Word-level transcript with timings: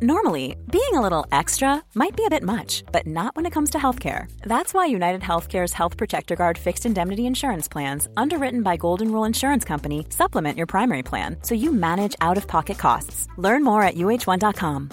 Normally, 0.00 0.54
being 0.70 0.94
a 0.94 1.00
little 1.00 1.26
extra 1.32 1.82
might 1.96 2.16
be 2.16 2.24
a 2.24 2.30
bit 2.30 2.44
much, 2.44 2.84
but 2.92 3.04
not 3.04 3.34
when 3.34 3.46
it 3.46 3.52
comes 3.52 3.70
to 3.70 3.78
healthcare. 3.78 4.30
That's 4.42 4.72
why 4.72 4.86
United 4.86 5.22
Healthcare's 5.22 5.72
Health 5.72 5.96
Protector 5.96 6.36
Guard 6.36 6.56
fixed 6.56 6.86
indemnity 6.86 7.26
insurance 7.26 7.66
plans, 7.66 8.08
underwritten 8.16 8.62
by 8.62 8.76
Golden 8.76 9.10
Rule 9.10 9.24
Insurance 9.24 9.64
Company, 9.64 10.06
supplement 10.10 10.56
your 10.56 10.68
primary 10.68 11.02
plan 11.02 11.38
so 11.42 11.56
you 11.56 11.72
manage 11.72 12.14
out 12.20 12.36
of 12.36 12.46
pocket 12.46 12.78
costs. 12.78 13.26
Learn 13.38 13.64
more 13.64 13.82
at 13.82 13.96
uh1.com. 13.96 14.90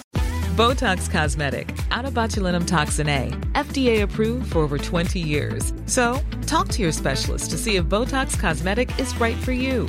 Botox 0.56 1.08
Cosmetic, 1.08 1.76
out 1.92 2.04
of 2.04 2.12
botulinum 2.12 2.66
toxin 2.66 3.08
A, 3.08 3.28
FDA 3.52 4.02
approved 4.02 4.50
for 4.50 4.58
over 4.58 4.76
20 4.76 5.20
years. 5.20 5.72
So, 5.84 6.18
talk 6.46 6.66
to 6.68 6.82
your 6.82 6.92
specialist 6.92 7.50
to 7.50 7.58
see 7.58 7.76
if 7.76 7.84
Botox 7.84 8.36
Cosmetic 8.40 8.98
is 8.98 9.14
right 9.20 9.36
for 9.36 9.52
you. 9.52 9.88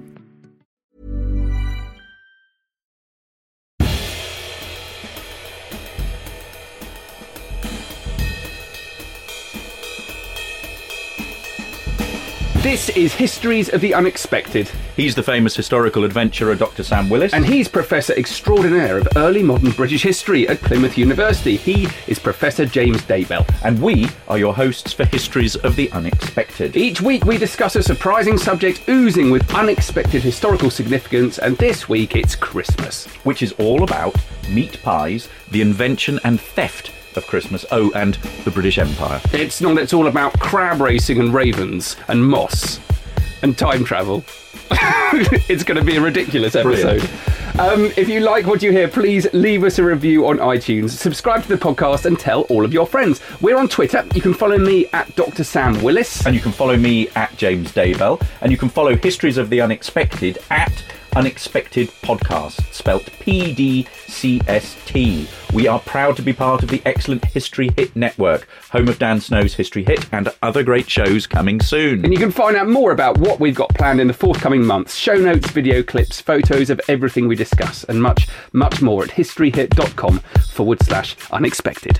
This 12.71 12.87
is 12.91 13.13
Histories 13.13 13.67
of 13.67 13.81
the 13.81 13.93
Unexpected, 13.93 14.71
He's 14.95 15.13
the 15.13 15.21
famous 15.21 15.57
historical 15.57 16.05
adventurer 16.05 16.55
Dr. 16.55 16.83
Sam 16.83 17.09
Willis. 17.09 17.33
and 17.33 17.45
he's 17.45 17.67
Professor 17.67 18.13
Extraordinaire 18.13 18.97
of 18.97 19.09
Early 19.17 19.43
Modern 19.43 19.71
British 19.71 20.03
History 20.03 20.47
at 20.47 20.61
Plymouth 20.61 20.97
University. 20.97 21.57
He 21.57 21.89
is 22.07 22.17
Professor 22.17 22.65
James 22.65 23.01
Daybell. 23.01 23.45
and 23.65 23.81
we 23.81 24.07
are 24.29 24.37
your 24.37 24.53
hosts 24.53 24.93
for 24.93 25.03
Histories 25.03 25.57
of 25.57 25.75
the 25.75 25.91
Unexpected. 25.91 26.77
Each 26.77 27.01
week 27.01 27.25
we 27.25 27.37
discuss 27.37 27.75
a 27.75 27.83
surprising 27.83 28.37
subject 28.37 28.87
oozing 28.87 29.31
with 29.31 29.53
unexpected 29.53 30.23
historical 30.23 30.69
significance, 30.69 31.39
and 31.39 31.57
this 31.57 31.89
week 31.89 32.15
it's 32.15 32.37
Christmas. 32.37 33.05
which 33.25 33.43
is 33.43 33.51
all 33.59 33.83
about 33.83 34.15
meat 34.49 34.81
pies, 34.81 35.27
the 35.51 35.61
invention 35.61 36.21
and 36.23 36.39
theft 36.39 36.93
of 37.17 37.27
Christmas. 37.27 37.65
Oh, 37.71 37.91
and 37.95 38.15
the 38.45 38.51
British 38.51 38.77
Empire. 38.77 39.21
It's 39.33 39.61
not, 39.61 39.77
it's 39.77 39.93
all 39.93 40.07
about 40.07 40.39
crab 40.39 40.81
racing 40.81 41.19
and 41.19 41.33
ravens 41.33 41.95
and 42.07 42.25
moss 42.25 42.79
and 43.41 43.57
time 43.57 43.83
travel. 43.83 44.23
it's 45.49 45.63
going 45.63 45.77
to 45.77 45.83
be 45.83 45.97
a 45.97 46.01
ridiculous 46.01 46.55
episode. 46.55 47.01
Um, 47.59 47.91
if 47.97 48.07
you 48.07 48.21
like 48.21 48.45
what 48.45 48.63
you 48.63 48.71
hear, 48.71 48.87
please 48.87 49.27
leave 49.33 49.63
us 49.63 49.77
a 49.77 49.83
review 49.83 50.25
on 50.27 50.37
iTunes, 50.37 50.91
subscribe 50.91 51.43
to 51.43 51.49
the 51.49 51.57
podcast, 51.57 52.05
and 52.05 52.17
tell 52.17 52.41
all 52.43 52.63
of 52.63 52.71
your 52.71 52.87
friends. 52.87 53.19
We're 53.41 53.57
on 53.57 53.67
Twitter. 53.67 54.05
You 54.15 54.21
can 54.21 54.33
follow 54.33 54.57
me 54.57 54.87
at 54.93 55.13
Dr. 55.15 55.43
Sam 55.43 55.81
Willis. 55.83 56.25
And 56.25 56.33
you 56.33 56.41
can 56.41 56.53
follow 56.53 56.77
me 56.77 57.09
at 57.09 57.35
James 57.35 57.71
Daybell, 57.73 58.25
and 58.39 58.51
you 58.51 58.57
can 58.57 58.69
follow 58.69 58.95
Histories 58.95 59.37
of 59.37 59.49
the 59.49 59.59
Unexpected 59.59 60.37
at 60.49 60.71
Unexpected 61.15 61.89
Podcast, 62.01 62.73
spelt 62.73 63.09
P 63.19 63.53
D 63.53 63.87
C 64.07 64.41
S 64.47 64.75
T. 64.85 65.27
We 65.53 65.67
are 65.67 65.79
proud 65.79 66.15
to 66.15 66.21
be 66.21 66.33
part 66.33 66.63
of 66.63 66.69
the 66.69 66.81
excellent 66.85 67.25
History 67.25 67.69
Hit 67.75 67.95
Network, 67.95 68.47
home 68.71 68.87
of 68.87 68.97
Dan 68.97 69.19
Snow's 69.19 69.53
History 69.53 69.83
Hit 69.83 70.07
and 70.13 70.29
other 70.41 70.63
great 70.63 70.89
shows 70.89 71.27
coming 71.27 71.59
soon. 71.59 72.03
And 72.03 72.13
you 72.13 72.19
can 72.19 72.31
find 72.31 72.55
out 72.55 72.69
more 72.69 72.91
about 72.91 73.17
what 73.17 73.39
we've 73.39 73.55
got 73.55 73.73
planned 73.75 73.99
in 73.99 74.07
the 74.07 74.13
forthcoming 74.13 74.65
months 74.65 74.95
show 74.95 75.15
notes, 75.15 75.49
video 75.51 75.83
clips, 75.83 76.21
photos 76.21 76.69
of 76.69 76.79
everything 76.87 77.27
we 77.27 77.35
discuss, 77.35 77.83
and 77.85 78.01
much, 78.01 78.27
much 78.53 78.81
more 78.81 79.03
at 79.03 79.09
historyhit.com 79.09 80.19
forward 80.19 80.81
slash 80.83 81.17
unexpected. 81.31 81.97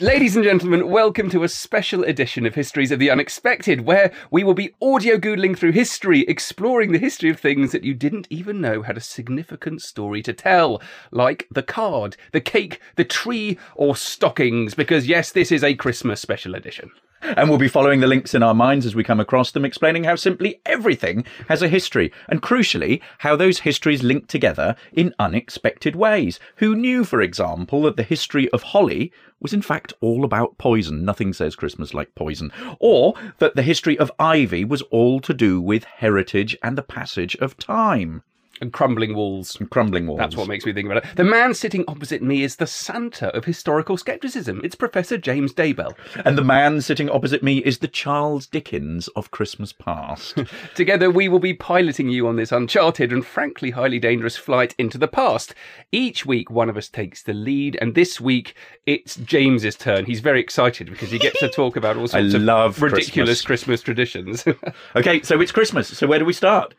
Ladies 0.00 0.36
and 0.36 0.44
gentlemen, 0.44 0.90
welcome 0.90 1.28
to 1.30 1.42
a 1.42 1.48
special 1.48 2.04
edition 2.04 2.46
of 2.46 2.54
Histories 2.54 2.92
of 2.92 3.00
the 3.00 3.10
Unexpected, 3.10 3.80
where 3.80 4.12
we 4.30 4.44
will 4.44 4.54
be 4.54 4.72
audio 4.80 5.16
googling 5.16 5.58
through 5.58 5.72
history, 5.72 6.20
exploring 6.28 6.92
the 6.92 7.00
history 7.00 7.30
of 7.30 7.40
things 7.40 7.72
that 7.72 7.82
you 7.82 7.94
didn't 7.94 8.28
even 8.30 8.60
know 8.60 8.82
had 8.82 8.96
a 8.96 9.00
significant 9.00 9.82
story 9.82 10.22
to 10.22 10.32
tell, 10.32 10.80
like 11.10 11.48
the 11.50 11.64
card, 11.64 12.16
the 12.30 12.40
cake, 12.40 12.80
the 12.94 13.04
tree, 13.04 13.58
or 13.74 13.96
stockings, 13.96 14.76
because 14.76 15.08
yes, 15.08 15.32
this 15.32 15.50
is 15.50 15.64
a 15.64 15.74
Christmas 15.74 16.20
special 16.20 16.54
edition. 16.54 16.92
And 17.20 17.48
we'll 17.48 17.58
be 17.58 17.66
following 17.66 17.98
the 17.98 18.06
links 18.06 18.32
in 18.32 18.44
our 18.44 18.54
minds 18.54 18.86
as 18.86 18.94
we 18.94 19.02
come 19.02 19.18
across 19.18 19.50
them, 19.50 19.64
explaining 19.64 20.04
how 20.04 20.14
simply 20.14 20.60
everything 20.64 21.24
has 21.48 21.62
a 21.62 21.68
history, 21.68 22.12
and 22.28 22.40
crucially, 22.40 23.00
how 23.18 23.34
those 23.34 23.58
histories 23.58 24.04
link 24.04 24.28
together 24.28 24.76
in 24.92 25.12
unexpected 25.18 25.96
ways. 25.96 26.38
Who 26.56 26.76
knew, 26.76 27.02
for 27.02 27.20
example, 27.20 27.82
that 27.82 27.96
the 27.96 28.04
history 28.04 28.48
of 28.50 28.62
holly 28.62 29.12
was 29.40 29.52
in 29.52 29.62
fact 29.62 29.87
all 30.00 30.24
about 30.24 30.58
poison? 30.58 31.04
Nothing 31.04 31.32
says 31.32 31.56
Christmas 31.56 31.94
like 31.94 32.14
poison. 32.14 32.52
Or 32.80 33.14
that 33.38 33.56
the 33.56 33.62
history 33.62 33.98
of 33.98 34.12
ivy 34.18 34.64
was 34.64 34.82
all 34.82 35.20
to 35.20 35.34
do 35.34 35.60
with 35.60 35.84
heritage 35.84 36.56
and 36.62 36.76
the 36.76 36.82
passage 36.82 37.36
of 37.36 37.56
time. 37.56 38.22
And 38.60 38.72
crumbling 38.72 39.14
walls. 39.14 39.56
And 39.56 39.70
crumbling 39.70 40.06
walls. 40.06 40.18
That's 40.18 40.36
what 40.36 40.48
makes 40.48 40.66
me 40.66 40.72
think 40.72 40.86
about 40.86 41.04
it. 41.04 41.16
The 41.16 41.24
man 41.24 41.54
sitting 41.54 41.84
opposite 41.86 42.22
me 42.22 42.42
is 42.42 42.56
the 42.56 42.66
Santa 42.66 43.28
of 43.36 43.44
historical 43.44 43.96
skepticism. 43.96 44.60
It's 44.64 44.74
Professor 44.74 45.18
James 45.18 45.52
Daybell. 45.52 45.94
And 46.24 46.36
the 46.36 46.44
man 46.44 46.80
sitting 46.80 47.08
opposite 47.10 47.42
me 47.42 47.58
is 47.58 47.78
the 47.78 47.88
Charles 47.88 48.46
Dickens 48.46 49.08
of 49.08 49.30
Christmas 49.30 49.72
past. 49.72 50.38
Together, 50.74 51.10
we 51.10 51.28
will 51.28 51.38
be 51.38 51.54
piloting 51.54 52.08
you 52.08 52.26
on 52.26 52.36
this 52.36 52.52
uncharted 52.52 53.12
and 53.12 53.24
frankly 53.24 53.70
highly 53.70 53.98
dangerous 53.98 54.36
flight 54.36 54.74
into 54.78 54.98
the 54.98 55.08
past. 55.08 55.54
Each 55.92 56.26
week, 56.26 56.50
one 56.50 56.68
of 56.68 56.76
us 56.76 56.88
takes 56.88 57.22
the 57.22 57.34
lead, 57.34 57.78
and 57.80 57.94
this 57.94 58.20
week 58.20 58.54
it's 58.86 59.16
James's 59.16 59.76
turn. 59.76 60.04
He's 60.06 60.20
very 60.20 60.40
excited 60.40 60.90
because 60.90 61.10
he 61.10 61.18
gets 61.18 61.38
to 61.40 61.48
talk 61.48 61.76
about 61.76 61.96
all 61.96 62.08
sorts 62.08 62.34
of 62.34 62.42
love 62.42 62.80
ridiculous 62.80 63.42
Christmas, 63.42 63.82
traditions. 63.82 64.44
okay, 64.96 65.22
so 65.22 65.40
it's 65.40 65.52
Christmas. 65.52 65.88
So 65.88 66.06
where 66.06 66.18
do 66.18 66.24
we 66.24 66.32
start? 66.32 66.74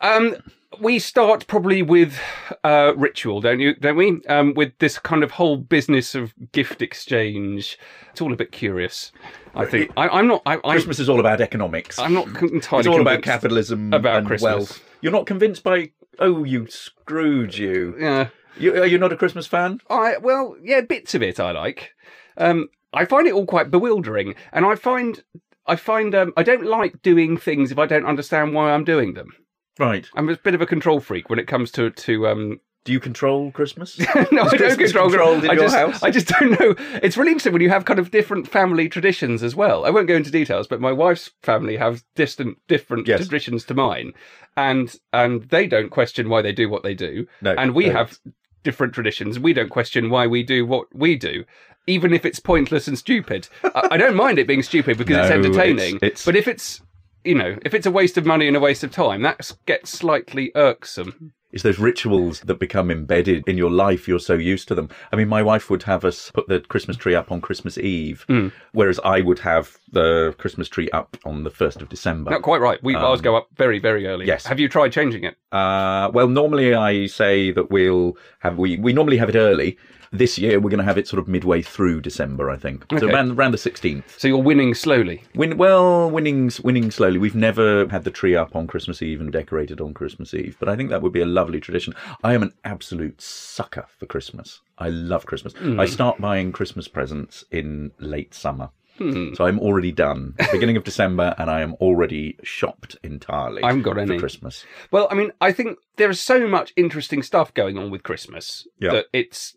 Um, 0.00 0.36
we 0.80 0.98
start 0.98 1.46
probably 1.46 1.82
with 1.82 2.18
uh, 2.64 2.92
ritual, 2.96 3.40
don't 3.40 3.60
you? 3.60 3.74
Don't 3.74 3.96
we? 3.96 4.20
Um, 4.28 4.54
with 4.54 4.78
this 4.78 4.98
kind 4.98 5.22
of 5.22 5.32
whole 5.32 5.56
business 5.56 6.14
of 6.14 6.34
gift 6.52 6.82
exchange, 6.82 7.78
it's 8.10 8.20
all 8.20 8.32
a 8.32 8.36
bit 8.36 8.52
curious. 8.52 9.12
I 9.54 9.66
think 9.66 9.90
I, 9.96 10.08
I'm 10.08 10.26
not. 10.26 10.42
I, 10.46 10.54
I'm, 10.54 10.60
Christmas 10.62 10.98
is 10.98 11.08
all 11.08 11.20
about 11.20 11.40
economics. 11.40 11.98
I'm 11.98 12.14
not 12.14 12.26
entirely. 12.26 12.80
it's 12.80 12.86
all 12.86 13.00
about 13.00 13.22
capitalism 13.22 13.92
about 13.92 14.18
and 14.18 14.26
Christmas. 14.26 14.42
wealth. 14.42 14.84
You're 15.00 15.12
not 15.12 15.26
convinced 15.26 15.62
by 15.62 15.90
oh 16.18 16.44
you 16.44 16.68
screwed 16.68 17.56
you. 17.56 17.96
Yeah. 17.98 18.28
you 18.58 18.74
are 18.74 18.86
you 18.86 18.98
not 18.98 19.12
a 19.12 19.16
Christmas 19.16 19.46
fan? 19.46 19.80
I 19.90 20.18
well, 20.18 20.56
yeah, 20.62 20.80
bits 20.80 21.14
of 21.14 21.22
it 21.22 21.38
I 21.40 21.52
like. 21.52 21.92
Um, 22.36 22.68
I 22.94 23.04
find 23.04 23.26
it 23.26 23.32
all 23.32 23.46
quite 23.46 23.70
bewildering, 23.70 24.34
and 24.52 24.64
I 24.64 24.74
find 24.74 25.22
I 25.66 25.76
find 25.76 26.14
um, 26.14 26.32
I 26.36 26.42
don't 26.42 26.64
like 26.64 27.02
doing 27.02 27.36
things 27.36 27.70
if 27.70 27.78
I 27.78 27.86
don't 27.86 28.06
understand 28.06 28.54
why 28.54 28.72
I'm 28.72 28.84
doing 28.84 29.14
them. 29.14 29.32
Right. 29.78 30.06
I'm 30.14 30.28
a 30.28 30.36
bit 30.36 30.54
of 30.54 30.60
a 30.60 30.66
control 30.66 31.00
freak 31.00 31.30
when 31.30 31.38
it 31.38 31.46
comes 31.46 31.70
to 31.72 31.90
to 31.90 32.26
um, 32.28 32.60
Do 32.84 32.92
you 32.92 33.00
control 33.00 33.50
Christmas? 33.52 33.98
no, 34.32 34.44
Is 34.46 34.52
I 34.54 34.56
don't 34.56 34.78
control. 34.78 35.08
controlled 35.08 35.44
in 35.44 35.50
I 35.50 35.54
your 35.54 35.62
just, 35.64 35.76
house? 35.76 36.02
I 36.02 36.10
just 36.10 36.28
don't 36.28 36.58
know. 36.60 36.74
It's 37.02 37.16
really 37.16 37.30
interesting 37.30 37.52
when 37.52 37.62
you 37.62 37.70
have 37.70 37.84
kind 37.84 37.98
of 37.98 38.10
different 38.10 38.48
family 38.48 38.88
traditions 38.88 39.42
as 39.42 39.54
well. 39.56 39.84
I 39.84 39.90
won't 39.90 40.08
go 40.08 40.14
into 40.16 40.30
details, 40.30 40.66
but 40.66 40.80
my 40.80 40.92
wife's 40.92 41.30
family 41.42 41.76
have 41.76 42.02
distant, 42.16 42.58
different 42.68 43.06
Yes. 43.08 43.20
traditions 43.20 43.64
to 43.66 43.74
mine, 43.74 44.12
and 44.56 44.94
and 45.12 45.42
they 45.50 45.66
don't 45.66 45.90
question 45.90 46.28
why 46.28 46.42
they 46.42 46.52
do 46.52 46.68
what 46.68 46.82
they 46.82 46.94
do, 46.94 47.26
No, 47.40 47.54
and 47.56 47.74
we 47.74 47.86
no. 47.86 47.92
have 47.92 48.18
different 48.64 48.92
traditions. 48.92 49.38
We 49.40 49.52
don't 49.54 49.70
question 49.70 50.10
why 50.10 50.26
we 50.26 50.42
do 50.42 50.66
what 50.66 50.86
we 50.94 51.16
do. 51.16 51.44
Even 51.88 52.12
if 52.12 52.24
it's 52.24 52.38
pointless 52.38 52.86
and 52.86 52.96
stupid, 52.96 53.48
I, 53.64 53.88
I 53.92 53.96
don't 53.96 54.14
mind 54.14 54.38
it 54.38 54.46
being 54.46 54.62
stupid 54.62 54.98
because 54.98 55.16
it's 55.16 55.30
entertaining. 55.32 55.96
it's- 55.96 56.02
it's- 56.02 56.24
But 56.24 56.36
if 56.36 56.46
it's, 56.46 56.80
you 57.24 57.34
know, 57.34 57.58
if 57.64 57.74
it's 57.74 57.86
a 57.86 57.90
waste 57.90 58.16
of 58.18 58.26
money 58.26 58.46
and 58.48 58.56
a 58.56 58.60
waste 58.60 58.84
of 58.84 58.90
time, 58.90 59.22
that 59.22 59.52
gets 59.66 59.90
slightly 59.90 60.50
irksome. 60.54 61.32
It's 61.52 61.62
those 61.62 61.78
rituals 61.78 62.40
that 62.40 62.58
become 62.58 62.90
embedded 62.90 63.46
in 63.46 63.58
your 63.58 63.70
life. 63.70 64.08
You're 64.08 64.18
so 64.20 64.32
used 64.32 64.68
to 64.68 64.74
them. 64.74 64.88
I 65.12 65.16
mean, 65.16 65.28
my 65.28 65.42
wife 65.42 65.68
would 65.68 65.82
have 65.82 66.02
us 66.02 66.30
put 66.32 66.48
the 66.48 66.60
Christmas 66.60 66.96
tree 66.96 67.14
up 67.14 67.30
on 67.30 67.42
Christmas 67.42 67.76
Eve, 67.76 68.24
whereas 68.72 68.98
I 69.04 69.20
would 69.20 69.40
have 69.40 69.76
the 69.90 70.34
Christmas 70.38 70.66
tree 70.70 70.88
up 70.94 71.18
on 71.26 71.44
the 71.44 71.50
first 71.50 71.82
of 71.82 71.90
December. 71.90 72.30
Not 72.30 72.40
quite 72.40 72.62
right. 72.62 72.82
We 72.82 72.94
ours 72.94 73.18
Um, 73.20 73.24
go 73.24 73.36
up 73.36 73.48
very, 73.54 73.78
very 73.78 74.06
early. 74.06 74.26
yes. 74.26 74.46
Have 74.46 74.58
you 74.60 74.68
tried 74.70 74.92
changing 74.92 75.24
it? 75.24 75.36
Uh, 75.52 76.10
well, 76.14 76.26
normally 76.28 76.72
I 76.74 77.04
say 77.04 77.52
that 77.52 77.70
we'll 77.70 78.16
have 78.38 78.56
we 78.56 78.78
we 78.78 78.94
normally 78.94 79.18
have 79.18 79.28
it 79.28 79.36
early. 79.36 79.76
This 80.12 80.38
year 80.38 80.60
we're 80.60 80.70
going 80.70 80.78
to 80.78 80.84
have 80.84 80.98
it 80.98 81.08
sort 81.08 81.18
of 81.20 81.26
midway 81.26 81.62
through 81.62 82.02
December, 82.02 82.50
I 82.50 82.56
think. 82.56 82.84
So 82.90 82.96
Okay. 82.96 83.06
around 83.12 83.32
around 83.32 83.52
the 83.52 83.58
sixteenth. 83.58 84.18
So 84.18 84.28
you're 84.28 84.38
winning 84.42 84.74
slowly. 84.74 85.24
Win, 85.34 85.56
well, 85.56 86.10
winning 86.10 86.50
winning 86.62 86.90
slowly. 86.90 87.18
We've 87.18 87.34
never 87.34 87.88
had 87.88 88.04
the 88.04 88.10
tree 88.10 88.36
up 88.36 88.54
on 88.54 88.66
Christmas 88.66 89.00
Eve 89.02 89.20
and 89.20 89.32
decorated 89.32 89.80
on 89.80 89.94
Christmas 89.94 90.34
Eve, 90.34 90.56
but 90.60 90.68
I 90.68 90.76
think 90.76 90.90
that 90.90 91.00
would 91.02 91.12
be 91.12 91.22
a 91.22 91.26
lovely 91.26 91.60
tradition. 91.60 91.94
I 92.22 92.34
am 92.34 92.42
an 92.42 92.52
absolute 92.64 93.20
sucker 93.22 93.86
for 93.98 94.06
Christmas. 94.06 94.60
I 94.78 94.88
love 94.90 95.26
Christmas. 95.26 95.54
Hmm. 95.54 95.80
I 95.80 95.86
start 95.86 96.20
buying 96.20 96.52
Christmas 96.52 96.88
presents 96.88 97.44
in 97.50 97.92
late 97.98 98.34
summer. 98.34 98.70
Hmm. 98.98 99.32
So 99.32 99.46
I'm 99.46 99.58
already 99.58 99.90
done. 99.92 100.34
Beginning 100.52 100.76
of 100.76 100.84
December, 100.84 101.34
and 101.38 101.48
I 101.50 101.62
am 101.62 101.72
already 101.74 102.36
shopped 102.42 102.96
entirely. 103.02 103.62
I 103.62 103.68
haven't 103.68 103.82
got 103.82 103.96
any 103.96 104.16
for. 104.16 104.20
Christmas. 104.20 104.66
Well, 104.90 105.08
I 105.10 105.14
mean, 105.14 105.32
I 105.40 105.50
think 105.52 105.78
there 105.96 106.10
is 106.10 106.20
so 106.20 106.46
much 106.46 106.74
interesting 106.76 107.22
stuff 107.22 107.54
going 107.54 107.78
on 107.78 107.90
with 107.90 108.02
Christmas 108.02 108.66
Yeah. 108.78 108.92
that 108.92 109.06
it's 109.14 109.56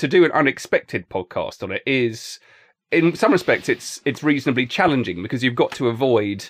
to 0.00 0.08
do 0.08 0.24
an 0.24 0.32
unexpected 0.32 1.08
podcast 1.08 1.62
on 1.62 1.70
it 1.70 1.82
is, 1.86 2.40
in 2.90 3.14
some 3.14 3.32
respects, 3.32 3.68
it's 3.68 4.00
it's 4.04 4.22
reasonably 4.22 4.66
challenging 4.66 5.22
because 5.22 5.44
you've 5.44 5.54
got 5.54 5.70
to 5.72 5.88
avoid 5.88 6.46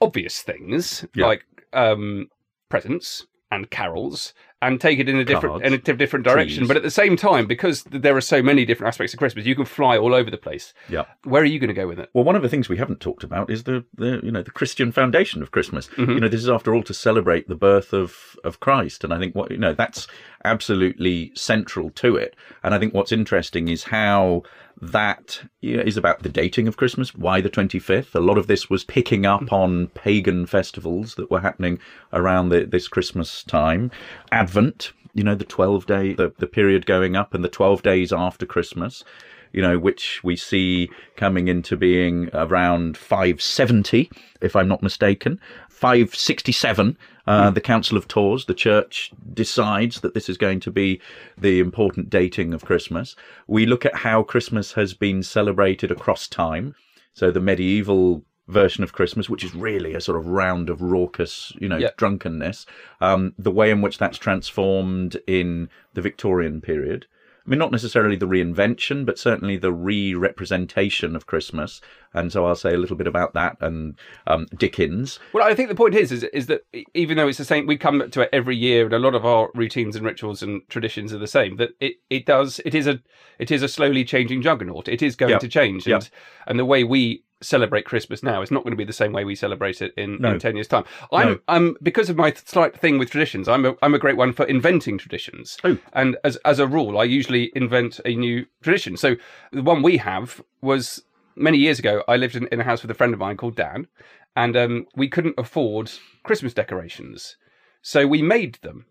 obvious 0.00 0.42
things 0.42 1.04
Yeah. 1.14 1.26
like 1.26 1.44
um, 1.72 2.28
presents 2.68 3.26
and 3.52 3.70
carols 3.70 4.32
and 4.62 4.80
take 4.80 4.98
it 5.00 5.08
in 5.08 5.16
a 5.16 5.24
different 5.24 5.54
Cards, 5.54 5.66
in 5.66 5.72
a 5.74 5.78
di- 5.78 5.92
different 5.92 6.24
direction. 6.24 6.58
trees. 6.58 6.68
But 6.68 6.76
at 6.76 6.84
the 6.84 6.90
same 6.90 7.16
time, 7.16 7.46
because 7.46 7.82
there 7.82 8.16
are 8.16 8.20
so 8.20 8.42
many 8.42 8.64
different 8.64 8.88
aspects 8.88 9.12
of 9.12 9.18
Christmas, 9.18 9.44
you 9.44 9.56
can 9.56 9.64
fly 9.64 9.98
all 9.98 10.14
over 10.14 10.30
the 10.30 10.38
place. 10.38 10.72
Yeah. 10.88 11.04
Where 11.24 11.42
are 11.42 11.46
you 11.46 11.58
going 11.58 11.68
to 11.68 11.74
go 11.74 11.88
with 11.88 11.98
it? 11.98 12.10
Well, 12.14 12.24
one 12.24 12.36
of 12.36 12.42
the 12.42 12.48
things 12.48 12.68
we 12.68 12.78
haven't 12.78 13.00
talked 13.00 13.24
about 13.24 13.50
is 13.50 13.64
the, 13.64 13.84
the 13.94 14.20
you 14.22 14.30
know 14.30 14.42
the 14.42 14.52
Christian 14.52 14.90
foundation 14.90 15.42
of 15.42 15.50
Christmas. 15.50 15.88
Mm-hmm. 15.88 16.12
You 16.12 16.20
know, 16.20 16.28
this 16.28 16.42
is 16.42 16.48
after 16.48 16.74
all 16.74 16.84
to 16.84 16.94
celebrate 16.94 17.48
the 17.48 17.56
birth 17.56 17.92
of 17.92 18.36
of 18.44 18.60
Christ, 18.60 19.04
and 19.04 19.12
I 19.12 19.18
think 19.18 19.34
what 19.34 19.50
you 19.50 19.58
know 19.58 19.74
that's 19.74 20.06
absolutely 20.44 21.32
central 21.34 21.90
to 21.90 22.16
it. 22.16 22.34
And 22.62 22.74
I 22.74 22.78
think 22.78 22.94
what's 22.94 23.12
interesting 23.12 23.68
is 23.68 23.84
how 23.84 24.44
that 24.82 25.44
you 25.60 25.76
know, 25.76 25.82
is 25.84 25.96
about 25.96 26.24
the 26.24 26.28
dating 26.28 26.66
of 26.66 26.76
Christmas. 26.76 27.14
Why 27.14 27.40
the 27.40 27.48
twenty 27.48 27.78
fifth? 27.78 28.14
A 28.14 28.20
lot 28.20 28.36
of 28.36 28.48
this 28.48 28.68
was 28.68 28.84
picking 28.84 29.24
up 29.24 29.42
Mm-hmm. 29.42 29.54
on 29.54 29.86
pagan 29.88 30.44
festivals 30.46 31.14
that 31.14 31.30
were 31.30 31.40
happening 31.40 31.78
around 32.12 32.50
the, 32.50 32.64
this 32.64 32.88
Christmas 32.88 33.42
time. 33.44 33.90
Advent, 34.30 34.92
you 35.14 35.24
know, 35.24 35.34
the 35.34 35.44
twelve 35.44 35.86
day 35.86 36.14
the, 36.14 36.32
the 36.38 36.46
period 36.46 36.84
going 36.84 37.16
up, 37.16 37.32
and 37.32 37.42
the 37.44 37.48
twelve 37.48 37.82
days 37.82 38.12
after 38.12 38.44
Christmas 38.44 39.04
you 39.52 39.60
know, 39.60 39.78
which 39.78 40.24
we 40.24 40.34
see 40.34 40.90
coming 41.16 41.46
into 41.46 41.76
being 41.76 42.30
around 42.32 42.96
570, 42.96 44.10
if 44.40 44.56
I'm 44.56 44.66
not 44.66 44.82
mistaken. 44.82 45.38
567, 45.82 46.96
uh, 47.26 47.50
the 47.50 47.60
Council 47.60 47.96
of 47.98 48.06
Tours, 48.06 48.44
the 48.44 48.54
church 48.54 49.10
decides 49.34 50.00
that 50.02 50.14
this 50.14 50.28
is 50.28 50.38
going 50.38 50.60
to 50.60 50.70
be 50.70 51.00
the 51.36 51.58
important 51.58 52.08
dating 52.08 52.54
of 52.54 52.64
Christmas. 52.64 53.16
We 53.48 53.66
look 53.66 53.84
at 53.84 53.96
how 53.96 54.22
Christmas 54.22 54.74
has 54.74 54.94
been 54.94 55.24
celebrated 55.24 55.90
across 55.90 56.28
time. 56.28 56.76
So 57.14 57.32
the 57.32 57.40
medieval 57.40 58.24
version 58.46 58.84
of 58.84 58.92
Christmas, 58.92 59.28
which 59.28 59.42
is 59.42 59.56
really 59.56 59.92
a 59.94 60.00
sort 60.00 60.18
of 60.18 60.28
round 60.28 60.70
of 60.70 60.80
raucous, 60.82 61.52
you 61.58 61.68
know, 61.68 61.78
Yeah. 61.78 61.90
drunkenness, 61.96 62.64
um, 63.00 63.34
the 63.36 63.50
way 63.50 63.72
in 63.72 63.82
which 63.82 63.98
that's 63.98 64.18
transformed 64.18 65.16
in 65.26 65.68
the 65.94 66.00
Victorian 66.00 66.60
period. 66.60 67.06
I 67.44 67.50
mean, 67.50 67.58
not 67.58 67.72
necessarily 67.72 68.14
the 68.16 68.26
reinvention, 68.28 69.04
but 69.04 69.18
certainly 69.18 69.56
the 69.56 69.72
re-representation 69.72 71.16
of 71.16 71.26
Christmas. 71.26 71.80
And 72.14 72.30
so 72.30 72.46
I'll 72.46 72.54
say 72.54 72.74
a 72.74 72.78
little 72.78 72.96
bit 72.96 73.06
about 73.06 73.34
that 73.34 73.56
and 73.60 73.98
um, 74.26 74.46
Dickens. 74.56 75.18
Well, 75.32 75.46
I 75.46 75.54
think 75.54 75.68
the 75.68 75.74
point 75.74 75.94
is, 75.94 76.12
is, 76.12 76.24
is 76.24 76.46
that 76.46 76.62
even 76.94 77.16
though 77.16 77.26
it's 77.28 77.38
the 77.38 77.44
same, 77.44 77.66
we 77.66 77.76
come 77.76 78.08
to 78.10 78.20
it 78.20 78.28
every 78.32 78.56
year, 78.56 78.84
and 78.84 78.94
a 78.94 78.98
lot 78.98 79.14
of 79.14 79.24
our 79.24 79.50
routines 79.54 79.96
and 79.96 80.04
rituals 80.04 80.42
and 80.42 80.62
traditions 80.68 81.12
are 81.12 81.18
the 81.18 81.26
same. 81.26 81.56
That 81.56 81.70
it, 81.80 81.94
it 82.10 82.26
does, 82.26 82.60
it 82.64 82.74
is 82.74 82.86
a, 82.86 83.00
it 83.38 83.50
is 83.50 83.62
a 83.62 83.68
slowly 83.68 84.04
changing 84.04 84.42
juggernaut. 84.42 84.86
It 84.88 85.02
is 85.02 85.16
going 85.16 85.30
Yeah. 85.32 85.38
to 85.38 85.48
change, 85.48 85.86
and 85.88 86.08
and 86.46 86.58
the 86.58 86.64
way 86.64 86.84
we 86.84 87.24
celebrate 87.42 87.84
Christmas 87.84 88.22
now 88.22 88.40
It's 88.42 88.50
not 88.50 88.62
going 88.64 88.72
to 88.72 88.76
be 88.76 88.84
the 88.84 88.92
same 88.92 89.12
way 89.12 89.24
we 89.24 89.34
celebrate 89.34 89.82
it 89.82 89.92
in, 89.96 90.18
No. 90.20 90.30
in 90.32 90.38
ten 90.38 90.56
years' 90.56 90.68
time. 90.68 90.84
I'm, 91.12 91.28
No. 91.28 91.38
I'm 91.48 91.76
because 91.82 92.08
of 92.08 92.16
my 92.16 92.32
slight 92.32 92.76
thing 92.78 92.98
with 92.98 93.10
traditions. 93.10 93.48
I'm 93.48 93.64
a, 93.66 93.74
I'm 93.82 93.94
a 93.94 93.98
great 93.98 94.16
one 94.16 94.32
for 94.32 94.44
inventing 94.46 94.98
traditions. 94.98 95.58
Oh. 95.64 95.76
and 95.92 96.16
as 96.24 96.36
as 96.44 96.58
a 96.58 96.66
rule, 96.66 96.98
I 96.98 97.04
usually 97.04 97.50
invent 97.54 98.00
a 98.04 98.14
new 98.14 98.46
tradition. 98.62 98.96
So 98.96 99.16
the 99.52 99.62
one 99.62 99.82
we 99.82 99.98
have 99.98 100.42
was 100.60 101.02
many 101.36 101.58
years 101.58 101.78
ago. 101.78 102.02
I 102.08 102.16
lived 102.16 102.36
in, 102.36 102.46
in 102.48 102.60
a 102.60 102.64
house 102.64 102.82
with 102.82 102.90
a 102.90 102.94
friend 102.94 103.12
of 103.14 103.20
mine 103.20 103.36
called 103.36 103.56
Dan, 103.56 103.88
and 104.36 104.56
um, 104.56 104.86
we 104.96 105.08
couldn't 105.08 105.34
afford 105.38 105.90
Christmas 106.22 106.54
decorations, 106.54 107.36
so 107.82 108.06
we 108.06 108.22
made 108.22 108.58
them. 108.62 108.86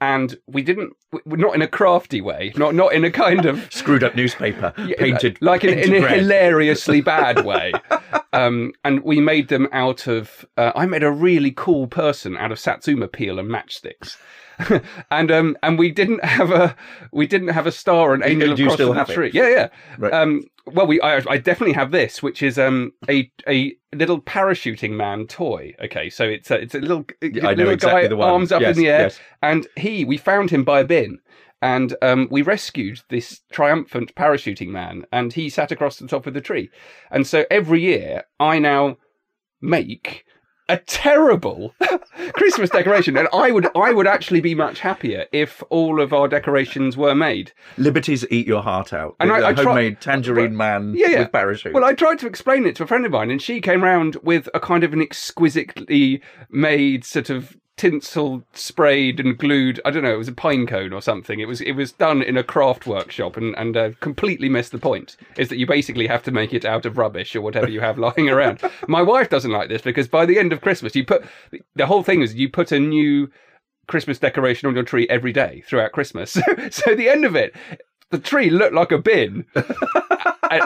And 0.00 0.36
we 0.46 0.62
didn't, 0.62 0.94
not 1.24 1.54
in 1.54 1.62
a 1.62 1.68
crafty 1.68 2.20
way, 2.20 2.52
not 2.56 2.74
not 2.74 2.92
in 2.92 3.04
a 3.04 3.10
kind 3.10 3.46
of 3.46 3.66
Screwed 3.72 4.04
up 4.04 4.14
newspaper, 4.14 4.72
painted 4.98 5.38
like 5.40 5.64
in, 5.64 5.74
painted 5.74 5.94
in 5.94 6.04
a 6.04 6.08
hilariously 6.08 7.00
bad 7.02 7.44
way. 7.44 7.72
Um, 8.32 8.72
and 8.84 9.02
we 9.04 9.20
made 9.20 9.48
them 9.48 9.68
out 9.72 10.06
of. 10.06 10.44
Uh, 10.56 10.72
I 10.74 10.84
made 10.86 11.02
a 11.02 11.10
really 11.10 11.50
cool 11.50 11.86
person 11.86 12.36
out 12.36 12.52
of 12.52 12.58
satsuma 12.58 13.08
peel 13.08 13.38
and 13.38 13.48
matchsticks. 13.48 14.18
and 15.10 15.30
um 15.30 15.56
and 15.62 15.78
we 15.78 15.90
didn't 15.90 16.24
have 16.24 16.50
a 16.50 16.74
we 17.12 17.26
didn't 17.26 17.48
have 17.48 17.66
a 17.66 17.72
star 17.72 18.14
and 18.14 18.22
angel 18.24 18.52
of 18.52 18.58
cross 18.58 18.74
still 18.74 18.90
on 18.90 18.94
the 18.94 19.00
have 19.00 19.10
it? 19.10 19.14
tree. 19.14 19.30
Yeah, 19.32 19.48
yeah. 19.48 19.68
Right. 19.98 20.12
Um, 20.12 20.42
well, 20.66 20.86
we 20.86 21.00
I, 21.00 21.22
I 21.28 21.36
definitely 21.38 21.74
have 21.74 21.90
this, 21.90 22.22
which 22.22 22.42
is 22.42 22.58
um 22.58 22.92
a 23.08 23.30
a 23.48 23.76
little 23.94 24.20
parachuting 24.20 24.92
man 24.92 25.26
toy. 25.26 25.74
Okay, 25.84 26.10
so 26.10 26.24
it's 26.24 26.50
a, 26.50 26.60
it's 26.60 26.74
a 26.74 26.80
little 26.80 27.04
I 27.22 27.28
know 27.28 27.50
little 27.52 27.70
exactly 27.70 28.02
guy 28.02 28.08
the 28.08 28.16
one. 28.16 28.28
arms 28.30 28.52
up 28.52 28.60
Yes, 28.62 28.76
in 28.76 28.82
the 28.82 28.88
air, 28.90 29.00
yes. 29.02 29.20
and 29.42 29.66
he 29.76 30.04
we 30.04 30.16
found 30.16 30.50
him 30.50 30.64
by 30.64 30.80
a 30.80 30.84
bin. 30.84 31.18
And 31.62 31.96
um, 32.02 32.28
we 32.30 32.42
rescued 32.42 33.00
this 33.08 33.40
triumphant 33.50 34.14
parachuting 34.14 34.68
man, 34.68 35.06
and 35.10 35.32
he 35.32 35.48
sat 35.48 35.72
across 35.72 35.98
the 35.98 36.06
top 36.06 36.26
of 36.26 36.34
the 36.34 36.42
tree. 36.42 36.68
And 37.10 37.26
so 37.26 37.46
every 37.50 37.80
year, 37.80 38.24
I 38.38 38.58
now 38.58 38.98
make 39.62 40.25
a 40.68 40.78
terrible 40.78 41.74
Christmas 42.34 42.70
decoration, 42.70 43.16
and 43.16 43.28
I 43.32 43.50
would 43.50 43.68
I 43.76 43.92
would 43.92 44.06
actually 44.06 44.40
be 44.40 44.54
much 44.54 44.80
happier 44.80 45.26
if 45.32 45.62
all 45.70 46.00
of 46.00 46.12
our 46.12 46.26
decorations 46.28 46.96
were 46.96 47.14
made. 47.14 47.52
Liberties 47.78 48.24
eat 48.30 48.46
your 48.46 48.62
heart 48.62 48.92
out. 48.92 49.14
And 49.20 49.30
I- 49.30 49.50
I 49.50 49.52
try- 49.52 49.64
homemade 49.64 50.00
tangerine 50.00 50.56
man 50.56 50.94
Yeah, 50.96 51.08
yeah. 51.08 51.18
with 51.20 51.32
parachute. 51.32 51.72
Well, 51.72 51.84
I 51.84 51.94
tried 51.94 52.18
to 52.20 52.26
explain 52.26 52.66
it 52.66 52.74
to 52.76 52.82
a 52.82 52.86
friend 52.86 53.06
of 53.06 53.12
mine, 53.12 53.30
and 53.30 53.40
she 53.40 53.60
came 53.60 53.84
round 53.84 54.16
with 54.22 54.48
a 54.54 54.60
kind 54.60 54.82
of 54.84 54.92
an 54.92 55.00
exquisitely 55.00 56.20
made 56.50 57.04
sort 57.04 57.30
of 57.30 57.56
tinsel 57.76 58.42
sprayed 58.52 59.20
and 59.20 59.36
glued. 59.36 59.80
I 59.84 59.90
don't 59.90 60.02
know. 60.02 60.14
It 60.14 60.18
was 60.18 60.28
a 60.28 60.32
pine 60.32 60.66
cone 60.66 60.92
or 60.92 61.02
something. 61.02 61.40
It 61.40 61.48
was 61.48 61.60
it 61.60 61.72
was 61.72 61.92
done 61.92 62.22
in 62.22 62.36
a 62.36 62.44
craft 62.44 62.86
workshop, 62.86 63.36
and 63.36 63.56
and 63.56 63.76
uh, 63.76 63.90
completely 64.00 64.48
missed 64.48 64.72
the 64.72 64.78
point. 64.78 65.16
Is 65.36 65.48
that 65.48 65.58
you 65.58 65.66
basically 65.66 66.06
have 66.06 66.22
to 66.24 66.30
make 66.30 66.54
it 66.54 66.64
out 66.64 66.86
of 66.86 66.98
rubbish 66.98 67.36
or 67.36 67.40
whatever 67.40 67.68
you 67.68 67.80
have 67.80 67.98
lying 68.06 68.28
around. 68.28 68.60
My 68.88 69.02
wife 69.02 69.28
doesn't 69.28 69.52
like 69.52 69.68
this 69.68 69.82
because 69.82 70.08
by 70.08 70.26
the 70.26 70.38
end 70.38 70.52
of 70.52 70.60
Christmas, 70.60 70.96
you 70.96 71.04
put 71.04 71.24
the 71.74 71.86
whole 71.86 72.02
thing 72.02 72.22
is 72.22 72.34
you 72.34 72.48
put 72.48 72.72
a 72.72 72.80
new 72.80 73.30
Christmas 73.86 74.18
decoration 74.18 74.68
on 74.68 74.74
your 74.74 74.84
tree 74.84 75.06
every 75.08 75.32
day 75.32 75.62
throughout 75.66 75.92
Christmas. 75.92 76.36
So, 76.46 76.68
so 76.70 76.94
the 76.94 77.08
end 77.08 77.24
of 77.24 77.36
it, 77.36 77.54
the 78.10 78.18
tree 78.18 78.50
looked 78.50 78.74
like 78.74 78.92
a 78.92 78.98
bin. 78.98 79.46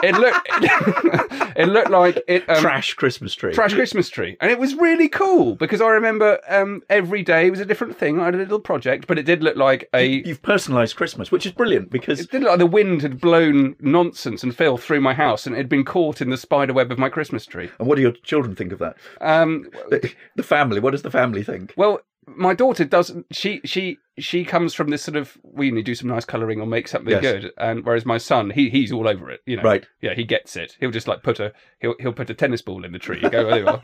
It 0.03 0.15
looked, 0.15 0.47
it 1.57 1.67
looked 1.67 1.89
like 1.89 2.21
it 2.27 2.49
um, 2.49 2.61
Trash 2.61 2.93
Christmas 2.95 3.33
tree. 3.35 3.53
trash 3.53 3.73
Christmas 3.73 4.09
tree, 4.09 4.37
and 4.41 4.51
it 4.51 4.59
was 4.59 4.75
really 4.75 5.09
cool 5.09 5.55
because 5.55 5.81
I 5.81 5.87
remember 5.89 6.39
um, 6.47 6.81
every 6.89 7.23
day 7.23 7.49
was 7.49 7.59
a 7.59 7.65
different 7.65 7.97
thing. 7.97 8.19
I 8.19 8.25
had 8.25 8.35
a 8.35 8.37
little 8.37 8.59
project, 8.59 9.07
but 9.07 9.17
it 9.19 9.23
did 9.23 9.43
look 9.43 9.55
like 9.55 9.89
a. 9.93 10.05
You've 10.05 10.41
personalised 10.41 10.95
Christmas, 10.95 11.31
which 11.31 11.45
is 11.45 11.51
brilliant 11.51 11.89
because 11.89 12.19
It 12.19 12.31
did 12.31 12.41
look 12.41 12.51
like 12.51 12.59
the 12.59 12.65
wind 12.65 13.01
had 13.01 13.19
blown 13.19 13.75
nonsense 13.79 14.43
and 14.43 14.55
filth 14.55 14.83
through 14.83 15.01
my 15.01 15.13
house, 15.13 15.45
and 15.45 15.55
it 15.55 15.59
had 15.59 15.69
been 15.69 15.85
caught 15.85 16.21
in 16.21 16.29
the 16.29 16.37
spider 16.37 16.73
web 16.73 16.91
of 16.91 16.97
my 16.99 17.09
Christmas 17.09 17.45
tree. 17.45 17.69
And 17.79 17.87
what 17.87 17.95
do 17.95 18.01
your 18.01 18.11
children 18.11 18.55
think 18.55 18.71
of 18.71 18.79
that? 18.79 18.97
Um, 19.19 19.69
The, 19.89 20.13
the 20.35 20.43
family. 20.43 20.79
What 20.79 20.91
does 20.91 21.01
the 21.01 21.11
family 21.11 21.43
think? 21.43 21.73
Well, 21.77 22.01
my 22.27 22.53
daughter 22.53 22.85
doesn't. 22.85 23.25
She 23.31 23.61
she 23.65 23.97
she 24.19 24.45
comes 24.45 24.73
from 24.73 24.89
this 24.89 25.01
sort 25.01 25.15
of 25.15 25.37
we 25.43 25.71
need 25.71 25.81
to 25.81 25.83
do 25.83 25.95
some 25.95 26.07
nice 26.09 26.25
colouring 26.25 26.61
or 26.61 26.67
make 26.67 26.87
something 26.87 27.11
Yes. 27.11 27.21
good, 27.21 27.51
and 27.57 27.83
whereas 27.85 28.05
my 28.05 28.17
son 28.17 28.51
he 28.51 28.69
he's 28.69 28.91
all 28.91 29.07
over 29.07 29.29
it. 29.31 29.41
You 29.45 29.57
know, 29.57 29.63
Right. 29.63 29.85
Yeah, 30.01 30.13
he 30.13 30.23
gets 30.23 30.55
it. 30.55 30.77
He'll 30.79 30.91
just 30.91 31.07
like 31.07 31.23
put 31.23 31.39
a 31.39 31.51
he'll 31.79 31.95
he'll 31.99 32.13
put 32.13 32.29
a 32.29 32.33
tennis 32.33 32.61
ball 32.61 32.85
in 32.85 32.91
the 32.91 32.99
tree. 32.99 33.19
Go, 33.21 33.29
there 33.49 33.59
you 33.59 33.67
are. 33.67 33.81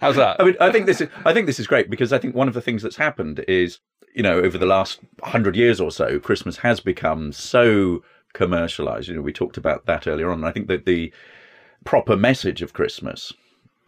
How's 0.00 0.16
that? 0.16 0.36
I 0.40 0.44
mean, 0.44 0.56
I 0.60 0.70
think 0.72 0.86
this 0.86 1.00
is 1.00 1.08
I 1.24 1.32
think 1.32 1.46
this 1.46 1.60
is 1.60 1.66
great 1.66 1.90
because 1.90 2.12
I 2.12 2.18
think 2.18 2.34
one 2.34 2.48
of 2.48 2.54
the 2.54 2.60
things 2.62 2.82
that's 2.82 2.96
happened 2.96 3.44
is, 3.48 3.78
you 4.14 4.22
know, 4.22 4.38
over 4.38 4.58
the 4.58 4.66
last 4.66 5.00
hundred 5.22 5.56
years 5.56 5.80
or 5.80 5.90
so, 5.90 6.18
Christmas 6.18 6.58
has 6.58 6.80
become 6.80 7.32
so 7.32 8.02
commercialized. 8.32 9.08
You 9.08 9.16
know, 9.16 9.22
we 9.22 9.32
talked 9.32 9.56
about 9.56 9.86
that 9.86 10.06
earlier 10.06 10.30
on. 10.30 10.38
And 10.38 10.46
I 10.46 10.52
think 10.52 10.68
that 10.68 10.84
the 10.86 11.12
proper 11.84 12.16
message 12.16 12.62
of 12.62 12.72
Christmas 12.72 13.32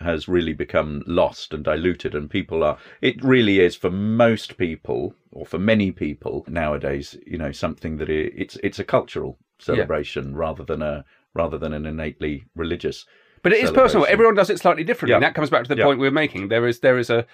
has 0.01 0.29
really 0.29 0.53
become 0.53 1.03
lost 1.07 1.53
and 1.53 1.65
diluted 1.65 2.15
and 2.15 2.31
people 2.31 2.63
are 2.63 2.79
it 3.01 3.23
really 3.23 3.59
is 3.61 3.75
for 3.77 3.91
most 3.91 4.57
people 4.57 5.15
or 5.33 5.45
for 5.45 5.59
many 5.59 5.91
people 5.91 6.45
nowadays 6.49 7.17
you 7.27 7.37
know 7.37 7.51
something 7.53 7.97
that 7.99 8.09
it, 8.09 8.33
it's 8.37 8.57
it's 8.63 8.79
a 8.79 8.85
cultural 8.85 9.37
celebration 9.59 10.37
rather 10.37 10.65
than 10.65 10.83
a 10.83 11.05
rather 11.35 11.59
than 11.59 11.73
an 11.73 11.85
innately 11.87 12.45
religious 12.55 13.07
But 13.43 13.53
it 13.53 13.63
is 13.63 13.71
personal. 13.71 14.07
Everyone 14.09 14.35
does 14.35 14.51
it 14.51 14.59
slightly 14.59 14.85
differently. 14.85 15.13
Yeah. 15.13 15.17
And 15.19 15.25
that 15.25 15.35
comes 15.35 15.51
back 15.51 15.63
to 15.65 15.69
the 15.69 15.77
Yeah. 15.77 15.85
point 15.85 16.01
we 16.01 16.09
are 16.09 16.13
making. 16.25 16.49
There 16.49 16.67
is 16.67 16.81
there 16.81 16.99
is 16.99 17.11
a, 17.11 17.25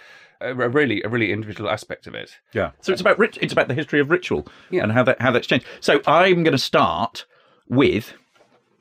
a 0.41 0.55
really 0.55 1.03
a 1.03 1.09
really 1.09 1.33
individual 1.33 1.71
aspect 1.71 2.07
of 2.07 2.15
it. 2.15 2.31
Yeah. 2.53 2.71
So 2.81 2.93
it's 2.93 3.01
about 3.01 3.17
it's 3.43 3.53
about 3.53 3.69
the 3.69 3.75
history 3.75 4.01
of 4.01 4.11
ritual 4.11 4.47
Yeah. 4.71 4.83
and 4.83 4.93
how 4.93 5.03
that 5.05 5.21
how 5.21 5.31
that's 5.33 5.47
changed. 5.47 5.67
So 5.81 6.01
I'm 6.07 6.43
going 6.45 6.53
to 6.53 6.59
start 6.73 7.25
with 7.69 8.13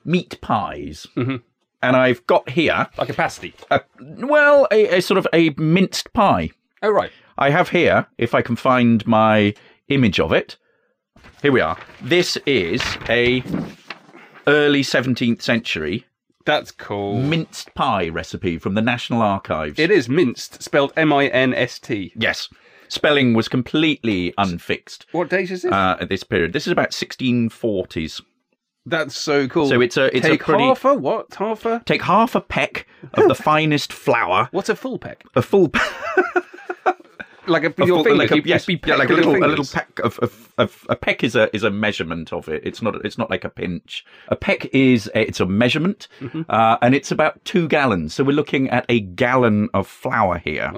meat 0.04 0.38
pies, 0.42 1.06
mm-hmm. 1.16 1.36
And 1.84 1.96
I've 1.96 2.26
got 2.26 2.48
here 2.50 2.88
Like 2.98 3.08
a 3.10 3.14
pasty. 3.14 3.54
a, 3.70 3.80
well 4.00 4.66
a, 4.70 4.96
a 4.98 5.02
sort 5.02 5.18
of 5.18 5.26
a 5.32 5.50
minced 5.56 6.12
pie. 6.12 6.50
Oh 6.82 6.90
right. 6.90 7.10
I 7.38 7.50
have 7.50 7.68
here, 7.70 8.06
if 8.18 8.34
I 8.34 8.42
can 8.42 8.56
find 8.56 9.06
my 9.06 9.54
image 9.88 10.20
of 10.20 10.32
it. 10.32 10.56
Here 11.42 11.52
we 11.52 11.60
are. 11.60 11.76
This 12.00 12.36
is 12.46 12.82
a 13.08 13.42
early 14.46 14.82
17th 14.82 15.42
century 15.42 16.06
That's 16.44 16.70
cool. 16.70 17.20
minced 17.20 17.74
pie 17.74 18.08
recipe 18.08 18.58
from 18.58 18.74
the 18.74 18.82
National 18.82 19.22
Archives. 19.22 19.78
it 19.78 19.90
is 19.90 20.08
minced, 20.08 20.62
spelled 20.62 20.92
M 20.96 21.12
I 21.12 21.26
N 21.28 21.54
S 21.54 21.78
T. 21.78 22.12
Yes. 22.16 22.48
Spelling 22.88 23.32
was 23.34 23.48
completely 23.48 24.32
unfixed 24.38 25.06
What 25.12 25.30
date 25.30 25.50
is 25.50 25.62
this? 25.62 25.72
uh, 25.72 25.96
at 26.00 26.08
this 26.08 26.22
period. 26.22 26.52
This 26.52 26.66
is 26.66 26.72
about 26.72 26.90
1640s. 26.90 28.20
That's 28.86 29.16
so 29.16 29.48
cool. 29.48 29.68
So 29.68 29.80
it's 29.80 29.96
a- 29.96 30.14
it's 30.16 30.26
a 30.26 30.30
Take 30.30 30.40
pretty- 30.42 30.64
half 30.64 30.84
a 30.84 30.94
what? 30.94 31.34
Half 31.34 31.64
a 31.64 31.82
Take 31.86 32.02
half 32.02 32.34
a 32.34 32.40
peck 32.40 32.86
of 33.14 33.28
the 33.28 33.34
finest 33.50 33.92
flour, 33.92 34.48
what's 34.52 34.68
a 34.68 34.76
full 34.76 34.98
peck? 34.98 35.24
a 35.34 35.42
full 35.42 35.70
Like 37.46 37.64
a, 37.64 37.66
a 37.82 37.86
your 37.86 37.96
full- 37.98 38.04
fingers. 38.04 38.30
like 38.30 38.30
a, 38.30 38.48
yes, 38.48 38.66
yeah, 38.66 38.96
like 38.96 39.10
a 39.10 39.12
little, 39.12 39.36
a 39.36 39.44
little 39.46 39.66
peck 39.66 39.98
of, 40.02 40.18
of, 40.20 40.50
of 40.56 40.86
a 40.88 40.96
peck 40.96 41.22
is 41.22 41.36
a 41.36 41.54
is 41.54 41.62
a 41.62 41.70
measurement 41.70 42.32
of 42.32 42.48
it. 42.48 42.62
It's 42.64 42.80
not 42.80 42.94
it's 43.04 43.18
not 43.18 43.28
like 43.28 43.44
a 43.44 43.50
pinch. 43.50 44.02
A 44.28 44.36
peck 44.36 44.64
is 44.74 45.10
a, 45.14 45.28
it's 45.28 45.40
a 45.40 45.46
measurement, 45.46 46.08
Mm-hmm. 46.20 46.42
uh, 46.48 46.78
and 46.80 46.94
it's 46.94 47.10
about 47.10 47.44
two 47.44 47.68
gallons. 47.68 48.14
So 48.14 48.24
we're 48.24 48.32
looking 48.34 48.70
at 48.70 48.86
a 48.88 49.00
gallon 49.00 49.68
of 49.74 49.86
flour 49.86 50.38
here. 50.38 50.72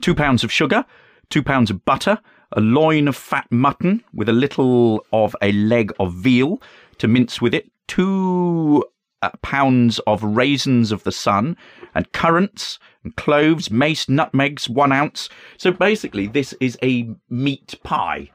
Two 0.00 0.16
pounds 0.16 0.42
of 0.42 0.50
sugar, 0.50 0.84
two 1.30 1.42
pounds 1.42 1.70
of 1.70 1.84
butter, 1.84 2.18
a 2.50 2.60
loin 2.60 3.06
of 3.06 3.14
fat 3.14 3.46
mutton 3.52 4.02
with 4.12 4.28
a 4.28 4.32
little 4.32 5.06
of 5.12 5.36
a 5.40 5.52
leg 5.52 5.92
of 6.00 6.12
veal 6.14 6.60
to 7.02 7.08
mince 7.08 7.42
with 7.42 7.52
it. 7.52 7.68
Two 7.88 8.84
uh, 9.22 9.30
pounds 9.42 9.98
of 10.06 10.22
raisins 10.22 10.92
of 10.92 11.02
the 11.02 11.10
sun 11.10 11.56
and 11.96 12.10
currants 12.12 12.78
and 13.02 13.16
cloves, 13.16 13.72
mace, 13.72 14.08
nutmegs, 14.08 14.68
one 14.68 14.92
ounce. 14.92 15.28
So 15.56 15.72
basically, 15.72 16.28
this 16.28 16.54
is 16.60 16.78
a 16.80 17.12
meat 17.28 17.74
pie 17.82 18.30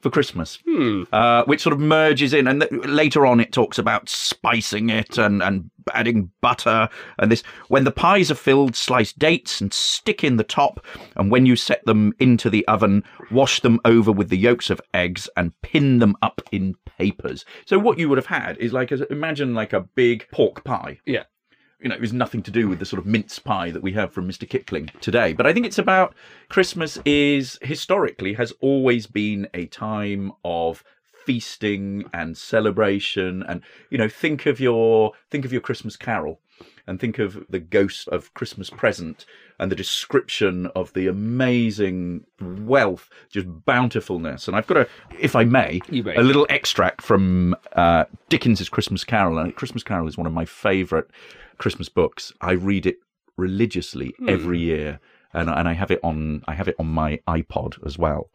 for 0.00 0.10
Christmas, 0.10 0.58
uh, 1.12 1.44
which 1.44 1.60
sort 1.60 1.72
of 1.72 1.80
merges 1.80 2.32
in. 2.32 2.46
And 2.46 2.62
th- 2.62 2.72
later 2.86 3.26
on, 3.26 3.40
it 3.40 3.52
talks 3.52 3.78
about 3.78 4.08
spicing 4.08 4.90
it 4.90 5.18
and, 5.18 5.42
and 5.42 5.70
adding 5.94 6.30
butter 6.40 6.88
and 7.18 7.30
this. 7.30 7.42
When 7.68 7.84
the 7.84 7.90
pies 7.90 8.30
are 8.30 8.36
filled, 8.36 8.76
slice 8.76 9.12
dates 9.12 9.60
and 9.60 9.72
stick 9.72 10.24
in 10.24 10.36
the 10.36 10.44
top. 10.44 10.84
And 11.16 11.30
when 11.30 11.46
you 11.46 11.56
set 11.56 11.84
them 11.84 12.12
into 12.18 12.50
the 12.50 12.66
oven, 12.66 13.04
wash 13.30 13.60
them 13.60 13.80
over 13.84 14.12
with 14.12 14.28
the 14.28 14.38
yolks 14.38 14.70
of 14.70 14.80
eggs 14.94 15.28
and 15.36 15.52
pin 15.62 15.98
them 15.98 16.16
up 16.22 16.40
in 16.52 16.74
papers. 16.98 17.44
So 17.66 17.78
what 17.78 17.98
you 17.98 18.08
would 18.08 18.18
have 18.18 18.26
had 18.26 18.58
is 18.58 18.72
like, 18.72 18.90
a, 18.92 19.10
imagine 19.12 19.54
like 19.54 19.72
a 19.72 19.80
big 19.80 20.26
pork 20.32 20.64
pie 20.64 21.00
Yeah. 21.06 21.24
You 21.80 21.88
know, 21.88 21.94
it 21.94 22.00
was 22.00 22.12
nothing 22.12 22.42
to 22.42 22.50
do 22.50 22.68
with 22.68 22.78
the 22.78 22.86
sort 22.86 23.00
of 23.00 23.06
mince 23.06 23.38
pie 23.38 23.70
that 23.70 23.82
we 23.82 23.92
have 23.92 24.12
from 24.12 24.28
Mr. 24.28 24.48
Kipling 24.48 24.90
today. 25.00 25.32
But 25.32 25.46
I 25.46 25.52
think 25.52 25.66
it's 25.66 25.78
about 25.78 26.14
Christmas 26.48 26.98
is 27.04 27.58
historically 27.62 28.34
has 28.34 28.52
always 28.60 29.06
been 29.06 29.48
a 29.54 29.66
time 29.66 30.32
of 30.44 30.84
feasting 31.24 32.04
and 32.12 32.36
celebration 32.36 33.42
and 33.46 33.62
you 33.90 33.98
know 33.98 34.08
think 34.08 34.46
of 34.46 34.58
your 34.58 35.12
think 35.30 35.44
of 35.44 35.52
your 35.52 35.60
christmas 35.60 35.96
carol 35.96 36.40
and 36.86 36.98
think 36.98 37.18
of 37.18 37.44
the 37.50 37.58
ghost 37.58 38.08
of 38.08 38.32
christmas 38.34 38.70
present 38.70 39.26
and 39.58 39.70
the 39.70 39.76
description 39.76 40.66
of 40.74 40.92
the 40.94 41.06
amazing 41.06 42.24
wealth 42.40 43.10
just 43.28 43.46
bountifulness 43.66 44.48
and 44.48 44.56
i've 44.56 44.66
got 44.66 44.78
a 44.78 44.88
if 45.18 45.36
i 45.36 45.44
may, 45.44 45.78
may. 45.90 46.14
a 46.16 46.22
little 46.22 46.46
extract 46.48 47.02
from 47.02 47.54
uh, 47.72 48.04
dickens's 48.28 48.68
christmas 48.68 49.04
carol 49.04 49.38
and 49.38 49.54
christmas 49.54 49.82
carol 49.82 50.08
is 50.08 50.16
one 50.16 50.26
of 50.26 50.32
my 50.32 50.46
favorite 50.46 51.10
christmas 51.60 51.88
books 51.88 52.32
i 52.40 52.52
read 52.52 52.86
it 52.86 52.96
religiously 53.36 54.14
hmm. 54.18 54.28
every 54.28 54.58
year 54.58 54.98
and, 55.32 55.48
and 55.48 55.68
i 55.68 55.72
have 55.72 55.90
it 55.90 56.00
on 56.02 56.42
i 56.48 56.54
have 56.54 56.68
it 56.68 56.76
on 56.78 56.86
my 56.86 57.20
ipod 57.28 57.74
as 57.86 57.96
well 57.98 58.30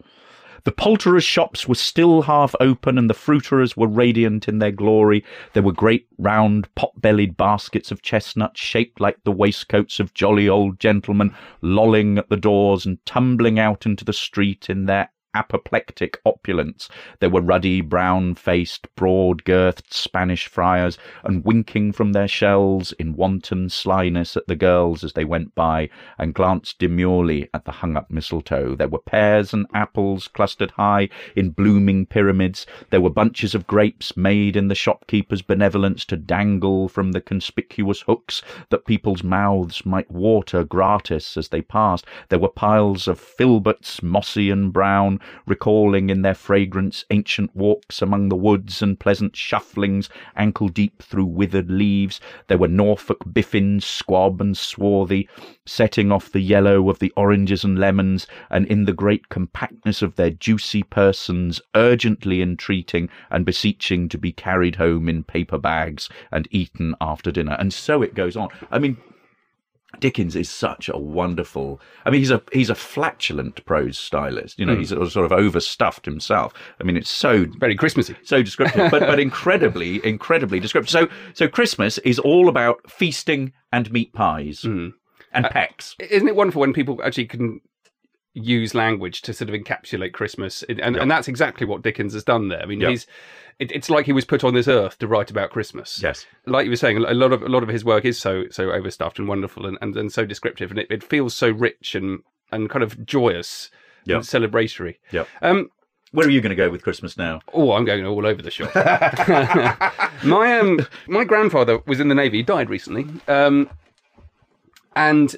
the 0.66 0.72
poulterers' 0.72 1.24
shops 1.24 1.68
were 1.68 1.76
still 1.76 2.24
half 2.24 2.56
open, 2.60 2.98
and 2.98 3.08
the 3.08 3.14
fruiterers 3.14 3.78
were 3.78 3.88
radiant 3.88 4.48
in 4.48 4.58
their 4.58 4.72
glory. 4.72 5.24
There 5.54 5.62
were 5.62 5.72
great 5.72 6.08
round, 6.18 6.74
pot 6.74 7.00
bellied 7.00 7.38
baskets 7.38 7.92
of 7.92 8.02
chestnuts, 8.02 8.60
shaped 8.60 9.00
like 9.00 9.24
the 9.24 9.32
waistcoats 9.32 10.00
of 10.00 10.16
jolly 10.16 10.50
old 10.50 10.80
gentlemen, 10.80 11.36
lolling 11.62 12.18
at 12.18 12.30
the 12.30 12.36
doors 12.36 12.84
and 12.84 12.98
tumbling 13.06 13.60
out 13.60 13.86
into 13.86 14.04
the 14.04 14.12
street 14.12 14.68
in 14.68 14.88
their 14.88 15.12
apoplectic 15.36 16.20
opulence. 16.26 16.90
There 17.20 17.30
were 17.30 17.42
ruddy, 17.42 17.82
brown 17.82 18.36
faced, 18.36 18.88
broad 18.96 19.44
girthed 19.44 19.94
Spanish 19.94 20.48
friars, 20.48 20.98
and 21.24 21.46
winking 21.46 21.92
from 21.92 22.14
their 22.14 22.28
shells 22.28 22.94
in 22.94 23.16
wanton 23.16 23.70
slyness 23.70 24.36
at 24.36 24.48
the 24.48 24.56
girls 24.56 25.04
as 25.04 25.14
they 25.14 25.26
went 25.26 25.54
by, 25.54 25.90
and 26.18 26.34
glanced 26.34 26.80
demurely 26.80 27.50
at 27.54 27.66
the 27.66 27.72
hung 27.72 27.98
up 27.98 28.10
mistletoe. 28.10 28.76
There 28.76 28.88
were 28.88 29.00
pears 29.00 29.54
and 29.54 29.68
apples 29.74 30.28
clustered 30.28 30.72
high 30.72 31.10
in 31.36 31.50
blooming 31.50 32.06
pyramids. 32.06 32.66
There 32.90 33.02
were 33.02 33.10
bunches 33.10 33.54
of 33.54 33.68
grapes 33.68 34.16
made 34.16 34.56
in 34.56 34.70
the 34.70 34.76
shopkeeper's 34.76 35.42
benevolence 35.42 36.06
to 36.06 36.18
dangle 36.18 36.88
from 36.88 37.12
the 37.12 37.22
conspicuous 37.22 38.02
hooks 38.02 38.42
that 38.70 38.86
people's 38.86 39.24
mouths 39.24 39.86
might 39.86 40.10
water 40.10 40.64
gratis 40.64 41.36
as 41.36 41.50
they 41.50 41.62
passed. 41.62 42.06
There 42.30 42.40
were 42.40 42.50
piles 42.50 43.08
of 43.08 43.20
filberts, 43.20 44.02
mossy 44.02 44.50
and 44.50 44.72
brown, 44.72 45.20
recalling 45.46 46.10
in 46.10 46.22
their 46.22 46.34
fragrance 46.34 47.06
ancient 47.12 47.56
walks 47.56 48.02
among 48.02 48.30
the 48.30 48.36
woods 48.36 48.82
and 48.82 49.00
pleasant 49.00 49.34
shufflings 49.34 50.10
ankle 50.36 50.68
deep 50.68 51.02
through 51.02 51.26
withered 51.26 51.70
leaves. 51.70 52.20
There 52.48 52.58
were 52.58 52.68
Norfolk 52.68 53.24
biffins, 53.32 53.84
squab 53.84 54.42
and 54.42 54.58
swarthy, 54.58 55.28
setting 55.66 56.12
off 56.12 56.32
the 56.32 56.42
yellow 56.42 56.90
of 56.90 57.00
the 57.00 57.14
oranges 57.16 57.64
and 57.64 57.80
lemons, 57.80 58.28
and 58.50 58.66
in 58.68 58.86
the 58.86 58.94
great 58.94 59.30
compactness 59.30 60.02
of 60.02 60.16
their 60.16 60.30
juicy 60.30 60.84
persons, 60.84 61.62
urgently 61.76 62.42
entreating 62.42 63.10
and 63.30 63.46
beseeching 63.46 64.10
to 64.10 64.18
be 64.18 64.32
carried 64.32 64.76
home 64.76 65.10
in 65.10 65.24
paper 65.24 65.58
bags 65.58 66.10
and 66.32 66.48
eaten 66.52 66.96
after 67.02 67.32
dinner. 67.32 67.56
And 67.60 67.74
so 67.74 68.02
it 68.02 68.16
goes 68.16 68.36
on. 68.36 68.50
I 68.72 68.80
mean, 68.80 68.98
Dickens 70.00 70.36
is 70.36 70.50
such 70.50 70.90
a 70.90 70.98
wonderful. 70.98 71.80
I 72.06 72.10
mean, 72.10 72.22
he's 72.22 72.32
a 72.32 72.42
he's 72.52 72.70
a 72.70 72.76
flatulent 72.76 73.64
prose 73.66 73.98
stylist. 73.98 74.60
You 74.60 74.66
know, 74.66 74.74
hmm. 74.74 74.80
he's 74.80 74.90
sort 74.90 75.18
of 75.18 75.32
overstuffed 75.32 76.06
himself. 76.06 76.54
I 76.80 76.84
mean, 76.84 76.98
it's 76.98 77.10
so 77.10 77.46
Very 77.60 77.76
Christmassy. 77.76 78.16
so 78.24 78.42
descriptive, 78.44 78.92
but 78.92 79.02
but 79.02 79.20
incredibly 79.20 80.06
incredibly 80.06 80.60
descriptive. 80.60 80.90
So 80.90 81.08
so 81.34 81.48
Christmas 81.48 81.98
is 82.00 82.20
all 82.20 82.50
about 82.50 82.90
feasting 82.90 83.54
and 83.72 83.92
meat 83.92 84.14
pies 84.14 84.62
hmm. 84.62 84.90
and 85.32 85.46
uh, 85.46 85.50
pecks. 85.50 85.96
Isn't 86.00 86.28
it 86.28 86.36
wonderful 86.36 86.62
when 86.62 86.74
people 86.74 87.02
actually 87.04 87.26
can 87.26 87.62
use 88.36 88.76
language 88.76 89.22
to 89.24 89.34
sort 89.34 89.50
of 89.50 89.56
encapsulate 89.60 90.14
Christmas? 90.14 90.64
And, 90.70 90.80
and, 90.80 90.96
and 90.96 91.10
that's 91.10 91.28
exactly 91.28 91.66
what 91.66 91.82
Dickens 91.82 92.14
has 92.14 92.24
done 92.24 92.50
there. 92.50 92.62
I 92.62 92.66
mean, 92.66 92.82
Yeah. 92.82 92.90
he's 92.90 93.08
it, 93.58 93.72
it's 93.72 93.90
like 93.90 94.06
he 94.06 94.12
was 94.12 94.26
put 94.26 94.44
on 94.44 94.54
this 94.54 94.68
earth 94.68 95.00
to 95.00 95.08
write 95.08 95.32
about 95.32 95.50
Christmas. 95.50 96.02
Yes. 96.04 96.26
like 96.46 96.66
you 96.66 96.70
were 96.72 96.76
saying, 96.76 96.98
a 96.98 97.14
lot 97.14 97.32
of 97.32 97.42
a 97.42 97.48
lot 97.50 97.64
of 97.64 97.70
his 97.70 97.84
work 97.86 98.04
is 98.06 98.18
so 98.20 98.44
so 98.52 98.72
overstuffed 98.72 99.18
and 99.18 99.28
wonderful 99.28 99.66
and, 99.66 99.78
and, 99.82 99.96
and 99.98 100.12
so 100.12 100.26
descriptive, 100.26 100.70
and 100.72 100.80
it, 100.80 100.88
it 100.92 101.02
feels 101.04 101.34
so 101.34 101.50
rich 101.50 101.96
and 101.96 102.20
and 102.52 102.70
kind 102.70 102.84
of 102.84 103.06
joyous 103.06 103.72
Yeah. 104.06 104.18
and 104.18 104.24
celebratory. 104.26 104.98
Yep. 105.12 105.28
Um, 105.42 105.70
Where 106.12 106.28
are 106.28 106.30
you 106.30 106.42
going 106.42 106.50
to 106.52 106.56
go 106.56 106.70
with 106.70 106.84
Christmas 106.84 107.18
now? 107.18 107.40
Oh, 107.54 107.72
I'm 107.72 107.86
going 107.86 108.06
all 108.06 108.26
over 108.26 108.42
the 108.42 108.52
shop. 108.52 108.76
my 110.26 110.60
um, 110.60 110.86
my 111.08 111.24
grandfather 111.24 111.80
was 111.88 112.00
in 112.02 112.10
the 112.10 112.16
navy. 112.16 112.38
He 112.38 112.44
died 112.44 112.70
recently, 112.70 113.08
um, 113.30 113.70
and 114.96 115.36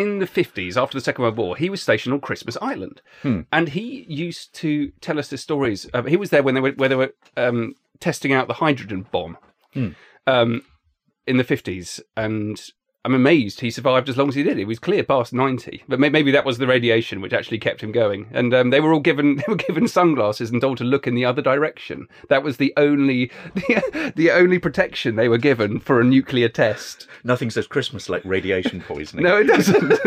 in 0.00 0.18
the 0.18 0.26
fifties, 0.26 0.76
after 0.76 0.96
the 0.96 1.04
Second 1.04 1.22
World 1.22 1.36
War, 1.36 1.56
he 1.56 1.68
was 1.70 1.82
stationed 1.82 2.14
on 2.14 2.20
Christmas 2.20 2.56
Island, 2.62 3.02
and 3.52 3.68
he 3.68 4.06
used 4.08 4.54
to 4.54 4.90
tell 5.00 5.18
us 5.18 5.28
the 5.28 5.36
stories. 5.38 5.84
Of, 5.86 6.06
he 6.06 6.16
was 6.16 6.30
there 6.30 6.42
when 6.42 6.54
they 6.54 6.60
were 6.60 6.72
where 6.72 6.88
they 6.88 6.94
were 6.94 7.14
um, 7.36 7.74
testing 8.00 8.32
out 8.32 8.48
the 8.48 8.54
hydrogen 8.54 9.06
bomb 9.12 9.36
um, 10.26 10.62
in 11.26 11.36
the 11.36 11.44
fifties, 11.44 12.00
and. 12.16 12.60
I'm 13.04 13.14
amazed 13.14 13.60
he 13.60 13.70
survived 13.70 14.08
as 14.08 14.16
long 14.16 14.28
as 14.28 14.36
he 14.36 14.44
did. 14.44 14.58
He 14.58 14.64
was 14.64 14.78
clear 14.78 15.02
past 15.02 15.32
ninety, 15.32 15.82
but 15.88 15.98
maybe 15.98 16.30
that 16.30 16.44
was 16.44 16.58
the 16.58 16.68
radiation 16.68 17.20
which 17.20 17.32
actually 17.32 17.58
kept 17.58 17.82
him 17.82 17.90
going. 17.90 18.28
And 18.30 18.54
um, 18.54 18.70
they 18.70 18.80
were 18.80 18.92
all 18.92 19.00
given 19.00 19.36
they 19.36 19.44
were 19.48 19.56
given 19.56 19.88
sunglasses 19.88 20.50
and 20.50 20.60
told 20.60 20.78
to 20.78 20.84
look 20.84 21.06
in 21.06 21.14
the 21.14 21.24
other 21.24 21.42
direction. 21.42 22.06
That 22.28 22.44
was 22.44 22.58
the 22.58 22.72
only 22.76 23.30
the, 23.54 24.12
the 24.14 24.30
only 24.30 24.58
protection 24.58 25.16
they 25.16 25.28
were 25.28 25.38
given 25.38 25.80
for 25.80 26.00
a 26.00 26.04
nuclear 26.04 26.48
test. 26.48 27.08
Nothing 27.24 27.50
says 27.50 27.66
Christmas 27.66 28.08
like 28.08 28.24
radiation 28.24 28.80
poisoning. 28.80 29.22
No, 29.32 29.36
it 29.38 29.44
doesn't. 29.44 30.00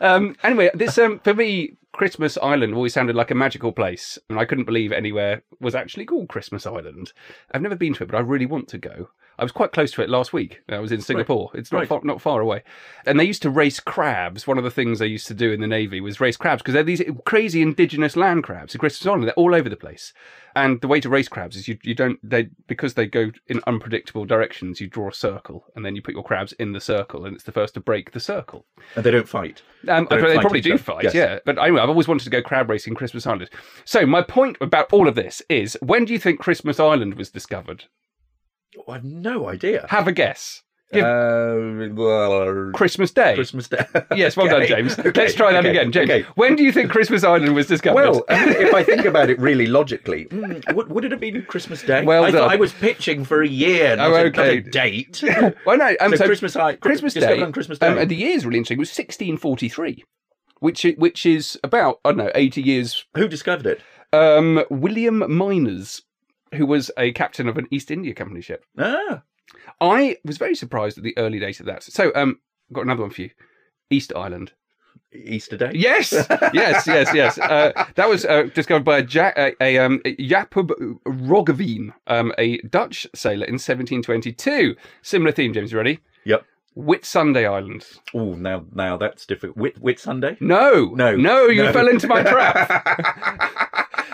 um, 0.00 0.34
anyway, 0.42 0.70
this 0.72 0.96
um, 0.96 1.18
for 1.20 1.34
me, 1.34 1.76
Christmas 1.92 2.38
Island 2.38 2.74
always 2.74 2.94
sounded 2.94 3.16
like 3.16 3.30
a 3.30 3.34
magical 3.34 3.72
place, 3.72 4.18
and 4.30 4.38
I 4.38 4.44
couldn't 4.44 4.64
believe 4.64 4.92
anywhere 4.92 5.42
was 5.60 5.74
actually 5.74 6.06
called 6.06 6.28
Christmas 6.28 6.66
Island. 6.66 7.12
I've 7.52 7.62
never 7.62 7.76
been 7.76 7.94
to 7.94 8.04
it, 8.04 8.10
but 8.10 8.16
I 8.16 8.20
really 8.20 8.46
want 8.46 8.68
to 8.68 8.78
go. 8.78 9.10
I 9.38 9.44
was 9.44 9.52
quite 9.52 9.72
close 9.72 9.92
to 9.92 10.02
it 10.02 10.10
last 10.10 10.32
week. 10.32 10.62
I 10.68 10.78
was 10.80 10.90
in 10.90 11.00
Singapore. 11.00 11.50
It's 11.54 11.70
not 11.70 11.78
Right. 11.78 11.88
far, 11.88 12.00
not 12.02 12.20
far 12.20 12.40
away, 12.40 12.62
and 13.06 13.18
they 13.20 13.24
used 13.24 13.42
to 13.42 13.50
race 13.50 13.78
crabs. 13.80 14.46
One 14.46 14.58
of 14.58 14.64
the 14.64 14.70
things 14.70 14.98
they 14.98 15.06
used 15.06 15.26
to 15.28 15.34
do 15.34 15.52
in 15.52 15.60
the 15.60 15.66
navy 15.66 16.00
was 16.00 16.20
race 16.20 16.36
crabs 16.36 16.62
because 16.62 16.74
they're 16.74 16.82
these 16.82 17.02
crazy 17.24 17.62
indigenous 17.62 18.16
land 18.16 18.42
crabs. 18.44 18.72
The 18.72 18.78
Christmas 18.78 19.06
Island, 19.06 19.24
they're 19.24 19.32
all 19.34 19.54
over 19.54 19.68
the 19.68 19.76
place. 19.76 20.12
And 20.56 20.80
the 20.80 20.88
way 20.88 20.98
to 21.00 21.08
race 21.08 21.28
crabs 21.28 21.54
is 21.56 21.68
you 21.68 21.78
you 21.84 21.94
don't 21.94 22.18
they 22.28 22.48
because 22.66 22.94
they 22.94 23.06
go 23.06 23.30
in 23.46 23.60
unpredictable 23.68 24.24
directions. 24.24 24.80
You 24.80 24.88
draw 24.88 25.08
a 25.10 25.14
circle, 25.14 25.64
and 25.76 25.84
then 25.84 25.94
you 25.94 26.02
put 26.02 26.14
your 26.14 26.24
crabs 26.24 26.52
in 26.54 26.72
the 26.72 26.80
circle, 26.80 27.24
and 27.24 27.34
it's 27.36 27.44
the 27.44 27.52
first 27.52 27.74
to 27.74 27.80
break 27.80 28.10
the 28.10 28.20
circle. 28.20 28.66
And 28.96 29.04
they 29.04 29.12
don't 29.12 29.28
fight. 29.28 29.62
Um, 29.88 30.08
They 30.10 30.16
they, 30.16 30.22
don't 30.22 30.34
fight 30.34 30.40
probably 30.40 30.60
do 30.60 30.76
fight, 30.78 31.04
Yes. 31.04 31.14
yeah. 31.14 31.38
But 31.44 31.58
anyway, 31.58 31.80
I've 31.80 31.88
always 31.88 32.08
wanted 32.08 32.24
to 32.24 32.30
go 32.30 32.42
crab 32.42 32.68
racing 32.68 32.96
Christmas 32.96 33.24
Island. 33.26 33.50
So 33.84 34.04
my 34.04 34.22
point 34.22 34.56
about 34.60 34.92
all 34.92 35.06
of 35.06 35.14
this 35.14 35.42
is, 35.48 35.78
when 35.80 36.04
do 36.06 36.12
you 36.12 36.18
think 36.18 36.40
Christmas 36.40 36.80
Island 36.80 37.14
was 37.14 37.30
discovered? 37.30 37.84
Oh, 38.76 38.92
I've 38.92 39.04
no 39.04 39.48
idea. 39.48 39.86
Have 39.88 40.08
a 40.08 40.12
guess. 40.12 40.62
Give- 40.92 41.04
Uh, 41.04 41.88
well, 41.94 42.70
Christmas 42.72 43.10
Day. 43.10 43.34
Christmas 43.34 43.68
Day. 43.68 43.84
Yes, 44.16 44.36
well 44.38 44.46
done, 44.46 44.62
Okay. 44.62 44.68
James. 44.74 44.98
Okay, 44.98 45.10
Let's 45.20 45.34
try 45.34 45.52
that 45.52 45.60
okay, 45.60 45.70
again, 45.70 45.92
James. 45.92 46.10
okay. 46.10 46.26
When 46.34 46.56
do 46.56 46.62
you 46.64 46.72
think 46.72 46.90
Christmas 46.90 47.24
Island 47.24 47.54
was 47.54 47.66
discovered? 47.66 47.96
Well, 47.96 48.24
if 48.28 48.72
I 48.72 48.82
think 48.82 49.04
about 49.04 49.28
it 49.28 49.38
really 49.38 49.66
logically, 49.66 50.24
mm, 50.26 50.74
would, 50.74 50.88
would 50.90 51.04
it 51.04 51.10
have 51.10 51.20
been 51.20 51.42
Christmas 51.42 51.82
Day? 51.82 52.04
Well 52.04 52.24
I 52.24 52.30
done. 52.30 52.40
thought 52.40 52.52
I 52.52 52.56
was 52.56 52.72
pitching 52.72 53.24
for 53.26 53.42
a 53.42 53.48
year, 53.48 53.96
not, 53.96 54.10
Oh, 54.10 54.14
a, 54.14 54.20
okay. 54.26 54.36
not 54.38 54.46
a 54.46 54.60
date. 54.62 55.22
well, 55.66 55.76
no. 55.76 55.94
Um, 56.00 56.16
So 56.16 56.24
Christmas 56.24 56.56
I- 56.56 56.76
Christmas 56.76 57.12
discovered 57.12 57.36
Day. 57.36 57.42
on 57.42 57.52
Christmas 57.52 57.78
Day. 57.78 57.86
Um, 57.88 57.98
and 57.98 58.10
the 58.10 58.16
year 58.16 58.34
is 58.34 58.46
really 58.46 58.56
interesting. 58.58 58.78
It 58.78 58.80
was 58.80 58.88
1643, 58.90 60.04
which 60.60 60.86
i- 60.86 60.94
which 60.96 61.26
is 61.26 61.58
about 61.62 62.00
I 62.04 62.10
don't 62.10 62.18
know 62.18 62.30
80 62.34 62.62
years. 62.62 63.04
Who 63.14 63.28
discovered 63.28 63.66
it? 63.66 63.80
Um, 64.14 64.64
William 64.70 65.20
Mynors, 65.20 66.00
who 66.54 66.66
was 66.66 66.90
a 66.98 67.12
captain 67.12 67.48
of 67.48 67.56
an 67.58 67.66
East 67.70 67.90
India 67.90 68.14
Company 68.14 68.40
ship. 68.40 68.64
Ah, 68.78 69.22
I 69.80 70.16
was 70.24 70.38
very 70.38 70.54
surprised 70.54 70.98
at 70.98 71.04
the 71.04 71.16
early 71.18 71.38
days 71.38 71.60
of 71.60 71.66
that. 71.66 71.82
So, 71.82 72.12
um, 72.14 72.38
I've 72.70 72.74
got 72.74 72.82
another 72.84 73.02
one 73.02 73.10
for 73.10 73.22
you. 73.22 73.30
Easter 73.90 74.16
Island. 74.16 74.52
Easter 75.12 75.56
Day. 75.56 75.70
Yes, 75.74 76.12
yes, 76.52 76.86
yes, 76.86 77.14
yes. 77.14 77.38
Uh, 77.38 77.72
that 77.94 78.08
was 78.10 78.26
uh, 78.26 78.42
discovered 78.54 78.84
by 78.84 78.98
a, 78.98 79.04
ja- 79.06 79.32
a, 79.38 79.54
a 79.60 79.78
um, 79.78 80.02
Jacob 80.18 80.68
Roggeveen, 81.06 81.94
um, 82.08 82.30
a 82.36 82.58
Dutch 82.58 83.06
sailor 83.14 83.46
in 83.46 83.54
1722. 83.54 84.76
Similar 85.00 85.32
theme, 85.32 85.54
James. 85.54 85.72
You 85.72 85.78
ready? 85.78 86.00
Yep. 86.26 86.44
Whitsunday 86.76 87.50
Island. 87.50 87.86
Oh, 88.14 88.34
now 88.34 88.64
now 88.72 88.98
that's 88.98 89.24
different. 89.24 89.56
Whit, 89.56 89.78
Whit 89.80 89.98
Sunday. 89.98 90.36
No, 90.40 90.92
No. 90.94 91.16
no, 91.16 91.46
you 91.46 91.62
No. 91.64 91.72
fell 91.72 91.88
into 91.88 92.06
my 92.06 92.22
trap. 92.22 93.67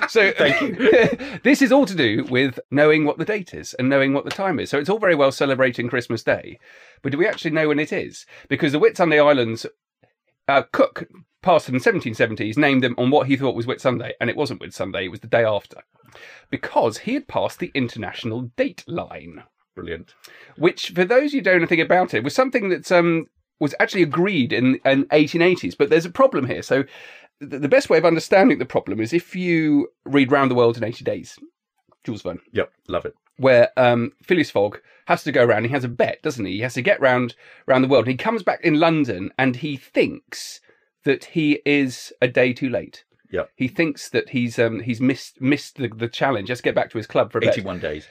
so, 0.09 0.33
Thank 0.39 0.79
you. 0.79 1.39
this 1.43 1.63
is 1.63 1.73
all 1.73 1.87
to 1.87 1.95
do 1.95 2.25
with 2.25 2.59
knowing 2.71 3.05
what 3.05 3.19
the 3.19 3.25
date 3.25 3.55
is 3.55 3.75
and 3.75 3.89
knowing 3.89 4.13
what 4.13 4.25
the 4.25 4.31
time 4.31 4.59
is. 4.59 4.71
So, 4.71 4.79
it's 4.79 4.89
all 4.89 4.99
very 4.99 5.15
well 5.15 5.33
celebrating 5.33 5.89
Christmas 5.89 6.23
Day, 6.23 6.59
but 7.03 7.13
do 7.13 7.19
we 7.19 7.27
actually 7.27 7.53
know 7.53 7.69
when 7.69 7.79
it 7.79 7.93
is? 7.93 8.27
Because 8.49 8.73
the 8.73 8.81
Whitsunday 8.81 9.25
Islands, 9.25 9.67
uh, 10.49 10.63
Cook, 10.73 11.09
passed 11.43 11.69
in 11.69 11.75
the 11.75 11.81
1770s, 11.81 12.57
named 12.57 12.83
them 12.83 12.95
on 12.97 13.11
what 13.11 13.27
he 13.27 13.37
thought 13.37 13.55
was 13.55 13.67
Whitsunday, 13.67 14.13
and 14.21 14.31
it 14.31 14.37
wasn't 14.37 14.61
Whitsunday, 14.61 15.05
it 15.05 15.11
was 15.11 15.21
the 15.21 15.27
day 15.27 15.45
after, 15.45 15.83
because 16.51 16.99
he 16.99 17.15
had 17.15 17.29
passed 17.29 17.59
the 17.59 17.71
international 17.75 18.51
date 18.57 18.85
line 18.87 19.45
Brilliant. 19.75 20.15
which 20.57 20.91
for 20.91 21.05
those 21.05 21.33
who 21.33 21.41
don't 21.41 21.55
know 21.55 21.59
anything 21.59 21.81
about 21.81 22.15
it 22.15 22.23
was 22.23 22.35
something 22.35 22.69
that 22.69 22.91
um, 22.93 23.27
was 23.59 23.75
actually 23.81 24.03
agreed 24.03 24.53
in 24.53 24.77
in 24.85 25.05
1880s 25.07 25.77
but 25.77 25.91
there's 25.91 26.07
a 26.07 26.11
problem 26.11 26.47
here 26.47 26.63
so 26.63 26.85
the 27.41 27.69
best 27.69 27.91
way 27.91 27.99
of 27.99 28.05
understanding 28.05 28.59
the 28.59 28.65
problem 28.65 29.01
is 29.01 29.13
if 29.13 29.35
you 29.37 29.89
read 30.05 30.31
round 30.33 30.51
the 30.51 30.55
world 30.55 30.77
in 30.77 30.85
80 30.85 31.05
days 31.05 31.39
jules 32.05 32.23
verne 32.23 32.41
Yep, 32.53 32.71
love 32.89 33.05
it. 33.05 33.15
where 33.39 33.71
um, 33.77 34.13
Phileas 34.23 34.51
Fogg 34.51 34.81
has 35.07 35.23
to 35.25 35.33
go 35.33 35.45
around. 35.45 35.65
He 35.65 35.71
has 35.71 35.85
a 35.85 35.89
bet, 35.89 36.23
doesn't 36.23 36.45
he? 36.47 36.53
He 36.53 36.61
has 36.61 36.75
to 36.75 36.83
get 36.83 37.01
round 37.01 37.35
around 37.69 37.83
the 37.83 37.89
world. 37.89 38.05
And 38.07 38.13
he 38.13 38.17
comes 38.17 38.43
back 38.43 38.61
in 38.63 38.81
London, 38.81 39.31
and 39.37 39.57
he 39.57 39.77
thinks 39.77 40.61
that 41.05 41.25
he 41.27 41.61
is 41.67 42.11
a 42.23 42.29
day 42.29 42.55
too 42.55 42.71
late. 42.71 43.05
Yep. 43.31 43.51
He 43.57 43.69
thinks 43.69 44.09
that 44.11 44.31
he's 44.31 44.59
um, 44.59 44.81
he's 44.81 45.01
missed 45.03 45.41
missed 45.43 45.77
the, 45.77 45.89
the 45.89 46.09
challenge. 46.09 46.49
Let's 46.49 46.63
get 46.63 46.75
back 46.75 46.89
to 46.91 46.97
his 46.99 47.07
club 47.07 47.33
for 47.33 47.39
a 47.39 47.41
bit. 47.43 47.51
Eighty-one 47.51 47.81
days. 47.81 48.07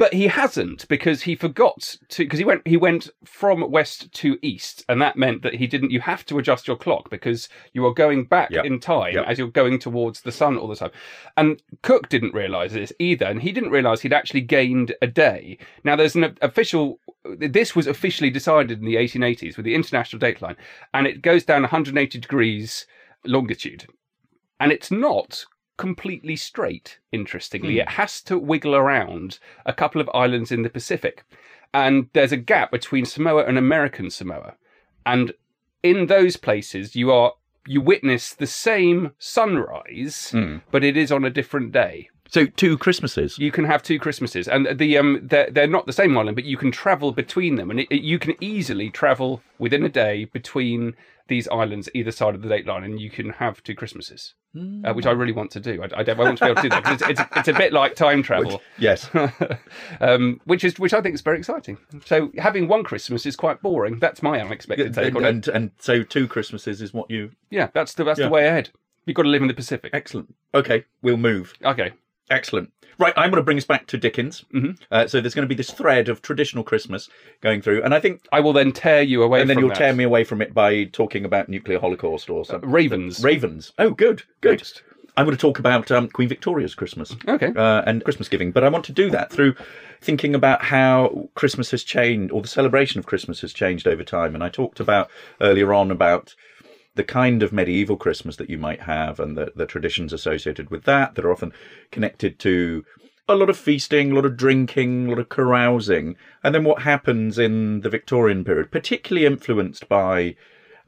But 0.00 0.14
he 0.14 0.28
hasn't 0.28 0.88
because 0.88 1.20
he 1.20 1.34
forgot 1.36 1.96
to 2.08 2.24
because 2.24 2.38
he 2.38 2.44
went 2.46 2.66
he 2.66 2.78
went 2.78 3.10
from 3.22 3.70
west 3.70 4.10
to 4.14 4.38
east, 4.40 4.82
and 4.88 4.98
that 5.02 5.18
meant 5.18 5.42
that 5.42 5.56
he 5.56 5.66
didn't. 5.66 5.90
You 5.90 6.00
have 6.00 6.24
to 6.26 6.38
adjust 6.38 6.66
your 6.66 6.78
clock 6.78 7.10
because 7.10 7.50
you 7.74 7.84
are 7.84 7.92
going 7.92 8.24
back 8.24 8.50
Yep. 8.50 8.64
in 8.64 8.80
time 8.80 9.12
Yep. 9.12 9.26
as 9.26 9.38
you're 9.38 9.48
going 9.48 9.78
towards 9.78 10.22
the 10.22 10.32
sun 10.32 10.56
all 10.56 10.68
the 10.68 10.76
time. 10.76 10.90
And 11.36 11.62
Cook 11.82 12.08
didn't 12.08 12.32
realise 12.32 12.72
this 12.72 12.94
either, 12.98 13.26
and 13.26 13.42
he 13.42 13.52
didn't 13.52 13.72
realise 13.72 14.00
he'd 14.00 14.14
actually 14.14 14.40
gained 14.40 14.94
a 15.02 15.06
day. 15.06 15.58
Now 15.84 15.96
there's 15.96 16.16
an 16.16 16.34
official. 16.40 16.98
This 17.36 17.76
was 17.76 17.86
officially 17.86 18.30
decided 18.30 18.78
in 18.78 18.86
the 18.86 18.96
1880s 18.96 19.58
with 19.58 19.66
the 19.66 19.74
international 19.74 20.18
date 20.18 20.40
line, 20.40 20.56
and 20.94 21.06
it 21.06 21.20
goes 21.20 21.44
down 21.44 21.60
180 21.60 22.18
degrees 22.18 22.86
longitude, 23.26 23.84
and 24.58 24.72
it's 24.72 24.90
not 24.90 25.44
completely 25.80 26.36
straight, 26.36 26.98
interestingly. 27.10 27.74
Hmm. 27.74 27.80
It 27.80 27.88
has 27.88 28.20
to 28.22 28.38
wiggle 28.38 28.76
around 28.76 29.38
a 29.64 29.72
couple 29.72 30.00
of 30.00 30.10
islands 30.12 30.52
in 30.52 30.60
the 30.62 30.68
Pacific. 30.68 31.24
And 31.72 32.10
there's 32.12 32.32
a 32.32 32.36
gap 32.36 32.70
between 32.70 33.06
Samoa 33.06 33.44
and 33.44 33.56
American 33.56 34.10
Samoa. 34.10 34.56
And 35.06 35.32
in 35.82 36.06
those 36.06 36.36
places, 36.36 36.94
you 36.94 37.10
are 37.10 37.32
you 37.66 37.80
witness 37.80 38.34
the 38.34 38.46
same 38.46 39.12
sunrise, 39.18 40.30
hmm. 40.32 40.58
but 40.70 40.84
it 40.84 40.98
is 40.98 41.10
on 41.10 41.24
a 41.24 41.30
different 41.30 41.72
day. 41.72 42.10
So 42.30 42.46
two 42.46 42.78
Christmases. 42.78 43.38
You 43.38 43.50
can 43.50 43.64
have 43.64 43.82
two 43.82 43.98
Christmases, 43.98 44.46
and 44.48 44.78
the 44.78 44.96
um 44.98 45.20
they're, 45.22 45.50
they're 45.50 45.66
not 45.66 45.86
the 45.86 45.92
same 45.92 46.16
island, 46.16 46.36
but 46.36 46.44
you 46.44 46.56
can 46.56 46.70
travel 46.70 47.12
between 47.12 47.56
them, 47.56 47.70
and 47.70 47.80
it, 47.80 47.88
it- 47.90 48.02
you 48.02 48.18
can 48.18 48.34
easily 48.40 48.88
travel 48.90 49.42
within 49.58 49.84
a 49.84 49.88
day 49.88 50.26
between 50.26 50.94
these 51.28 51.46
islands 51.48 51.88
either 51.94 52.10
side 52.10 52.34
of 52.34 52.42
the 52.42 52.48
date 52.48 52.66
line, 52.66 52.82
and 52.82 53.00
you 53.00 53.08
can 53.08 53.30
have 53.30 53.62
two 53.62 53.74
Christmases, 53.74 54.34
uh, 54.84 54.92
which 54.92 55.06
I 55.06 55.12
really 55.12 55.32
want 55.32 55.52
to 55.52 55.60
do. 55.60 55.80
I, 55.80 56.00
I, 56.00 56.04
I 56.04 56.12
want 56.14 56.38
to 56.38 56.44
be 56.44 56.50
able 56.50 56.56
to 56.56 56.62
do 56.62 56.68
that 56.70 56.82
'cause 56.82 57.02
it's, 57.02 57.20
it's 57.20 57.22
it's 57.36 57.48
a 57.48 57.52
bit 57.52 57.72
like 57.72 57.94
time 57.94 58.22
travel, 58.22 58.60
Yes. 58.78 59.08
um, 60.00 60.40
which 60.44 60.64
is 60.64 60.78
which 60.78 60.92
I 60.94 61.00
think 61.00 61.14
is 61.14 61.20
very 61.20 61.38
exciting. 61.38 61.78
So 62.04 62.30
having 62.38 62.68
one 62.68 62.82
Christmas 62.84 63.26
is 63.26 63.36
quite 63.36 63.62
boring. 63.62 63.98
That's 63.98 64.22
my 64.22 64.40
unexpected 64.40 64.94
take 64.94 65.08
and, 65.08 65.16
on 65.18 65.24
it. 65.24 65.28
and 65.28 65.48
and 65.48 65.70
so 65.78 66.02
two 66.02 66.26
Christmases 66.28 66.80
is 66.82 66.92
what 66.94 67.10
you 67.10 67.30
Yeah, 67.50 67.68
that's 67.74 67.94
the 67.94 68.04
that's 68.04 68.18
Yeah. 68.18 68.26
the 68.26 68.32
way 68.32 68.46
ahead. 68.46 68.70
You've 69.06 69.14
got 69.16 69.22
to 69.22 69.28
live 69.28 69.42
in 69.42 69.48
the 69.48 69.54
Pacific. 69.54 69.90
excellent. 69.94 70.34
Okay, 70.54 70.84
we'll 71.02 71.16
move. 71.16 71.54
Okay. 71.64 71.92
Excellent. 72.30 72.72
Right, 72.98 73.14
I'm 73.16 73.30
going 73.30 73.40
to 73.40 73.44
bring 73.44 73.56
us 73.56 73.64
back 73.64 73.86
to 73.88 73.96
Dickens. 73.96 74.44
Mhm. 74.54 74.78
Uh, 74.90 75.06
so 75.06 75.20
there's 75.22 75.34
going 75.34 75.44
to 75.46 75.48
be 75.48 75.54
this 75.54 75.70
thread 75.70 76.10
of 76.10 76.20
traditional 76.20 76.62
Christmas 76.62 77.08
going 77.40 77.62
through, 77.62 77.82
and 77.82 77.94
I 77.94 78.00
think, 78.00 78.26
I 78.30 78.40
will 78.40 78.52
then 78.52 78.72
tear 78.72 79.00
you 79.02 79.22
away 79.22 79.40
and 79.40 79.48
then 79.48 79.58
you'll 79.58 79.68
that. 79.70 79.78
tear 79.78 79.94
me 79.94 80.04
away 80.04 80.22
from 80.22 80.42
it 80.42 80.52
by 80.52 80.84
talking 80.84 81.24
about 81.24 81.48
nuclear 81.48 81.78
holocaust 81.80 82.28
or 82.28 82.44
something. 82.44 82.70
Ravens. 82.70 83.24
Ravens. 83.24 83.72
Oh, 83.78 83.90
good, 83.90 84.22
good. 84.42 84.58
Next. 84.58 84.82
I'm 85.16 85.24
going 85.24 85.36
to 85.36 85.40
talk 85.40 85.58
about 85.58 85.90
um, 85.90 86.08
Queen 86.08 86.28
Victoria's 86.28 86.74
Christmas. 86.74 87.16
Okay. 87.26 87.52
uh, 87.56 87.82
and 87.86 88.04
Christmas 88.04 88.28
giving. 88.28 88.52
But 88.52 88.64
I 88.64 88.68
want 88.68 88.84
to 88.86 88.92
do 88.92 89.10
that 89.10 89.30
through 89.32 89.54
thinking 90.00 90.34
about 90.34 90.62
how 90.62 91.28
Christmas 91.34 91.70
has 91.72 91.82
changed, 91.82 92.32
or 92.32 92.42
the 92.42 92.48
celebration 92.48 92.98
of 92.98 93.06
Christmas 93.06 93.40
has 93.40 93.52
changed 93.52 93.86
over 93.88 94.04
time. 94.04 94.34
And 94.34 94.44
I 94.44 94.48
talked 94.50 94.78
about 94.78 95.10
earlier 95.40 95.72
on 95.74 95.90
about 95.90 96.34
the 96.94 97.04
kind 97.04 97.42
of 97.42 97.52
medieval 97.52 97.96
Christmas 97.96 98.36
that 98.36 98.50
you 98.50 98.58
might 98.58 98.82
have 98.82 99.20
and 99.20 99.36
the, 99.36 99.52
the 99.54 99.66
traditions 99.66 100.12
associated 100.12 100.70
with 100.70 100.84
that 100.84 101.14
that 101.14 101.24
are 101.24 101.32
often 101.32 101.52
connected 101.90 102.38
to 102.40 102.84
a 103.28 103.34
lot 103.34 103.48
of 103.48 103.56
feasting, 103.56 104.10
a 104.10 104.14
lot 104.14 104.24
of 104.24 104.36
drinking, 104.36 105.06
a 105.06 105.10
lot 105.10 105.18
of 105.20 105.28
carousing. 105.28 106.16
And 106.42 106.54
then 106.54 106.64
what 106.64 106.82
happens 106.82 107.38
in 107.38 107.80
the 107.80 107.90
Victorian 107.90 108.44
period, 108.44 108.72
particularly 108.72 109.24
influenced 109.26 109.88
by 109.88 110.34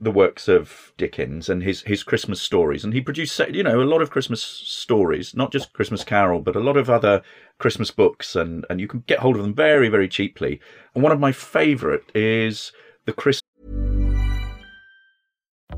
the 0.00 0.10
works 0.10 0.48
of 0.48 0.92
Dickens 0.98 1.48
and 1.48 1.62
his 1.62 1.82
his 1.82 2.02
Christmas 2.02 2.42
stories, 2.42 2.82
and 2.82 2.92
he 2.92 3.00
produced 3.00 3.40
you 3.50 3.62
know 3.62 3.80
a 3.80 3.84
lot 3.84 4.02
of 4.02 4.10
Christmas 4.10 4.42
stories, 4.42 5.34
not 5.36 5.52
just 5.52 5.72
Christmas 5.72 6.02
Carol, 6.02 6.40
but 6.40 6.56
a 6.56 6.60
lot 6.60 6.76
of 6.76 6.90
other 6.90 7.22
Christmas 7.58 7.92
books, 7.92 8.34
and 8.34 8.66
and 8.68 8.80
you 8.80 8.88
can 8.88 9.04
get 9.06 9.20
hold 9.20 9.36
of 9.36 9.42
them 9.42 9.54
very 9.54 9.88
very 9.88 10.08
cheaply. 10.08 10.60
And 10.94 11.04
one 11.04 11.12
of 11.12 11.20
my 11.20 11.30
favourite 11.30 12.10
is 12.14 12.72
the 13.06 13.12
Christmas. 13.12 13.51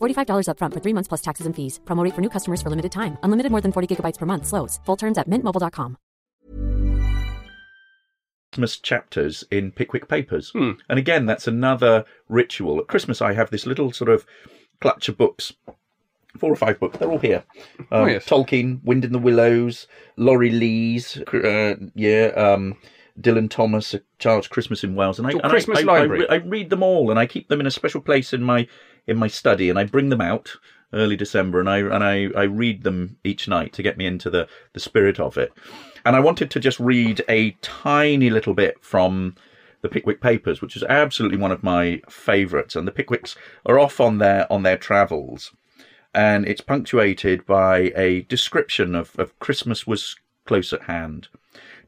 $45 0.00 0.46
upfront 0.48 0.72
for 0.74 0.80
three 0.80 0.92
months 0.94 1.08
plus 1.08 1.20
taxes 1.22 1.46
and 1.46 1.54
fees. 1.54 1.80
Promo 1.84 2.02
rate 2.02 2.14
for 2.14 2.20
new 2.22 2.30
customers 2.30 2.62
for 2.62 2.70
limited 2.70 2.92
time. 2.92 3.18
Unlimited 3.22 3.52
more 3.52 3.60
than 3.60 3.72
40 3.72 3.96
gigabytes 3.96 4.18
per 4.18 4.26
month. 4.26 4.46
Slows. 4.46 4.80
Full 4.86 4.96
terms 4.96 5.18
at 5.18 5.28
mintmobile.com. 5.28 5.96
Christmas 8.52 8.78
chapters 8.78 9.44
in 9.50 9.70
Pickwick 9.70 10.08
Papers. 10.08 10.50
And 10.54 10.98
again, 10.98 11.26
that's 11.26 11.46
another 11.46 12.04
ritual. 12.28 12.78
At 12.80 12.86
Christmas, 12.86 13.20
I 13.20 13.34
have 13.34 13.50
this 13.50 13.66
little 13.66 13.92
sort 13.92 14.08
of 14.08 14.24
clutch 14.80 15.08
of 15.10 15.18
books. 15.18 15.52
Four 16.38 16.52
or 16.52 16.56
five 16.56 16.80
books. 16.80 16.96
They're 16.98 17.10
all 17.10 17.18
here. 17.18 17.44
Um, 17.78 17.84
Oh, 17.90 18.06
yes. 18.06 18.24
Tolkien, 18.26 18.82
Wind 18.84 19.04
in 19.04 19.12
the 19.12 19.18
Willows, 19.18 19.86
Laurie 20.16 20.50
Lees, 20.50 21.18
uh, 21.32 21.74
yeah, 21.94 22.26
um, 22.36 22.76
Dylan 23.20 23.48
Thomas, 23.50 23.94
A 23.94 24.02
Child's 24.18 24.48
Christmas 24.48 24.84
in 24.84 24.94
Wales, 24.94 25.18
and 25.18 25.26
I, 25.26 25.30
and 25.30 25.42
Christmas 25.42 25.78
I, 25.78 25.82
I 25.82 25.84
library. 25.84 26.20
re- 26.20 26.28
I 26.28 26.36
read 26.36 26.70
them 26.70 26.82
all, 26.82 27.10
and 27.10 27.18
I 27.18 27.26
keep 27.26 27.48
them 27.48 27.60
in 27.60 27.66
a 27.66 27.70
special 27.70 28.00
place 28.00 28.32
in 28.32 28.42
my 28.42 28.66
in 29.06 29.16
my 29.16 29.28
study, 29.28 29.70
and 29.70 29.78
I 29.78 29.84
bring 29.84 30.08
them 30.08 30.20
out 30.20 30.56
early 30.92 31.16
December, 31.16 31.60
and 31.60 31.68
I 31.68 31.78
and 31.78 32.04
I, 32.04 32.28
I 32.36 32.44
read 32.44 32.82
them 32.82 33.16
each 33.24 33.48
night 33.48 33.72
to 33.74 33.82
get 33.82 33.96
me 33.96 34.06
into 34.06 34.30
the 34.30 34.48
the 34.72 34.80
spirit 34.80 35.18
of 35.18 35.36
it. 35.38 35.52
And 36.04 36.14
I 36.14 36.20
wanted 36.20 36.50
to 36.52 36.60
just 36.60 36.78
read 36.78 37.24
a 37.28 37.52
tiny 37.62 38.30
little 38.30 38.54
bit 38.54 38.76
from 38.80 39.34
the 39.82 39.88
Pickwick 39.88 40.20
Papers, 40.20 40.62
which 40.62 40.76
is 40.76 40.84
absolutely 40.84 41.38
one 41.38 41.52
of 41.52 41.62
my 41.62 42.00
favourites. 42.08 42.76
And 42.76 42.86
the 42.86 42.92
Pickwicks 42.92 43.36
are 43.64 43.78
off 43.78 44.00
on 44.00 44.18
their 44.18 44.50
on 44.52 44.62
their 44.62 44.76
travels, 44.76 45.52
and 46.14 46.46
it's 46.46 46.60
punctuated 46.60 47.46
by 47.46 47.92
a 47.96 48.22
description 48.22 48.94
of, 48.94 49.18
of 49.18 49.38
Christmas 49.38 49.86
was 49.86 50.16
close 50.44 50.72
at 50.72 50.82
hand. 50.82 51.28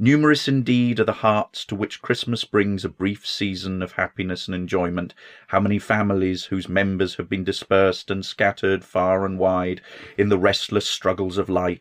Numerous 0.00 0.46
indeed 0.46 1.00
are 1.00 1.04
the 1.04 1.12
hearts 1.12 1.64
to 1.64 1.74
which 1.74 2.02
Christmas 2.02 2.44
brings 2.44 2.84
a 2.84 2.88
brief 2.88 3.26
season 3.26 3.82
of 3.82 3.92
happiness 3.92 4.46
and 4.46 4.54
enjoyment. 4.54 5.12
How 5.48 5.58
many 5.58 5.80
families 5.80 6.44
whose 6.44 6.68
members 6.68 7.16
have 7.16 7.28
been 7.28 7.42
dispersed 7.42 8.08
and 8.08 8.24
scattered 8.24 8.84
far 8.84 9.26
and 9.26 9.40
wide 9.40 9.80
in 10.16 10.28
the 10.28 10.38
restless 10.38 10.88
struggles 10.88 11.36
of 11.36 11.48
life 11.48 11.80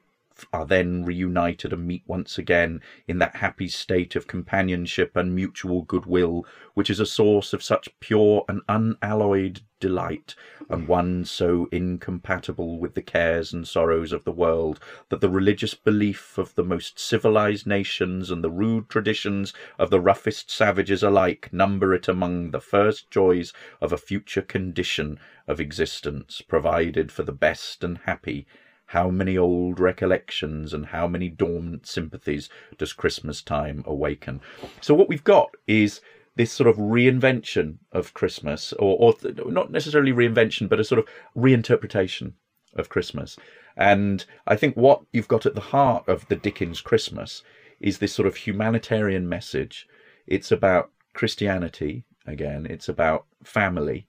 are 0.53 0.65
then 0.65 1.03
reunited 1.03 1.73
and 1.73 1.87
meet 1.87 2.03
once 2.05 2.37
again 2.37 2.81
in 3.07 3.17
that 3.19 3.37
happy 3.37 3.67
state 3.67 4.15
of 4.15 4.27
companionship 4.27 5.15
and 5.15 5.33
mutual 5.33 5.81
goodwill, 5.81 6.45
which 6.73 6.89
is 6.89 6.99
a 6.99 7.05
source 7.05 7.53
of 7.53 7.63
such 7.63 7.89
pure 7.99 8.45
and 8.47 8.61
unalloyed 8.69 9.61
delight, 9.79 10.35
and 10.69 10.87
one 10.87 11.23
so 11.23 11.67
incompatible 11.71 12.79
with 12.79 12.95
the 12.95 13.01
cares 13.01 13.53
and 13.53 13.67
sorrows 13.67 14.11
of 14.11 14.23
the 14.23 14.31
world, 14.31 14.79
that 15.09 15.21
the 15.21 15.29
religious 15.29 15.73
belief 15.73 16.37
of 16.37 16.53
the 16.55 16.63
most 16.63 16.99
civilized 16.99 17.67
nations 17.67 18.31
and 18.31 18.43
the 18.43 18.49
rude 18.49 18.89
traditions 18.89 19.53
of 19.77 19.89
the 19.89 19.99
roughest 19.99 20.49
savages 20.49 21.03
alike 21.03 21.49
number 21.51 21.93
it 21.93 22.07
among 22.07 22.51
the 22.51 22.61
first 22.61 23.09
joys 23.11 23.53
of 23.79 23.93
a 23.93 23.97
future 23.97 24.41
condition 24.41 25.19
of 25.47 25.59
existence, 25.59 26.41
provided 26.41 27.11
for 27.11 27.23
the 27.23 27.31
best 27.31 27.83
and 27.83 27.99
happy 27.99 28.45
how 28.87 29.09
many 29.09 29.37
old 29.37 29.79
recollections 29.79 30.73
and 30.73 30.87
how 30.87 31.07
many 31.07 31.29
dormant 31.29 31.85
sympathies 31.85 32.49
does 32.77 32.93
Christmas 32.93 33.41
time 33.41 33.83
awaken? 33.85 34.41
So, 34.81 34.93
what 34.93 35.09
we've 35.09 35.23
got 35.23 35.49
is 35.67 36.01
this 36.35 36.51
sort 36.51 36.69
of 36.69 36.77
reinvention 36.77 37.77
of 37.91 38.13
Christmas, 38.13 38.71
or, 38.73 38.97
or 38.99 39.13
th- 39.13 39.35
not 39.47 39.71
necessarily 39.71 40.11
reinvention, 40.11 40.69
but 40.69 40.79
a 40.79 40.83
sort 40.83 40.99
of 40.99 41.07
reinterpretation 41.35 42.33
of 42.75 42.89
Christmas. 42.89 43.37
And 43.75 44.23
I 44.45 44.55
think 44.55 44.75
what 44.75 45.01
you've 45.11 45.27
got 45.27 45.45
at 45.45 45.55
the 45.55 45.61
heart 45.61 46.07
of 46.07 46.27
the 46.27 46.35
Dickens 46.35 46.79
Christmas 46.79 47.43
is 47.79 47.97
this 47.97 48.13
sort 48.13 48.27
of 48.27 48.35
humanitarian 48.35 49.27
message. 49.27 49.87
It's 50.27 50.51
about 50.51 50.91
Christianity, 51.13 52.05
again, 52.25 52.67
it's 52.69 52.87
about 52.87 53.25
family, 53.43 54.07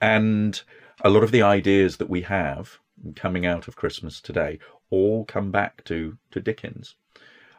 and 0.00 0.60
a 1.00 1.10
lot 1.10 1.24
of 1.24 1.30
the 1.30 1.42
ideas 1.42 1.96
that 1.96 2.10
we 2.10 2.22
have 2.22 2.78
coming 3.16 3.46
out 3.46 3.68
of 3.68 3.76
Christmas 3.76 4.20
today 4.20 4.58
all 4.90 5.24
come 5.24 5.50
back 5.50 5.84
to, 5.84 6.18
to 6.30 6.40
Dickens. 6.40 6.94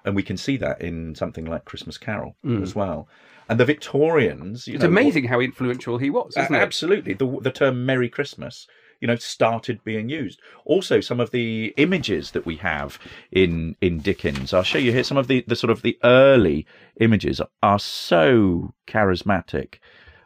And 0.05 0.15
we 0.15 0.23
can 0.23 0.37
see 0.37 0.57
that 0.57 0.81
in 0.81 1.15
something 1.15 1.45
like 1.45 1.65
Christmas 1.65 1.97
Carol 1.97 2.35
mm. 2.45 2.61
as 2.61 2.75
well. 2.75 3.07
And 3.49 3.59
the 3.59 3.65
Victorians, 3.65 4.67
you 4.67 4.75
It's 4.75 4.83
know, 4.83 4.89
amazing 4.89 5.25
how 5.25 5.39
influential 5.39 5.97
he 5.97 6.09
was, 6.09 6.35
isn't 6.37 6.53
a- 6.53 6.57
it? 6.57 6.61
Absolutely. 6.61 7.13
The, 7.13 7.39
the 7.41 7.51
term 7.51 7.85
Merry 7.85 8.09
Christmas, 8.09 8.67
you 8.99 9.07
know, 9.07 9.15
started 9.15 9.83
being 9.83 10.09
used. 10.09 10.41
Also, 10.65 11.01
some 11.01 11.19
of 11.19 11.31
the 11.31 11.73
images 11.77 12.31
that 12.31 12.45
we 12.45 12.57
have 12.57 12.99
in, 13.31 13.75
in 13.81 13.99
Dickens, 13.99 14.53
I'll 14.53 14.63
show 14.63 14.77
you 14.77 14.91
here 14.91 15.03
some 15.03 15.17
of 15.17 15.27
the, 15.27 15.43
the 15.47 15.55
sort 15.55 15.71
of 15.71 15.81
the 15.81 15.97
early 16.03 16.65
images 16.99 17.41
are 17.61 17.79
so 17.79 18.73
charismatic, 18.87 19.75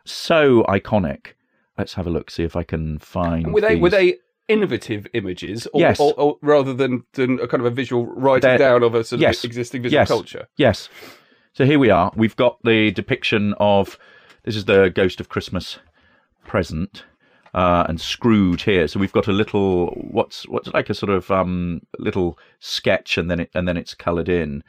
so 0.05 0.63
iconic. 0.63 1.33
Let's 1.77 1.93
have 1.93 2.07
a 2.07 2.11
look, 2.11 2.31
see 2.31 2.43
if 2.43 2.55
I 2.55 2.63
can 2.63 2.97
find. 2.99 3.45
And 3.45 3.53
were 3.53 3.61
they 3.61 3.75
were 3.75 3.89
they 3.89 4.17
innovative 4.47 5.07
images, 5.13 5.67
or, 5.73 5.81
Yes. 5.81 5.99
or, 5.99 6.13
or 6.17 6.37
rather 6.41 6.73
than, 6.73 7.03
than 7.13 7.39
a 7.39 7.47
kind 7.47 7.61
of 7.61 7.65
a 7.65 7.75
visual 7.75 8.05
writing 8.05 8.41
They're- 8.49 8.57
down 8.57 8.83
of 8.83 8.95
a 8.95 9.03
sort 9.03 9.21
of 9.21 9.43
existing 9.43 9.81
visual 9.83 10.01
yes. 10.01 10.07
culture? 10.07 10.47
Yes. 10.57 10.89
So 11.53 11.65
here 11.65 11.79
we 11.79 11.89
are. 11.89 12.11
We've 12.15 12.35
got 12.35 12.57
the 12.63 12.91
depiction 12.91 13.53
of 13.59 13.97
this 14.43 14.55
is 14.55 14.65
the 14.65 14.89
Ghost 14.89 15.19
of 15.19 15.29
Christmas 15.29 15.79
present. 16.45 17.03
Uh, 17.53 17.85
and 17.89 17.99
Scrooge 17.99 18.63
here, 18.63 18.87
so 18.87 18.99
we've 18.99 19.13
got 19.13 19.27
a 19.27 19.31
little 19.31 19.87
what's 20.11 20.47
what's 20.47 20.67
like 20.73 20.91
a 20.91 20.93
sort 20.93 21.09
of 21.09 21.31
um, 21.31 21.81
little 21.97 22.37
sketch, 22.59 23.17
and 23.17 23.31
then 23.31 23.39
it 23.39 23.49
and 23.55 23.67
then 23.67 23.77
it's 23.77 23.95
coloured 23.95 24.29
in, 24.29 24.63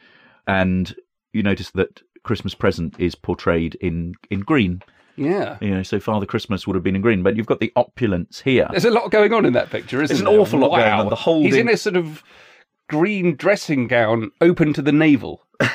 and 0.46 0.94
you 1.32 1.42
notice 1.42 1.70
that 1.72 2.00
Christmas 2.22 2.54
present 2.54 2.94
is 2.98 3.14
portrayed 3.14 3.74
in 3.82 4.14
in 4.30 4.40
green. 4.40 4.80
Yeah. 5.18 5.59
You 5.61 5.70
know, 5.70 5.83
so 5.83 6.00
Father 6.00 6.26
Christmas 6.26 6.66
would 6.66 6.74
have 6.74 6.83
been 6.83 6.96
in 6.96 7.02
green, 7.02 7.22
but 7.22 7.37
you've 7.37 7.46
got 7.46 7.61
the 7.61 7.72
opulence 7.76 8.40
here. 8.40 8.68
There's 8.70 8.85
a 8.85 8.90
lot 8.90 9.11
going 9.11 9.33
on 9.33 9.44
in 9.44 9.52
that 9.54 9.70
picture, 9.70 10.02
isn't 10.02 10.16
There's 10.16 10.20
an 10.20 10.40
awful 10.40 10.59
lot 10.61 10.70
wow. 10.70 10.78
going 10.78 11.00
on. 11.00 11.09
The 11.09 11.16
whole 11.16 11.42
He's 11.42 11.57
in 11.57 11.68
a 11.68 11.76
sort 11.76 11.96
of 11.96 12.22
green 12.88 13.37
dressing 13.37 13.87
gown 13.88 14.31
open 14.40 14.72
to 14.74 14.83
the 14.83 14.92
navel. 14.92 15.44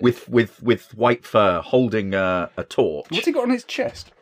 with 0.00 0.28
with 0.28 0.62
with 0.62 0.94
white 0.94 1.24
fur, 1.26 1.60
holding 1.60 2.14
a, 2.14 2.50
a 2.56 2.64
torch. 2.64 3.06
What's 3.10 3.26
he 3.26 3.32
got 3.32 3.42
on 3.44 3.50
his 3.50 3.64
chest? 3.64 4.12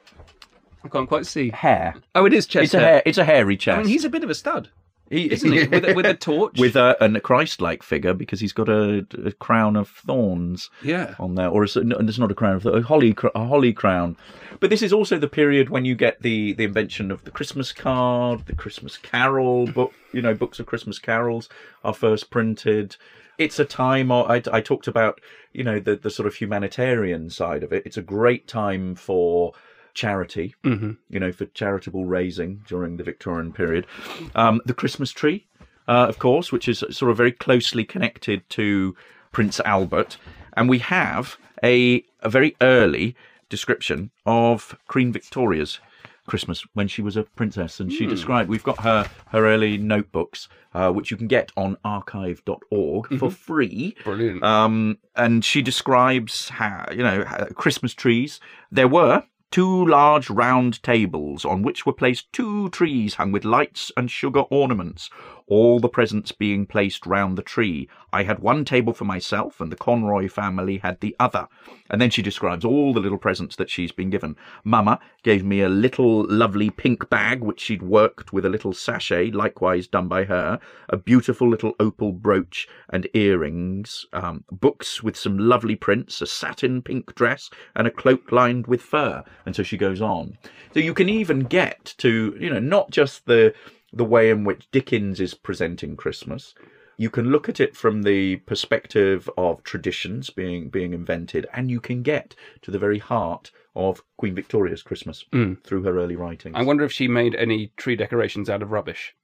I 0.83 0.89
can't 0.89 1.09
quite 1.09 1.27
see. 1.27 1.51
hair? 1.51 1.95
Oh, 2.15 2.25
it 2.25 2.33
is 2.33 2.47
chest 2.47 2.65
It's 2.65 2.75
a 2.75 2.81
hair. 2.81 2.89
hair. 2.89 3.03
It's 3.05 3.19
a 3.19 3.25
hairy 3.25 3.57
chest. 3.57 3.79
I 3.79 3.83
mean, 3.83 3.89
he's 3.89 4.05
a 4.05 4.09
bit 4.09 4.25
of 4.25 4.31
a 4.31 4.35
stud, 4.35 4.71
isn't 5.11 5.53
he? 5.53 5.67
With, 5.67 5.85
a- 5.89 5.95
with 5.95 6.07
a 6.07 6.15
torch. 6.29 6.59
with 6.59 6.77
a, 6.77 6.97
a 7.05 7.21
Christ-like 7.21 7.83
figure 7.83 8.15
because 8.15 8.41
he's 8.41 8.53
got 8.53 8.69
a, 8.69 9.07
a 9.25 9.33
crown 9.33 9.77
of 9.77 9.89
thorns 9.89 10.71
Yeah. 10.83 11.15
on 11.19 11.35
there, 11.35 11.49
or 11.49 11.65
it's, 11.65 11.77
no, 11.77 11.97
it's 11.97 12.19
not 12.19 12.31
a 12.31 12.35
crown 12.35 12.57
of 12.57 12.67
a 12.67 12.83
holly 12.83 13.15
a 13.35 13.45
holly 13.47 13.73
crown. 13.73 14.17
But 14.61 14.71
this 14.71 14.83
is 14.83 14.93
also 14.93 15.19
the 15.19 15.29
period 15.29 15.71
when 15.71 15.85
you 15.85 15.95
get 15.95 16.23
the 16.23 16.53
the 16.53 16.65
invention 16.65 17.11
of 17.11 17.25
the 17.25 17.31
Christmas 17.31 17.73
card, 17.73 18.47
the 18.47 18.55
Christmas 18.55 18.97
Carol 18.97 19.67
book. 19.67 19.93
You 20.13 20.23
know, 20.23 20.35
books 20.35 20.59
of 20.61 20.67
Christmas 20.67 20.99
carols 20.99 21.49
are 21.85 21.95
first 21.95 22.31
printed. 22.31 22.97
It's 23.39 23.59
a 23.59 23.65
time. 23.65 24.13
I, 24.13 24.43
I 24.53 24.61
talked 24.61 24.87
about 24.87 25.21
you 25.53 25.65
know 25.65 25.81
the 25.81 25.97
the 25.97 26.11
sort 26.11 26.27
of 26.27 26.35
humanitarian 26.35 27.31
side 27.31 27.63
of 27.63 27.73
it. 27.73 27.85
It's 27.87 27.97
a 27.97 28.03
great 28.03 28.47
time 28.47 28.95
for 28.95 29.55
charity 29.95 30.55
Mm-hmm. 30.65 30.93
you 31.09 31.21
know, 31.21 31.33
for 31.33 31.47
charitable 31.47 32.05
raising 32.05 32.63
during 32.67 32.97
the 32.97 33.05
Victorian 33.05 33.53
period. 33.53 33.87
Um, 34.35 34.61
the 34.67 34.75
Christmas 34.75 35.11
tree, 35.11 35.47
uh, 35.89 36.07
of 36.09 36.19
course, 36.19 36.53
which 36.53 36.69
is 36.69 36.79
sort 36.91 37.11
of 37.11 37.17
very 37.17 37.33
closely 37.33 37.85
connected 37.85 38.49
to 38.51 38.95
Prince 39.33 39.61
Albert. 39.61 40.17
And 40.55 40.69
we 40.69 40.79
have 40.79 41.37
a, 41.63 42.05
a 42.21 42.29
very 42.29 42.57
early 42.61 43.17
description 43.49 44.11
of 44.27 44.77
Queen 44.89 45.13
Victoria's 45.13 45.81
Christmas 46.27 46.65
when 46.75 46.87
she 46.87 47.03
was 47.03 47.17
a 47.17 47.25
princess. 47.25 47.81
And 47.81 47.93
she 47.93 48.07
described, 48.07 48.49
we've 48.49 48.63
got 48.63 48.81
her, 48.83 49.09
her 49.29 49.47
early 49.47 49.77
notebooks, 49.79 50.49
uh, 50.75 50.93
which 50.93 51.11
you 51.11 51.17
can 51.17 51.27
get 51.27 51.51
on 51.57 51.77
archive.org 51.85 53.19
for 53.19 53.31
free. 53.31 53.97
Brilliant. 54.05 54.43
Um, 54.45 54.99
and 55.17 55.45
she 55.45 55.63
describes 55.63 56.51
how, 56.51 56.87
you 56.93 57.03
know, 57.03 57.25
Christmas 57.55 57.95
trees. 57.95 58.39
There 58.71 58.87
were 58.89 59.25
two 59.51 59.85
large 59.87 60.31
round 60.31 60.83
tables 60.83 61.45
on 61.45 61.63
which 61.63 61.85
were 61.85 61.93
placed 61.93 62.33
two 62.33 62.69
trees 62.71 63.15
hung 63.15 63.33
with 63.33 63.45
lights 63.45 63.91
and 63.97 64.11
sugar 64.11 64.41
ornaments, 64.51 65.11
all 65.51 65.81
the 65.81 65.89
presents 65.89 66.31
being 66.31 66.65
placed 66.65 67.05
round 67.05 67.37
the 67.37 67.43
tree. 67.43 67.89
I 68.13 68.23
had 68.23 68.39
one 68.39 68.65
table 68.65 68.95
for 68.95 69.05
myself, 69.05 69.61
and 69.61 69.71
the 69.71 69.77
Conroy 69.77 70.29
family 70.29 70.79
had 70.79 71.01
the 71.01 71.15
other. 71.19 71.49
And 71.91 72.01
then 72.01 72.11
she 72.11 72.23
describes 72.23 72.65
all 72.65 72.95
the 72.95 73.01
little 73.01 73.19
presents 73.19 73.57
that 73.57 73.69
she's 73.69 73.91
been 73.91 74.11
given. 74.11 74.37
Mama 74.63 75.01
gave 75.25 75.45
me 75.45 75.61
a 75.61 75.69
little 75.69 76.25
lovely 76.29 76.71
pink 76.71 77.11
bag, 77.11 77.41
which 77.41 77.61
she'd 77.61 77.83
worked 77.83 78.33
with 78.33 78.47
a 78.47 78.49
little 78.49 78.73
sachet, 78.73 79.33
likewise 79.33 79.89
done 79.89 80.07
by 80.07 80.25
her, 80.25 80.61
a 80.89 80.97
beautiful 80.97 81.49
little 81.49 81.75
opal 81.81 82.13
brooch 82.13 82.69
and 82.89 83.09
earrings, 83.13 84.07
um, 84.13 84.45
books 84.53 85.03
with 85.03 85.17
some 85.17 85.37
lovely 85.37 85.75
prints, 85.75 86.23
a 86.23 86.27
satin 86.27 86.81
pink 86.81 87.13
dress, 87.17 87.51
and 87.75 87.89
a 87.89 87.91
cloak 87.91 88.31
lined 88.31 88.69
with 88.69 88.81
fur. 88.81 89.25
And 89.45 89.57
so 89.57 89.65
she 89.65 89.77
goes 89.77 90.01
on. 90.01 90.39
So 90.73 90.79
you 90.79 90.95
can 90.95 91.09
even 91.09 91.41
get 91.41 91.95
to, 91.99 92.37
you 92.39 92.51
know, 92.51 92.61
not 92.61 92.93
just 92.93 93.27
the 93.27 93.53
the 93.93 94.05
way 94.05 94.31
in 94.31 94.45
which 94.45 94.71
Dickens 94.71 95.21
is 95.21 95.35
presenting 95.35 95.97
Christmas. 95.97 96.55
You 96.97 97.09
can 97.11 97.31
look 97.31 97.49
at 97.49 97.61
it 97.61 97.75
from 97.77 98.03
the 98.03 98.37
perspective 98.37 99.29
of 99.39 99.63
traditions 99.63 100.29
being 100.29 100.69
being 100.69 100.93
invented, 100.93 101.47
and 101.55 101.71
you 101.71 101.81
can 101.81 102.03
get 102.03 102.35
to 102.63 102.71
the 102.71 102.79
very 102.79 102.99
heart 102.99 103.51
of 103.75 104.03
Queen 104.19 104.35
Victoria's 104.35 104.83
Christmas 104.83 105.25
through 105.65 105.83
her 105.85 105.99
early 105.99 106.17
writings. 106.17 106.55
I 106.57 106.63
wonder 106.63 106.85
if 106.85 106.93
she 106.93 107.09
made 107.09 107.35
any 107.35 107.73
tree 107.77 107.97
decorations 107.97 108.51
out 108.51 108.63
of 108.63 108.71
rubbish. 108.71 109.15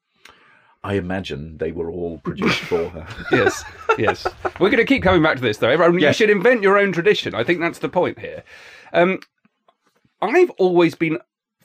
I 0.85 0.95
imagine 0.95 1.59
they 1.59 1.73
were 1.73 1.91
all 1.91 2.19
produced 2.19 2.61
for 2.61 2.89
her. 2.91 3.07
yes, 3.33 3.65
yes. 3.99 4.27
We're 4.61 4.71
going 4.71 4.77
to 4.77 4.85
keep 4.85 5.03
coming 5.03 5.23
back 5.23 5.37
to 5.37 5.43
this, 5.43 5.59
though. 5.59 5.69
Everyone, 5.69 5.99
Yes. 5.99 6.19
You 6.19 6.27
should 6.27 6.31
invent 6.31 6.63
your 6.63 6.79
own 6.79 6.93
tradition. 6.93 7.35
I 7.35 7.43
think 7.43 7.61
that's 7.61 7.81
the 7.81 7.89
point 7.89 8.21
here. 8.21 8.45
Um, 8.93 9.19
I've 10.23 10.51
always 10.51 10.95
been 10.95 11.19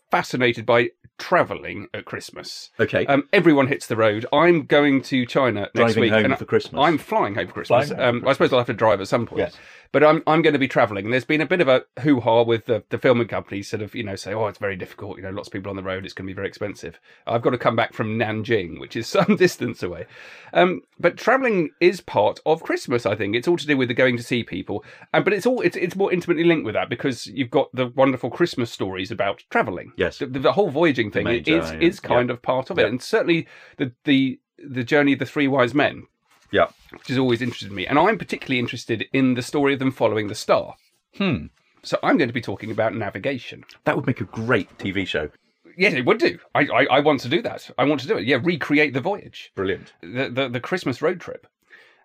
fascinated 0.09 0.65
by 0.65 0.89
travelling 1.21 1.87
at 1.93 2.05
Christmas. 2.05 2.71
Okay. 2.79 3.05
Um, 3.05 3.27
everyone 3.31 3.67
hits 3.67 3.87
the 3.87 3.95
road. 3.95 4.25
I'm 4.33 4.63
going 4.65 5.01
to 5.03 5.25
China 5.25 5.61
next 5.61 5.73
Driving 5.75 6.01
week. 6.01 6.11
home 6.11 6.25
and 6.25 6.37
for 6.37 6.45
Christmas. 6.45 6.81
I'm 6.83 6.97
flying 6.97 7.35
home 7.35 7.47
for 7.47 7.53
Christmas. 7.53 7.87
Flying 7.89 8.01
home 8.01 8.15
Um, 8.17 8.21
for 8.21 8.29
I 8.29 8.33
suppose 8.33 8.51
I'll 8.53 8.59
have 8.59 8.67
to 8.67 8.73
drive 8.73 8.99
at 9.01 9.07
some 9.07 9.25
point. 9.25 9.39
Yes. 9.39 9.57
But 9.93 10.03
I'm 10.05 10.23
I'm 10.25 10.41
going 10.41 10.53
to 10.53 10.59
be 10.59 10.67
travelling, 10.69 11.05
and 11.05 11.13
there's 11.13 11.25
been 11.25 11.41
a 11.41 11.45
bit 11.45 11.59
of 11.59 11.67
a 11.67 11.83
hoo 12.01 12.21
ha 12.21 12.43
with 12.43 12.65
the, 12.65 12.83
the 12.89 12.97
filming 12.97 13.27
companies, 13.27 13.69
sort 13.69 13.81
of 13.81 13.93
you 13.93 14.03
know 14.03 14.15
say, 14.15 14.33
oh, 14.33 14.47
it's 14.47 14.57
very 14.59 14.75
difficult. 14.77 15.17
You 15.17 15.23
know, 15.23 15.31
lots 15.31 15.49
of 15.49 15.53
people 15.53 15.69
on 15.69 15.75
the 15.75 15.83
road. 15.83 16.05
It's 16.05 16.13
going 16.13 16.25
to 16.27 16.31
be 16.31 16.35
very 16.35 16.47
expensive. 16.47 16.99
I've 17.27 17.41
got 17.41 17.49
to 17.49 17.57
come 17.57 17.75
back 17.75 17.93
from 17.93 18.17
Nanjing, 18.17 18.79
which 18.79 18.95
is 18.95 19.07
some 19.07 19.35
distance 19.35 19.83
away. 19.83 20.05
Um, 20.53 20.81
but 20.99 21.17
travelling 21.17 21.71
is 21.81 21.99
part 21.99 22.39
of 22.45 22.63
Christmas. 22.63 23.05
I 23.05 23.15
think 23.15 23.35
it's 23.35 23.47
all 23.47 23.57
to 23.57 23.67
do 23.67 23.75
with 23.75 23.89
the 23.89 23.93
going 23.93 24.15
to 24.17 24.23
see 24.23 24.43
people, 24.43 24.85
and 25.13 25.25
but 25.25 25.33
it's 25.33 25.45
all 25.45 25.59
it's 25.61 25.75
it's 25.75 25.95
more 25.95 26.11
intimately 26.13 26.43
linked 26.45 26.65
with 26.65 26.75
that 26.75 26.89
because 26.89 27.27
you've 27.27 27.51
got 27.51 27.69
the 27.73 27.87
wonderful 27.87 28.29
Christmas 28.29 28.71
stories 28.71 29.11
about 29.11 29.43
travelling. 29.49 29.91
Yes. 29.97 30.19
the, 30.19 30.25
the 30.27 30.53
whole 30.53 30.69
voyaging 30.69 31.11
thing 31.11 31.25
Magi, 31.25 31.51
is 31.51 31.71
yeah. 31.71 31.79
is 31.79 31.99
kind 31.99 32.29
Yeah. 32.29 32.33
of 32.35 32.41
part 32.41 32.69
of 32.69 32.79
it, 32.79 32.85
and 32.87 33.01
certainly 33.01 33.47
the 33.77 33.91
the 34.05 34.39
the 34.63 34.83
journey 34.83 35.13
of 35.13 35.19
the 35.19 35.25
three 35.25 35.47
wise 35.47 35.73
men 35.73 36.03
yeah. 36.51 36.67
which 36.91 37.07
has 37.07 37.17
always 37.17 37.41
interested 37.41 37.71
me. 37.71 37.87
And 37.87 37.97
I'm 37.97 38.17
particularly 38.17 38.59
interested 38.59 39.05
in 39.13 39.33
the 39.33 39.41
story 39.41 39.73
of 39.73 39.79
them 39.79 39.91
following 39.91 40.27
the 40.27 40.35
star. 40.35 40.75
Hmm. 41.17 41.47
So 41.83 41.97
I'm 42.03 42.17
going 42.17 42.29
to 42.29 42.33
be 42.33 42.41
talking 42.41 42.71
about 42.71 42.95
navigation. 42.95 43.63
That 43.85 43.95
would 43.95 44.07
make 44.07 44.21
a 44.21 44.25
great 44.25 44.77
TV 44.77 45.07
show. 45.07 45.29
Yes, 45.77 45.93
it 45.93 46.05
would 46.05 46.19
do. 46.19 46.37
I, 46.53 46.61
I, 46.67 46.85
I 46.91 46.99
want 46.99 47.21
to 47.21 47.29
do 47.29 47.41
that. 47.41 47.69
I 47.77 47.85
want 47.85 48.01
to 48.01 48.07
do 48.07 48.17
it. 48.17 48.25
Yeah, 48.25 48.39
recreate 48.41 48.93
the 48.93 49.01
voyage, 49.01 49.51
Brilliant. 49.55 49.93
the, 50.01 50.29
the, 50.29 50.49
the 50.49 50.59
Christmas 50.59 51.01
road 51.01 51.19
trip. 51.19 51.47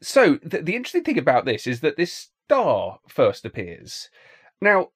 So 0.03 0.39
the, 0.43 0.63
the 0.63 0.77
interesting 0.77 1.05
thing 1.05 1.19
about 1.19 1.45
this 1.45 1.67
is 1.67 1.81
that 1.81 1.97
this 1.97 2.31
star 2.47 3.01
first 3.09 3.45
appears. 3.45 4.09
Now, 4.61 4.91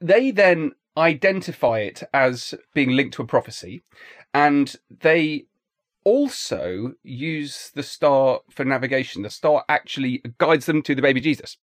they 0.00 0.30
then 0.30 0.72
identify 0.96 1.80
it 1.80 2.02
as 2.12 2.54
being 2.74 2.90
linked 2.90 3.14
to 3.14 3.22
a 3.22 3.26
prophecy, 3.26 3.82
and 4.34 4.74
they 5.00 5.46
also 6.06 6.92
use 7.02 7.72
the 7.74 7.82
star 7.82 8.38
for 8.48 8.64
navigation. 8.64 9.22
The 9.22 9.28
star 9.30 9.64
actually 9.68 10.22
guides 10.38 10.66
them 10.66 10.80
to 10.82 10.94
the 10.94 11.02
baby 11.02 11.20
Jesus. 11.20 11.56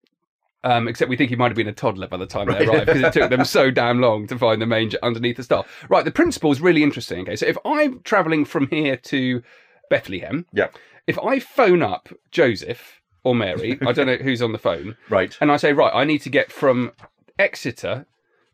Um, 0.65 0.89
except 0.89 1.07
we 1.09 1.15
think 1.15 1.29
he 1.29 1.37
might 1.37 1.47
have 1.47 1.55
been 1.55 1.67
a 1.69 1.73
toddler 1.73 2.07
by 2.07 2.17
the 2.17 2.25
time 2.25 2.47
they 2.47 2.65
arrived 2.65 2.87
because 2.87 3.01
it 3.03 3.13
took 3.13 3.29
them 3.29 3.45
so 3.45 3.71
damn 3.81 4.01
long 4.01 4.27
to 4.27 4.37
find 4.37 4.61
the 4.61 4.65
manger 4.65 4.97
underneath 5.01 5.37
the 5.37 5.43
star. 5.43 5.63
Right, 5.89 6.03
the 6.03 6.11
principle 6.11 6.51
is 6.51 6.59
really 6.59 6.83
interesting. 6.83 7.21
Okay, 7.21 7.37
so 7.37 7.45
if 7.45 7.57
I'm 7.63 8.01
traveling 8.01 8.43
from 8.43 8.67
here 8.67 8.97
to 8.97 9.41
Bethlehem, 9.89 10.45
Yeah. 10.53 10.67
if 11.07 11.17
I 11.19 11.39
phone 11.39 11.81
up 11.81 12.09
Joseph 12.31 12.99
or 13.23 13.35
Mary, 13.35 13.77
I 13.85 13.93
don't 13.93 14.07
know 14.07 14.15
who's 14.21 14.41
on 14.41 14.51
the 14.51 14.57
phone, 14.57 14.97
Right. 15.09 15.37
and 15.39 15.51
I 15.53 15.57
say, 15.57 15.71
right, 15.71 15.91
I 15.93 16.03
need 16.03 16.19
to 16.23 16.29
get 16.29 16.51
from 16.51 16.91
Exeter 17.39 18.05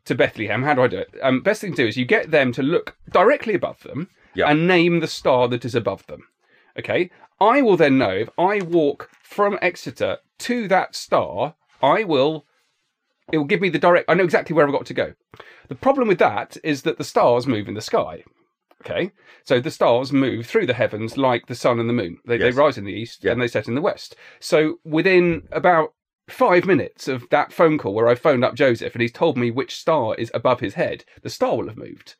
to 0.04 0.14
Bethlehem. 0.14 0.62
How 0.62 0.74
do 0.74 0.82
I 0.82 0.88
do 0.88 0.98
it? 0.98 1.10
Um, 1.22 1.42
best 1.42 1.60
thing 1.60 1.72
to 1.74 1.82
do 1.82 1.88
is 1.88 1.96
you 1.96 2.04
get 2.04 2.30
them 2.30 2.52
to 2.52 2.62
look 2.62 2.96
directly 3.12 3.54
above 3.54 3.82
them 3.82 4.08
Yeah. 4.34 4.50
and 4.50 4.66
name 4.66 5.00
the 5.00 5.06
star 5.08 5.48
that 5.48 5.64
is 5.64 5.74
above 5.74 6.06
them. 6.06 6.22
Okay. 6.78 7.10
I 7.40 7.62
will 7.62 7.76
then 7.76 7.98
know 7.98 8.10
if 8.10 8.28
I 8.38 8.60
walk 8.60 9.10
from 9.22 9.58
Exeter 9.62 10.18
to 10.40 10.68
that 10.68 10.94
star, 10.94 11.54
I 11.82 12.04
will. 12.04 12.44
It 13.32 13.38
will 13.38 13.44
give 13.46 13.60
me 13.60 13.68
the 13.70 13.78
direct. 13.78 14.10
I 14.10 14.14
know 14.14 14.24
exactly 14.24 14.54
where 14.54 14.66
I've 14.66 14.72
got 14.72 14.86
to 14.86 14.94
go. 14.94 15.14
The 15.68 15.74
problem 15.74 16.08
with 16.08 16.18
that 16.18 16.56
is 16.64 16.82
that 16.82 16.98
the 16.98 17.04
stars 17.04 17.46
move 17.46 17.68
in 17.68 17.74
the 17.74 17.80
sky. 17.80 18.24
Okay, 18.82 19.10
so 19.44 19.60
the 19.60 19.70
stars 19.70 20.10
move 20.12 20.46
through 20.46 20.64
the 20.66 20.72
heavens 20.74 21.18
like 21.18 21.46
the 21.46 21.54
sun 21.54 21.78
and 21.78 21.88
the 21.88 21.92
moon. 21.92 22.18
They, 22.26 22.38
Yes. 22.38 22.54
they 22.54 22.60
rise 22.60 22.78
in 22.78 22.84
the 22.84 22.92
east 22.92 23.22
Yeah. 23.22 23.32
and 23.32 23.40
they 23.40 23.46
set 23.48 23.68
in 23.68 23.74
the 23.74 23.80
west. 23.82 24.16
So 24.40 24.76
within 24.84 25.46
about 25.52 25.92
five 26.28 26.64
minutes 26.64 27.06
of 27.06 27.28
that 27.30 27.52
phone 27.52 27.76
call 27.76 27.92
where 27.94 28.08
I 28.08 28.14
phoned 28.14 28.42
up 28.44 28.54
Joseph 28.54 28.94
and 28.94 29.02
he's 29.02 29.12
told 29.12 29.36
me 29.36 29.50
which 29.50 29.76
star 29.76 30.14
is 30.14 30.30
above 30.32 30.60
his 30.60 30.74
head, 30.74 31.04
the 31.22 31.28
star 31.30 31.56
will 31.58 31.68
have 31.68 31.76
moved. 31.76 32.16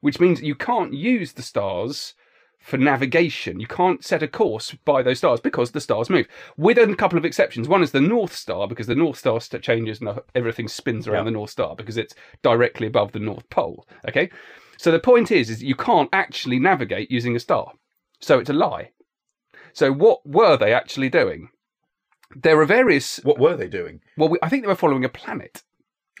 Which 0.00 0.20
means 0.20 0.40
you 0.40 0.54
can't 0.54 0.94
use 0.94 1.32
the 1.32 1.42
stars 1.42 2.14
for 2.58 2.76
navigation. 2.76 3.58
You 3.58 3.66
can't 3.66 4.04
set 4.04 4.22
a 4.22 4.28
course 4.28 4.74
by 4.84 5.02
those 5.02 5.18
stars 5.18 5.40
because 5.40 5.70
the 5.70 5.80
stars 5.80 6.10
move. 6.10 6.26
With 6.56 6.78
a 6.78 6.94
couple 6.94 7.18
of 7.18 7.24
exceptions. 7.24 7.68
One 7.68 7.82
is 7.82 7.92
the 7.92 8.00
North 8.00 8.34
Star 8.34 8.68
because 8.68 8.86
the 8.86 8.94
North 8.94 9.18
Star 9.18 9.40
st- 9.40 9.62
changes 9.62 10.00
and 10.00 10.20
everything 10.34 10.68
spins 10.68 11.08
around 11.08 11.24
the 11.24 11.30
North 11.30 11.50
Star 11.50 11.74
because 11.74 11.96
it's 11.96 12.14
directly 12.42 12.86
above 12.86 13.12
the 13.12 13.18
North 13.18 13.48
Pole. 13.50 13.86
Okay? 14.08 14.30
So 14.76 14.90
the 14.90 14.98
point 14.98 15.30
is, 15.30 15.50
is 15.50 15.62
you 15.62 15.74
can't 15.74 16.08
actually 16.12 16.58
navigate 16.58 17.10
using 17.10 17.34
a 17.34 17.40
star. 17.40 17.72
So 18.20 18.38
it's 18.38 18.50
a 18.50 18.54
lie. 18.54 18.90
So 19.72 19.92
what 19.92 20.26
were 20.26 20.56
they 20.56 20.72
actually 20.72 21.08
doing? 21.08 21.48
There 22.34 22.60
are 22.60 22.66
various. 22.66 23.18
What 23.18 23.38
were 23.38 23.56
they 23.56 23.68
doing? 23.68 24.00
Well, 24.16 24.28
we, 24.28 24.38
I 24.42 24.48
think 24.48 24.62
they 24.62 24.68
were 24.68 24.74
following 24.74 25.04
a 25.04 25.08
planet. 25.08 25.62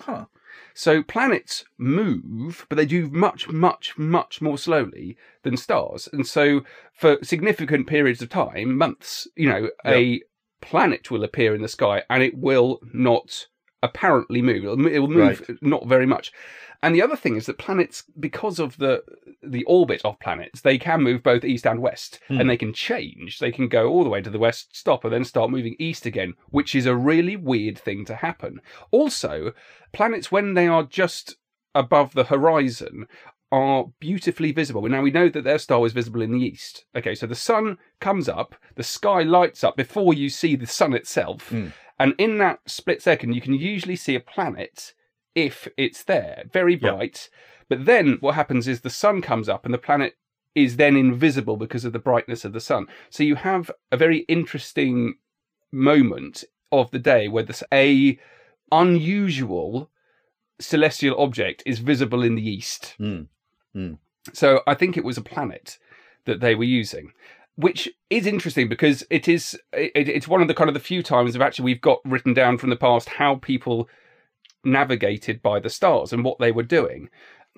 Huh. 0.00 0.26
So 0.74 1.02
planets 1.02 1.64
move, 1.78 2.66
but 2.68 2.76
they 2.76 2.86
do 2.86 3.08
much, 3.10 3.48
much, 3.48 3.96
much 3.98 4.40
more 4.40 4.58
slowly 4.58 5.16
than 5.42 5.56
stars. 5.56 6.08
And 6.12 6.26
so 6.26 6.62
for 6.92 7.18
significant 7.22 7.86
periods 7.86 8.22
of 8.22 8.28
time, 8.28 8.76
months, 8.76 9.26
you 9.36 9.48
know, 9.48 9.70
a 9.86 10.22
planet 10.60 11.10
will 11.10 11.24
appear 11.24 11.54
in 11.54 11.62
the 11.62 11.68
sky 11.68 12.02
and 12.10 12.22
it 12.22 12.36
will 12.36 12.80
not 12.92 13.46
apparently 13.82 14.42
move. 14.42 14.64
It 14.64 15.00
will 15.00 15.08
move 15.08 15.58
not 15.62 15.86
very 15.86 16.06
much. 16.06 16.32
And 16.82 16.94
the 16.94 17.02
other 17.02 17.16
thing 17.16 17.36
is 17.36 17.46
that 17.46 17.58
planets, 17.58 18.04
because 18.18 18.58
of 18.58 18.78
the 18.78 19.02
the 19.42 19.64
orbit 19.64 20.00
of 20.04 20.18
planets, 20.18 20.62
they 20.62 20.78
can 20.78 21.02
move 21.02 21.22
both 21.22 21.44
east 21.44 21.66
and 21.66 21.80
west, 21.80 22.20
and 22.28 22.42
hmm. 22.42 22.48
they 22.48 22.56
can 22.56 22.72
change. 22.72 23.38
They 23.38 23.52
can 23.52 23.68
go 23.68 23.88
all 23.88 24.04
the 24.04 24.10
way 24.10 24.22
to 24.22 24.30
the 24.30 24.38
west, 24.38 24.76
stop, 24.76 25.04
and 25.04 25.12
then 25.12 25.24
start 25.24 25.50
moving 25.50 25.76
east 25.78 26.06
again, 26.06 26.34
which 26.48 26.74
is 26.74 26.86
a 26.86 26.96
really 26.96 27.36
weird 27.36 27.78
thing 27.78 28.04
to 28.06 28.14
happen. 28.14 28.60
Also, 28.90 29.52
planets 29.92 30.32
when 30.32 30.54
they 30.54 30.66
are 30.66 30.82
just 30.82 31.36
above 31.74 32.14
the 32.14 32.24
horizon 32.24 33.06
are 33.52 33.86
beautifully 33.98 34.52
visible. 34.52 34.88
Now 34.88 35.02
we 35.02 35.10
know 35.10 35.28
that 35.28 35.44
their 35.44 35.58
star 35.58 35.84
is 35.84 35.92
visible 35.92 36.22
in 36.22 36.32
the 36.32 36.44
east. 36.44 36.84
Okay, 36.96 37.14
so 37.14 37.26
the 37.26 37.34
sun 37.34 37.78
comes 38.00 38.28
up, 38.28 38.54
the 38.76 38.82
sky 38.82 39.22
lights 39.22 39.64
up 39.64 39.76
before 39.76 40.14
you 40.14 40.30
see 40.30 40.56
the 40.56 40.66
sun 40.66 40.94
itself, 40.94 41.48
hmm. 41.50 41.68
and 41.98 42.14
in 42.16 42.38
that 42.38 42.60
split 42.66 43.02
second, 43.02 43.34
you 43.34 43.42
can 43.42 43.54
usually 43.54 43.96
see 43.96 44.14
a 44.14 44.20
planet 44.20 44.94
if 45.34 45.68
it's 45.76 46.02
there, 46.04 46.44
very 46.52 46.76
bright. 46.76 47.28
But 47.68 47.86
then 47.86 48.18
what 48.20 48.34
happens 48.34 48.66
is 48.66 48.80
the 48.80 48.90
sun 48.90 49.22
comes 49.22 49.48
up 49.48 49.64
and 49.64 49.72
the 49.72 49.78
planet 49.78 50.16
is 50.54 50.76
then 50.76 50.96
invisible 50.96 51.56
because 51.56 51.84
of 51.84 51.92
the 51.92 51.98
brightness 51.98 52.44
of 52.44 52.52
the 52.52 52.60
sun. 52.60 52.86
So 53.08 53.22
you 53.22 53.36
have 53.36 53.70
a 53.92 53.96
very 53.96 54.18
interesting 54.20 55.14
moment 55.72 56.44
of 56.72 56.90
the 56.90 56.98
day 56.98 57.28
where 57.28 57.44
this 57.44 57.62
a 57.72 58.18
unusual 58.72 59.90
celestial 60.60 61.18
object 61.20 61.62
is 61.66 61.78
visible 61.78 62.22
in 62.22 62.34
the 62.34 62.48
east. 62.48 62.94
Mm. 63.00 63.28
Mm. 63.74 63.98
So 64.32 64.62
I 64.66 64.74
think 64.74 64.96
it 64.96 65.04
was 65.04 65.16
a 65.16 65.22
planet 65.22 65.78
that 66.26 66.40
they 66.40 66.54
were 66.54 66.64
using, 66.64 67.12
which 67.56 67.88
is 68.10 68.26
interesting 68.26 68.68
because 68.68 69.04
it 69.10 69.28
is 69.28 69.58
it, 69.72 70.08
it's 70.08 70.28
one 70.28 70.42
of 70.42 70.48
the 70.48 70.54
kind 70.54 70.68
of 70.68 70.74
the 70.74 70.80
few 70.80 71.02
times 71.02 71.34
of 71.34 71.42
actually 71.42 71.64
we've 71.64 71.80
got 71.80 72.00
written 72.04 72.34
down 72.34 72.58
from 72.58 72.70
the 72.70 72.76
past 72.76 73.08
how 73.08 73.36
people 73.36 73.88
navigated 74.64 75.42
by 75.42 75.60
the 75.60 75.70
stars 75.70 76.12
and 76.12 76.24
what 76.24 76.38
they 76.38 76.52
were 76.52 76.62
doing. 76.62 77.08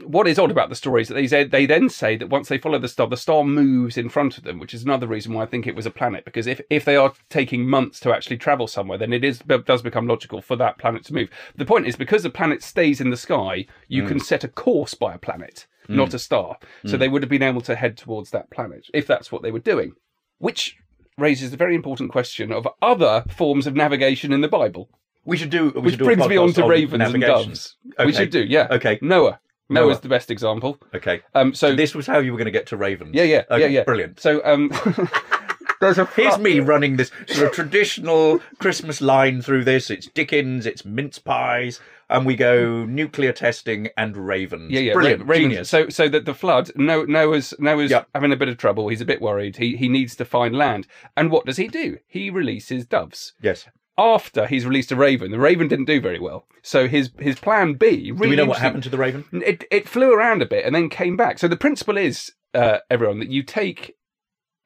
What 0.04 0.26
is 0.26 0.38
odd 0.38 0.50
about 0.50 0.70
the 0.70 0.74
story 0.74 1.02
is 1.02 1.08
that 1.08 1.14
they 1.14 1.26
say, 1.26 1.44
they 1.44 1.66
then 1.66 1.90
say 1.90 2.16
that 2.16 2.30
once 2.30 2.48
they 2.48 2.56
follow 2.56 2.78
the 2.78 2.88
star, 2.88 3.06
the 3.06 3.16
star 3.16 3.44
moves 3.44 3.98
in 3.98 4.08
front 4.08 4.38
of 4.38 4.44
them, 4.44 4.58
which 4.58 4.72
is 4.72 4.82
another 4.82 5.06
reason 5.06 5.34
why 5.34 5.42
I 5.42 5.46
think 5.46 5.66
it 5.66 5.76
was 5.76 5.84
a 5.84 5.90
planet. 5.90 6.24
Because 6.24 6.46
if, 6.46 6.62
if 6.70 6.86
they 6.86 6.96
are 6.96 7.12
taking 7.28 7.68
months 7.68 8.00
to 8.00 8.12
actually 8.12 8.38
travel 8.38 8.66
somewhere, 8.66 8.96
then 8.96 9.12
it 9.12 9.22
is 9.22 9.40
does 9.66 9.82
become 9.82 10.06
logical 10.06 10.40
for 10.40 10.56
that 10.56 10.78
planet 10.78 11.04
to 11.04 11.14
move. 11.14 11.28
The 11.56 11.66
point 11.66 11.86
is 11.86 11.94
because 11.94 12.22
the 12.22 12.30
planet 12.30 12.62
stays 12.62 13.02
in 13.02 13.10
the 13.10 13.18
sky, 13.18 13.66
you 13.86 14.04
mm. 14.04 14.08
can 14.08 14.18
set 14.18 14.44
a 14.44 14.48
course 14.48 14.94
by 14.94 15.14
a 15.14 15.18
planet. 15.18 15.66
not 15.88 16.10
mm. 16.10 16.14
a 16.14 16.18
star. 16.18 16.56
So 16.86 16.96
mm. 16.96 16.98
they 16.98 17.08
would 17.08 17.22
have 17.22 17.30
been 17.30 17.42
able 17.42 17.60
to 17.62 17.74
head 17.74 17.96
towards 17.96 18.30
that 18.30 18.50
planet 18.50 18.86
if 18.94 19.06
that's 19.06 19.30
what 19.30 19.42
they 19.42 19.50
were 19.50 19.58
doing. 19.58 19.92
Which 20.38 20.76
raises 21.18 21.50
the 21.50 21.56
very 21.56 21.74
important 21.74 22.10
question 22.10 22.52
of 22.52 22.66
other 22.80 23.24
forms 23.28 23.66
of 23.66 23.74
navigation 23.74 24.32
in 24.32 24.40
the 24.40 24.48
Bible. 24.48 24.88
We 25.24 25.36
should 25.36 25.50
do. 25.50 25.70
We 25.74 25.80
Which 25.82 25.92
should 25.92 25.98
do 26.00 26.04
brings 26.04 26.26
me 26.28 26.36
on 26.36 26.52
to 26.54 26.66
ravens 26.66 27.12
and 27.14 27.20
doves. 27.22 27.76
Okay. 27.98 28.06
We 28.06 28.12
should 28.12 28.30
do, 28.30 28.40
yeah. 28.44 28.66
Okay. 28.70 28.98
Noah. 29.02 29.38
Noah. 29.68 29.86
Noah's 29.86 30.00
the 30.00 30.08
best 30.08 30.30
example. 30.30 30.78
Okay. 30.94 31.20
Um, 31.34 31.54
so, 31.54 31.70
So 31.70 31.76
this 31.76 31.94
was 31.94 32.06
how 32.06 32.18
you 32.18 32.32
were 32.32 32.38
going 32.38 32.46
to 32.46 32.50
get 32.50 32.66
to 32.66 32.76
ravens. 32.76 33.14
yeah, 33.14 33.22
yeah, 33.22 33.42
Okay, 33.50 33.60
yeah, 33.62 33.66
yeah. 33.68 33.84
Brilliant. 33.84 34.20
So, 34.20 34.44
um, 34.44 34.70
there's 35.80 35.98
a 35.98 36.04
Here's 36.16 36.38
me 36.38 36.60
running 36.60 36.96
this 36.96 37.10
sort 37.26 37.48
of 37.48 37.52
traditional 37.54 38.40
Christmas 38.58 39.00
line 39.00 39.40
through 39.42 39.64
this. 39.64 39.90
It's 39.90 40.08
Dickens, 40.08 40.66
it's 40.66 40.84
mince 40.84 41.18
pies, 41.18 41.80
and 42.10 42.26
we 42.26 42.36
go 42.36 42.84
nuclear 42.84 43.32
testing 43.32 43.88
and 43.96 44.16
ravens. 44.16 44.70
Yeah, 44.70 44.80
yeah, 44.80 44.92
brilliant, 44.92 45.24
Ra- 45.26 45.36
genius. 45.36 45.70
So, 45.70 45.88
so 45.88 46.08
that 46.08 46.24
the 46.26 46.34
flood, 46.34 46.70
no, 46.76 47.04
Noah's 47.04 47.54
Noah's 47.58 47.90
Yep. 47.92 48.08
having 48.14 48.32
a 48.32 48.36
bit 48.36 48.48
of 48.48 48.58
trouble. 48.58 48.88
He's 48.88 49.00
a 49.00 49.06
bit 49.06 49.22
worried. 49.22 49.56
He 49.56 49.76
he 49.76 49.88
needs 49.88 50.14
to 50.16 50.24
find 50.24 50.54
land. 50.54 50.86
And 51.16 51.30
what 51.30 51.46
does 51.46 51.56
he 51.56 51.68
do? 51.68 51.98
He 52.06 52.28
releases 52.30 52.84
doves. 52.84 53.32
yes. 53.40 53.66
After 54.02 54.48
he's 54.48 54.66
released 54.66 54.90
a 54.90 54.96
raven, 54.96 55.30
the 55.30 55.38
raven 55.38 55.68
didn't 55.68 55.84
do 55.84 56.00
very 56.00 56.18
well. 56.18 56.48
So 56.60 56.88
his 56.88 57.12
his 57.20 57.38
plan 57.38 57.74
B. 57.74 58.10
Really 58.10 58.14
Do 58.14 58.30
we 58.30 58.36
know 58.36 58.46
what 58.46 58.58
happened 58.58 58.82
to 58.82 58.88
the 58.88 58.98
raven? 58.98 59.24
It 59.30 59.64
it 59.70 59.88
flew 59.88 60.12
around 60.12 60.42
a 60.42 60.46
bit 60.46 60.64
and 60.64 60.74
then 60.74 60.88
came 60.88 61.16
back. 61.16 61.38
So 61.38 61.46
the 61.46 61.56
principle 61.56 61.96
is, 61.96 62.32
uh, 62.52 62.78
everyone, 62.90 63.20
that 63.20 63.28
you 63.28 63.44
take 63.44 63.96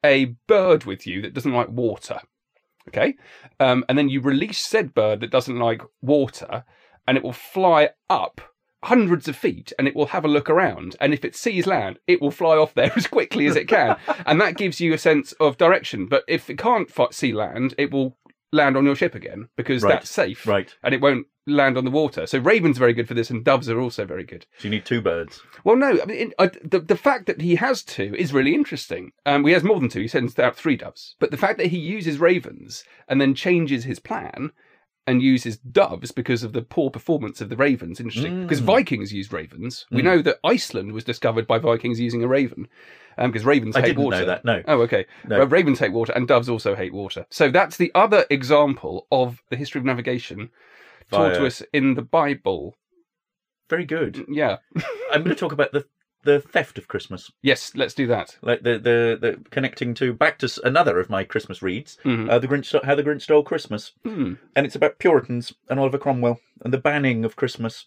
a 0.03 0.35
bird 0.47 0.85
with 0.85 1.05
you 1.05 1.21
that 1.21 1.35
doesn't 1.35 1.53
like 1.53 1.69
water, 1.69 2.21
okay, 2.87 3.15
um, 3.59 3.85
and 3.87 3.95
then 3.95 4.09
you 4.09 4.21
release 4.21 4.57
said 4.57 4.95
bird 4.95 5.19
that 5.19 5.29
doesn't 5.29 5.59
like 5.59 5.83
water, 6.01 6.63
and 7.07 7.15
it 7.15 7.23
will 7.23 7.31
fly 7.31 7.91
up 8.09 8.41
hundreds 8.83 9.27
of 9.27 9.35
feet 9.35 9.73
and 9.77 9.87
it 9.87 9.95
will 9.95 10.07
have 10.07 10.23
a 10.23 10.27
look 10.27 10.49
around 10.49 10.95
and 11.01 11.11
if 11.11 11.25
it 11.25 11.35
sees 11.35 11.65
land 11.65 11.97
it 12.05 12.21
will 12.21 12.29
fly 12.29 12.55
off 12.55 12.75
there 12.75 12.91
as 12.95 13.07
quickly 13.07 13.47
as 13.47 13.55
it 13.55 13.67
can 13.67 13.97
and 14.27 14.39
that 14.39 14.55
gives 14.55 14.79
you 14.79 14.93
a 14.93 14.97
sense 14.99 15.31
of 15.39 15.57
direction 15.57 16.05
but 16.05 16.23
if 16.27 16.47
it 16.47 16.59
can't 16.59 16.91
see 17.11 17.33
land 17.33 17.73
it 17.79 17.91
will 17.91 18.15
land 18.51 18.77
on 18.77 18.85
your 18.85 18.95
ship 18.95 19.13
again 19.15 19.49
because 19.55 19.83
Right. 19.83 19.93
that's 19.93 20.09
safe 20.09 20.47
Right. 20.47 20.73
and 20.83 20.93
it 20.93 21.01
won't 21.01 21.27
land 21.45 21.77
on 21.77 21.85
the 21.85 21.91
water 21.91 22.27
so 22.27 22.39
ravens 22.39 22.77
are 22.77 22.81
very 22.81 22.93
good 22.93 23.07
for 23.07 23.13
this 23.13 23.29
and 23.29 23.43
doves 23.43 23.69
are 23.69 23.79
also 23.79 24.05
very 24.05 24.23
good 24.23 24.45
So 24.57 24.65
you 24.65 24.69
need 24.69 24.85
two 24.85 25.01
birds. 25.01 25.41
well, 25.63 25.75
no. 25.75 25.99
I 26.01 26.05
mean, 26.05 26.33
I, 26.39 26.47
the 26.63 26.79
the 26.79 26.97
fact 26.97 27.25
that 27.27 27.41
he 27.41 27.55
has 27.55 27.83
two 27.83 28.13
is 28.17 28.33
really 28.33 28.53
interesting. 28.53 29.11
Um, 29.25 29.45
he 29.45 29.53
has 29.53 29.63
more 29.63 29.79
than 29.79 29.89
two. 29.89 30.01
He 30.01 30.07
sends 30.09 30.37
out 30.39 30.55
three 30.57 30.75
doves. 30.75 31.15
But 31.19 31.31
the 31.31 31.37
fact 31.37 31.57
that 31.59 31.67
he 31.67 31.77
uses 31.77 32.19
ravens 32.19 32.83
and 33.07 33.19
then 33.21 33.33
changes 33.33 33.85
his 33.85 33.99
plan 33.99 34.51
and 35.07 35.21
uses 35.21 35.57
doves 35.57 36.11
because 36.11 36.43
of 36.43 36.53
the 36.53 36.61
poor 36.61 36.91
performance 36.91 37.39
of 37.41 37.49
the 37.49 37.55
ravens, 37.55 37.99
interesting. 37.99 38.43
Because 38.43 38.61
mm. 38.61 38.65
Vikings 38.65 39.13
used 39.13 39.31
ravens. 39.31 39.85
We 39.89 40.01
mm. 40.01 40.05
know 40.05 40.21
that 40.21 40.39
Iceland 40.43 40.91
was 40.91 41.05
discovered 41.05 41.47
by 41.47 41.57
Vikings 41.57 41.99
using 41.99 42.21
a 42.23 42.27
raven. 42.27 42.67
Um, 43.17 43.31
because 43.31 43.45
ravens 43.45 43.75
I 43.75 43.81
hate 43.81 43.87
didn't 43.87 44.03
water. 44.03 44.19
know 44.19 44.25
that, 44.25 44.45
no. 44.45 44.61
Oh, 44.67 44.81
okay. 44.81 45.07
No. 45.27 45.39
Well, 45.39 45.47
ravens 45.47 45.79
hate 45.79 45.91
water, 45.91 46.13
and 46.13 46.27
doves 46.27 46.49
also 46.49 46.75
hate 46.75 46.93
water. 46.93 47.25
So 47.31 47.49
that's 47.49 47.77
the 47.77 47.91
other 47.95 48.25
example 48.29 49.07
of 49.11 49.41
the 49.49 49.55
history 49.55 49.79
of 49.79 49.85
navigation 49.85 50.51
taught 51.09 51.33
to 51.35 51.45
us 51.45 51.63
in 51.73 51.95
the 51.95 52.01
Bible. 52.01 52.75
Very 53.69 53.85
good. 53.85 54.15
Mm, 54.15 54.25
yeah. 54.29 54.57
I'm 55.11 55.23
going 55.23 55.35
to 55.35 55.39
talk 55.39 55.51
about 55.51 55.71
the 55.71 55.85
the 56.27 56.39
theft 56.39 56.77
of 56.77 56.87
Christmas, 56.87 57.31
yes, 57.41 57.71
let's 57.75 57.93
do 57.95 58.05
that. 58.07 58.37
like 58.41 58.61
the 58.63 58.73
the, 58.77 58.97
the 59.23 59.31
connecting 59.49 59.93
to 59.95 60.13
back 60.13 60.37
to 60.39 60.47
another 60.63 60.99
of 60.99 61.09
my 61.09 61.23
Christmas 61.23 61.61
reads, 61.61 61.97
Mhm. 62.05 62.29
uh, 62.29 62.39
the 62.39 62.47
Grinch 62.47 62.69
how 62.85 62.95
the 62.95 63.03
Grinch 63.03 63.23
stole 63.23 63.43
Christmas, 63.43 63.93
Hmm. 64.03 64.33
and 64.55 64.65
it's 64.65 64.75
about 64.75 64.99
Puritans 64.99 65.53
and 65.69 65.79
Oliver 65.79 65.97
Cromwell 65.97 66.39
and 66.63 66.71
the 66.73 66.77
banning 66.89 67.25
of 67.25 67.35
Christmas 67.35 67.85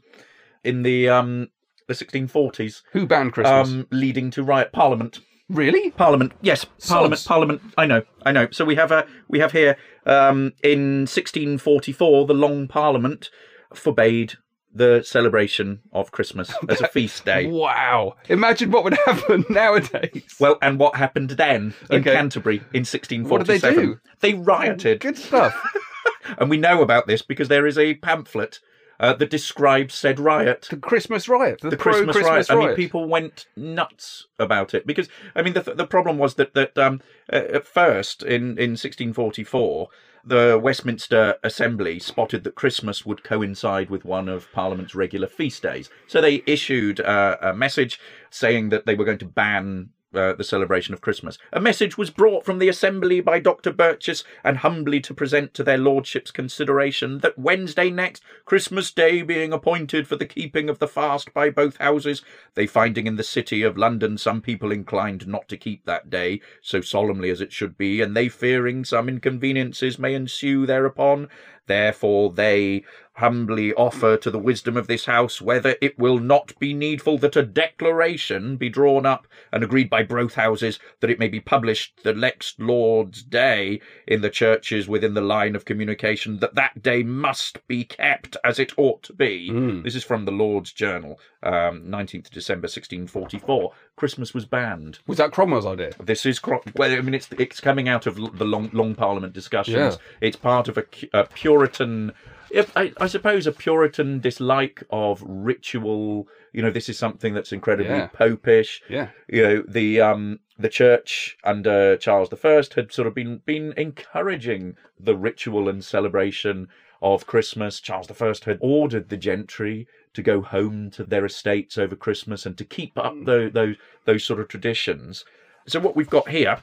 in 0.64 0.83
the 0.83 1.09
um 1.09 1.48
the 1.88 1.94
1640s, 1.94 2.83
Who 2.92 3.07
banned 3.07 3.33
Christmas? 3.33 3.68
um 3.68 3.87
leading 3.90 4.31
to 4.33 4.42
riot 4.42 4.70
Parliament. 4.72 5.20
really? 5.48 5.90
Parliament, 5.90 6.33
yes, 6.42 6.64
Parliament, 6.88 7.18
Sods. 7.18 7.26
Parliament. 7.26 7.61
I 7.76 7.85
know, 7.87 8.03
I 8.24 8.31
know. 8.33 8.46
So 8.53 8.64
we 8.64 8.76
have 8.76 8.92
a 8.92 9.07
we 9.29 9.38
have 9.40 9.53
here 9.53 9.76
um, 10.07 10.53
in 10.62 10.81
1644 11.07 12.26
the 12.26 12.35
Long 12.35 12.68
Parliament 12.68 13.31
forbade 13.74 14.35
the 14.72 15.02
celebration 15.04 15.80
of 15.92 16.12
Christmas 16.12 16.52
as 16.68 16.80
a 16.80 16.88
feast 16.88 17.24
day. 17.33 17.46
Wow. 17.46 18.14
Imagine 18.28 18.70
what 18.70 18.85
would 18.85 18.94
happen 19.04 19.44
nowadays. 19.50 20.37
Well, 20.38 20.59
and 20.62 20.78
what 20.78 20.96
happened 20.96 21.30
then 21.30 21.74
in 21.90 22.00
Okay. 22.00 22.12
Canterbury 22.14 22.56
in 22.72 22.85
1647? 22.87 23.28
What 23.30 23.46
did 23.46 23.61
they 23.62 23.74
do? 23.74 24.00
They 24.20 24.35
rioted, 24.35 25.00
good 25.00 25.18
stuff. 25.18 25.61
and 26.38 26.48
we 26.48 26.56
know 26.56 26.83
about 26.83 27.06
this 27.06 27.22
because 27.22 27.48
there 27.48 27.66
is 27.66 27.76
a 27.78 27.94
pamphlet 27.94 28.61
uh, 29.00 29.14
that 29.14 29.30
describes 29.30 29.94
said 29.94 30.20
riot. 30.20 30.68
the 30.70 30.76
Christmas 30.76 31.26
riot. 31.28 31.61
The, 31.62 31.70
the 31.70 31.76
Christmas, 31.76 32.14
pro-Christmas 32.14 32.50
riot. 32.50 32.62
I 32.62 32.66
mean, 32.66 32.76
people 32.76 33.09
went 33.09 33.46
nuts 33.56 34.26
about 34.38 34.74
it 34.74 34.87
because 34.87 35.09
I 35.35 35.40
mean, 35.42 35.54
the 35.54 35.62
the 35.62 35.87
problem 35.87 36.18
was 36.18 36.35
that 36.35 36.52
that 36.52 36.76
um, 36.76 37.00
uh, 37.33 37.37
at 37.37 37.66
first 37.66 38.22
in 38.22 38.59
in 38.59 38.72
1644. 38.76 39.88
The 40.24 40.61
Westminster 40.62 41.37
Assembly 41.42 41.98
spotted 41.98 42.44
that 42.44 42.54
Christmas 42.54 43.06
would 43.06 43.24
coincide 43.24 43.88
with 43.90 44.04
one 44.04 44.28
of 44.28 44.52
Parliament's 44.52 44.94
regular 44.94 45.26
feast 45.26 45.62
days. 45.62 45.88
So 46.06 46.20
they 46.20 46.42
issued 46.46 47.00
uh, 47.00 47.37
a 47.40 47.54
message 47.54 47.98
saying 48.30 48.68
that 48.68 48.87
they 48.87 48.94
were 48.94 49.04
going 49.04 49.18
to 49.18 49.24
ban 49.24 49.90
uh, 50.14 50.32
the 50.32 50.44
celebration 50.44 50.94
of 50.94 51.00
Christmas. 51.00 51.38
A 51.52 51.60
message 51.60 51.96
was 51.96 52.10
brought 52.10 52.44
from 52.44 52.58
the 52.58 52.68
Assembly 52.68 53.20
by 53.20 53.38
Dr. 53.38 53.72
Burgess 53.72 54.24
and 54.42 54.58
humbly 54.58 55.00
to 55.00 55.14
present 55.14 55.54
to 55.54 55.62
their 55.62 55.78
lordships 55.78 56.30
consideration 56.30 57.18
that 57.18 57.38
Wednesday 57.38 57.90
next, 57.90 58.22
Christmas 58.44 58.90
Day 58.90 59.22
being 59.22 59.52
appointed 59.52 60.06
for 60.06 60.16
the 60.16 60.26
keeping 60.26 60.68
of 60.68 60.78
the 60.78 60.88
fast 60.88 61.32
by 61.32 61.50
both 61.50 61.76
houses, 61.76 62.22
they 62.54 62.66
finding 62.66 63.06
in 63.06 63.16
the 63.16 63.22
city 63.22 63.62
of 63.62 63.78
London 63.78 64.18
some 64.18 64.40
people 64.40 64.72
inclined 64.72 65.26
not 65.26 65.48
to 65.48 65.56
keep 65.56 65.84
that 65.84 66.10
day 66.10 66.40
so 66.60 66.80
solemnly 66.80 67.30
as 67.30 67.40
it 67.40 67.52
should 67.52 67.78
be, 67.78 68.00
and 68.00 68.16
they 68.16 68.28
fearing 68.28 68.84
some 68.84 69.08
inconveniences 69.08 69.98
may 69.98 70.14
ensue 70.14 70.66
thereupon, 70.66 71.28
therefore 71.66 72.32
they 72.32 72.84
humbly 73.20 73.72
offer 73.74 74.16
to 74.16 74.30
the 74.30 74.38
wisdom 74.38 74.76
of 74.76 74.87
this 74.87 75.04
house 75.04 75.40
whether 75.40 75.76
it 75.80 75.98
will 75.98 76.18
not 76.18 76.59
be 76.59 76.72
needful 76.74 77.18
that 77.18 77.37
a 77.37 77.42
declaration 77.42 78.56
be 78.56 78.68
drawn 78.68 79.06
up 79.06 79.26
and 79.52 79.62
agreed 79.62 79.88
by 79.90 80.02
both 80.02 80.35
houses 80.35 80.78
that 81.00 81.11
it 81.11 81.18
may 81.18 81.28
be 81.28 81.40
published 81.40 82.02
the 82.02 82.14
next 82.14 82.59
Lord's 82.59 83.22
Day 83.22 83.80
in 84.06 84.22
the 84.22 84.30
churches 84.30 84.88
within 84.88 85.14
the 85.14 85.20
line 85.20 85.54
of 85.54 85.64
communication 85.64 86.38
that 86.38 86.54
that 86.54 86.83
day 86.83 87.02
must 87.02 87.66
be 87.68 87.85
kept 87.85 88.37
as 88.44 88.59
it 88.59 88.72
ought 88.78 89.02
to 89.04 89.12
be. 89.12 89.50
This 89.83 89.94
is 89.94 90.04
from 90.04 90.24
the 90.24 90.33
Lord's 90.33 90.72
Journal, 90.72 91.18
um, 91.42 91.85
19th 91.87 92.30
December 92.30 92.66
1644. 92.66 93.72
Christmas 93.96 94.33
was 94.33 94.46
banned. 94.46 94.98
Was 95.06 95.18
that 95.18 95.30
Cromwell's 95.33 95.66
idea? 95.66 95.92
This 96.02 96.24
is 96.24 96.40
well, 96.42 96.62
I 96.78 97.00
mean, 97.00 97.14
it's 97.14 97.28
it's 97.38 97.61
coming 97.61 97.88
out 97.88 98.06
of 98.06 98.16
the 98.38 98.44
long 98.44 98.70
long 98.72 98.94
Parliament 98.94 99.33
discussions. 99.35 99.76
Yeah. 99.76 99.96
It's 100.20 100.37
part 100.37 100.68
of 100.68 100.78
a, 100.78 100.85
a 101.12 101.24
Puritan, 101.24 102.12
if, 102.50 102.76
I, 102.76 102.92
I 103.00 103.06
suppose, 103.06 103.46
a 103.46 103.52
Puritan 103.52 104.20
dislike 104.20 104.82
of 104.90 105.22
ritual. 105.26 106.28
You 106.52 106.62
know, 106.62 106.70
this 106.70 106.88
is 106.88 106.98
something 106.98 107.32
that's 107.34 107.52
incredibly 107.52 107.94
Yeah. 107.94 108.08
popish. 108.08 108.82
Yeah. 108.88 109.08
You 109.28 109.42
know, 109.42 109.64
the 109.68 110.00
um 110.00 110.40
the 110.58 110.68
church 110.68 111.36
under 111.44 111.96
Charles 111.96 112.28
I 112.32 112.48
had 112.74 112.92
sort 112.92 113.06
of 113.06 113.14
been 113.14 113.38
been 113.46 113.72
encouraging 113.76 114.76
the 114.98 115.16
ritual 115.16 115.68
and 115.68 115.84
celebration 115.84 116.68
of 117.00 117.26
Christmas. 117.26 117.80
Charles 117.80 118.10
I 118.10 118.34
had 118.44 118.58
ordered 118.60 119.08
the 119.08 119.16
gentry 119.16 119.86
to 120.14 120.22
go 120.22 120.42
home 120.42 120.90
to 120.90 121.04
their 121.04 121.24
estates 121.24 121.78
over 121.78 121.94
Christmas 121.96 122.44
and 122.46 122.58
to 122.58 122.64
keep 122.64 122.98
up 122.98 123.14
those 123.24 123.52
those, 123.52 123.76
those 124.04 124.24
sort 124.24 124.40
of 124.40 124.48
traditions. 124.48 125.24
So 125.66 125.78
what 125.78 125.94
we've 125.94 126.10
got 126.10 126.28
here 126.28 126.58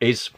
is 0.00 0.30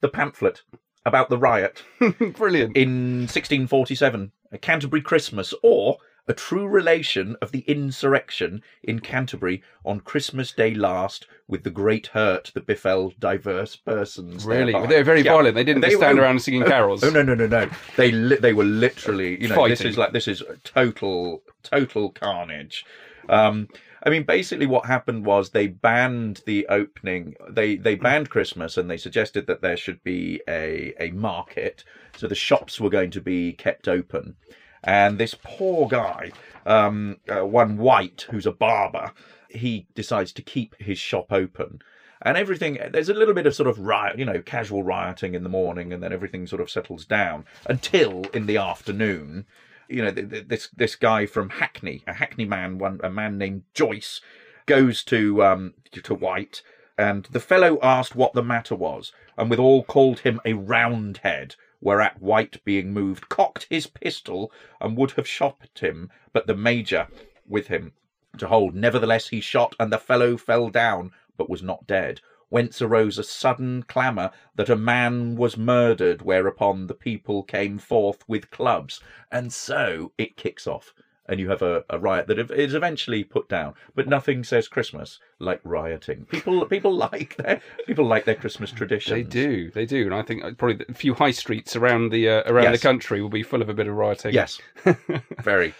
the 0.00 0.08
pamphlet 0.08 0.62
about 1.06 1.28
the 1.30 1.38
riot 1.38 1.82
Brilliant. 2.36 2.76
in 2.76 3.20
1647, 3.28 4.32
a 4.52 4.58
Canterbury 4.58 5.02
Christmas, 5.02 5.52
or 5.62 5.98
a 6.26 6.32
true 6.32 6.66
relation 6.66 7.36
of 7.42 7.52
the 7.52 7.60
insurrection 7.66 8.62
in 8.82 8.98
Canterbury 9.00 9.62
on 9.84 10.00
Christmas 10.00 10.52
Day 10.52 10.74
last, 10.74 11.26
with 11.46 11.62
the 11.64 11.70
great 11.70 12.06
hurt 12.08 12.50
that 12.54 12.66
befell 12.66 13.12
diverse 13.18 13.76
persons. 13.76 14.46
Really? 14.46 14.72
thereby. 14.72 14.86
They 14.86 14.96
were 14.96 15.04
very 15.04 15.20
Yeah. 15.20 15.34
violent. 15.34 15.54
They 15.54 15.64
didn't 15.64 15.82
just 15.82 15.96
stand 15.98 16.18
around 16.18 16.40
singing 16.40 16.64
carols. 16.66 17.04
Oh 17.04 17.10
no 17.10 17.22
no 17.22 17.34
no 17.34 17.46
no! 17.46 17.68
They 17.96 18.10
li- 18.10 18.38
they 18.40 18.54
were 18.54 18.64
literally 18.64 19.32
you 19.40 19.48
know 19.48 19.68
this 19.68 19.80
Fighting. 19.80 19.86
is 19.92 19.98
like 19.98 20.12
this 20.12 20.26
is 20.26 20.42
total 20.64 21.42
total 21.62 22.10
carnage. 22.12 22.86
Um, 23.28 23.68
I 24.04 24.10
mean, 24.10 24.24
basically, 24.24 24.66
what 24.66 24.84
happened 24.84 25.24
was 25.24 25.50
they 25.50 25.66
banned 25.66 26.42
the 26.44 26.66
opening. 26.68 27.36
They 27.48 27.76
they 27.76 27.94
banned 27.94 28.28
Christmas, 28.28 28.76
and 28.76 28.90
they 28.90 28.98
suggested 28.98 29.46
that 29.46 29.62
there 29.62 29.78
should 29.78 30.02
be 30.04 30.42
a 30.46 30.94
a 31.00 31.10
market, 31.12 31.84
so 32.16 32.28
the 32.28 32.34
shops 32.34 32.78
were 32.78 32.90
going 32.90 33.10
to 33.12 33.22
be 33.22 33.54
kept 33.54 33.88
open. 33.88 34.36
And 34.82 35.16
this 35.18 35.34
poor 35.42 35.88
guy, 35.88 36.32
um, 36.66 37.16
uh, 37.28 37.46
one 37.46 37.78
White, 37.78 38.26
who's 38.30 38.44
a 38.44 38.52
barber, 38.52 39.12
he 39.48 39.86
decides 39.94 40.32
to 40.32 40.42
keep 40.42 40.74
his 40.78 40.98
shop 40.98 41.32
open. 41.32 41.80
And 42.20 42.36
everything, 42.36 42.78
there's 42.90 43.08
a 43.08 43.14
little 43.14 43.34
bit 43.34 43.46
of 43.46 43.54
sort 43.54 43.68
of 43.68 43.78
riot, 43.78 44.18
you 44.18 44.24
know, 44.24 44.40
casual 44.40 44.82
rioting 44.82 45.34
in 45.34 45.42
the 45.42 45.48
morning, 45.48 45.92
and 45.92 46.02
then 46.02 46.12
everything 46.12 46.46
sort 46.46 46.60
of 46.60 46.70
settles 46.70 47.06
down 47.06 47.44
until 47.66 48.24
in 48.34 48.46
the 48.46 48.58
afternoon, 48.58 49.46
you 49.88 50.02
know, 50.02 50.10
th- 50.10 50.30
th- 50.30 50.48
this 50.48 50.68
this 50.76 50.96
guy 50.96 51.26
from 51.26 51.50
Hackney, 51.50 52.02
a 52.06 52.14
Hackney 52.14 52.44
man, 52.44 52.78
one 52.78 53.00
a 53.02 53.10
man 53.10 53.38
named 53.38 53.62
Joyce, 53.74 54.20
goes 54.66 55.02
to 55.04 55.42
um, 55.44 55.74
to 55.92 56.14
White, 56.14 56.62
and 56.96 57.24
the 57.26 57.40
fellow 57.40 57.78
asked 57.82 58.14
what 58.14 58.32
the 58.32 58.42
matter 58.42 58.74
was, 58.74 59.12
and 59.36 59.50
withal 59.50 59.84
called 59.84 60.20
him 60.20 60.40
a 60.44 60.54
roundhead. 60.54 61.56
Whereat 61.80 62.20
White, 62.20 62.64
being 62.64 62.94
moved, 62.94 63.28
cocked 63.28 63.66
his 63.68 63.86
pistol 63.86 64.50
and 64.80 64.96
would 64.96 65.10
have 65.12 65.28
shot 65.28 65.68
him, 65.78 66.10
but 66.32 66.46
the 66.46 66.56
major 66.56 67.08
with 67.46 67.66
him 67.66 67.92
to 68.38 68.48
hold. 68.48 68.74
Nevertheless, 68.74 69.28
he 69.28 69.40
shot, 69.40 69.74
and 69.78 69.92
the 69.92 69.98
fellow 69.98 70.38
fell 70.38 70.70
down, 70.70 71.12
but 71.36 71.50
was 71.50 71.62
not 71.62 71.86
dead. 71.86 72.22
Whence 72.54 72.80
arose 72.80 73.18
a 73.18 73.24
sudden 73.24 73.82
clamour 73.82 74.30
that 74.54 74.68
a 74.70 74.76
man 74.76 75.34
was 75.34 75.56
murdered, 75.56 76.22
whereupon 76.22 76.86
the 76.86 76.94
people 76.94 77.42
came 77.42 77.78
forth 77.78 78.22
with 78.28 78.52
clubs. 78.52 79.00
And 79.32 79.52
so 79.52 80.12
it 80.18 80.36
kicks 80.36 80.68
off. 80.68 80.94
And 81.26 81.40
you 81.40 81.50
have 81.50 81.62
a, 81.62 81.82
a 81.90 81.98
riot 81.98 82.28
that 82.28 82.38
is 82.52 82.74
eventually 82.74 83.24
put 83.24 83.48
down, 83.48 83.74
but 83.96 84.06
nothing 84.06 84.44
says 84.44 84.68
Christmas 84.68 85.18
like 85.40 85.60
rioting. 85.64 86.26
People, 86.26 86.64
people 86.66 86.94
like 87.08 87.34
their 87.38 87.60
people 87.86 88.06
like 88.06 88.24
their 88.24 88.36
Christmas 88.36 88.70
traditions. 88.70 89.16
They 89.16 89.22
do, 89.24 89.70
they 89.72 89.86
do, 89.86 90.04
and 90.04 90.14
I 90.14 90.22
think 90.22 90.44
uh, 90.44 90.52
probably 90.56 90.84
a 90.88 90.94
few 90.94 91.14
high 91.14 91.32
streets 91.32 91.74
around 91.74 92.10
the 92.12 92.28
uh, 92.28 92.42
around 92.46 92.64
Yes. 92.70 92.80
the 92.80 92.86
country 92.88 93.20
will 93.20 93.30
be 93.30 93.42
full 93.42 93.62
of 93.62 93.68
a 93.68 93.74
bit 93.74 93.88
of 93.88 93.96
rioting. 93.96 94.32
Yes, 94.32 94.60
very. 95.42 95.74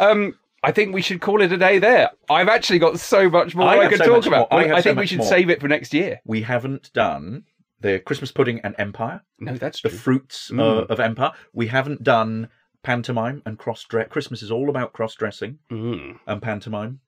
Um, 0.00 0.34
I 0.62 0.72
think 0.72 0.94
we 0.94 1.02
should 1.02 1.20
call 1.20 1.42
it 1.42 1.52
a 1.52 1.56
day 1.56 1.78
there. 1.78 2.10
I've 2.28 2.48
actually 2.48 2.78
got 2.78 2.98
so 2.98 3.28
much 3.30 3.54
more 3.54 3.68
I 3.68 3.86
I, 3.86 3.88
could 3.88 3.98
so 3.98 4.06
talk 4.06 4.26
about. 4.26 4.50
more. 4.50 4.60
I 4.60 4.66
have 4.68 4.78
so 4.78 4.82
think 4.82 4.98
we 4.98 5.06
should 5.06 5.18
more. 5.18 5.26
save 5.28 5.50
it 5.50 5.60
for 5.60 5.68
next 5.68 5.94
year. 5.94 6.20
We 6.24 6.42
haven't 6.42 6.92
done 6.92 7.44
the 7.80 8.00
Christmas 8.00 8.32
pudding 8.32 8.60
and 8.64 8.74
Empire. 8.78 9.22
No, 9.38 9.54
that's 9.54 9.82
the 9.82 9.90
true. 9.90 9.98
fruits 9.98 10.50
Mm. 10.50 10.60
uh, 10.60 10.86
of 10.86 10.98
Empire. 10.98 11.32
We 11.52 11.66
haven't 11.68 12.02
done 12.02 12.48
pantomime 12.82 13.42
and 13.44 13.58
cross 13.58 13.84
dress. 13.84 14.08
Christmas 14.10 14.42
is 14.42 14.50
all 14.50 14.68
about 14.70 14.92
cross 14.92 15.14
dressing 15.14 15.58
Mm. 15.70 16.18
and 16.26 16.42
pantomime. 16.42 17.00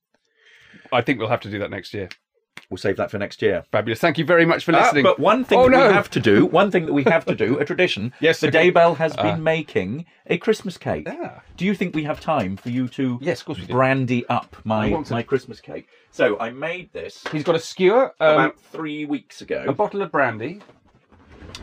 I 0.93 1.01
think 1.03 1.19
we'll 1.19 1.29
have 1.29 1.41
to 1.41 1.51
do 1.51 1.59
that 1.61 1.71
next 1.71 1.95
year. 1.95 2.09
We'll 2.71 2.77
save 2.77 2.99
that 2.99 3.11
for 3.11 3.17
next 3.17 3.41
year. 3.41 3.65
Fabulous. 3.73 3.99
Thank 3.99 4.19
you 4.19 4.27
very 4.27 4.45
much 4.45 4.63
for 4.65 4.75
Ah, 4.75 4.81
listening. 4.81 5.03
but 5.03 5.19
one 5.19 5.43
thing 5.43 5.59
Oh, 5.59 5.65
that 5.65 5.71
no. 5.71 5.89
we 5.89 5.95
have 5.95 6.11
to 6.11 6.21
do, 6.21 6.45
one 6.45 6.71
thing 6.71 6.85
that 6.85 6.93
we 6.93 7.03
have 7.05 7.25
to 7.25 7.35
do, 7.35 7.59
a 7.59 7.65
tradition. 7.65 8.13
Yes, 8.21 8.41
the 8.41 8.49
okay. 8.49 8.71
Daybell 8.71 8.97
has 8.99 9.17
been 9.17 9.27
Ah. 9.27 9.37
making 9.37 10.05
a 10.27 10.37
Christmas 10.37 10.77
cake. 10.77 11.09
Ah. 11.09 11.41
Do 11.57 11.65
you 11.65 11.75
think 11.75 11.95
we 11.95 12.05
have 12.05 12.21
time 12.21 12.59
for 12.59 12.69
you 12.69 12.87
to 12.89 13.19
Yes, 13.23 13.41
of 13.41 13.47
course 13.47 13.61
brandy 13.61 14.27
up 14.29 14.55
my 14.65 14.91
my 15.11 15.23
Christmas 15.23 15.61
cake? 15.63 15.89
So 16.11 16.39
I 16.39 16.51
made 16.51 16.93
this 16.93 17.25
He's 17.33 17.43
got 17.43 17.55
a 17.55 17.59
skewer, 17.61 18.15
um, 18.21 18.33
about 18.35 18.61
three 18.61 19.07
weeks 19.07 19.41
ago. 19.41 19.65
a 19.67 19.73
bottle 19.73 20.03
of 20.03 20.13
brandy. 20.13 20.61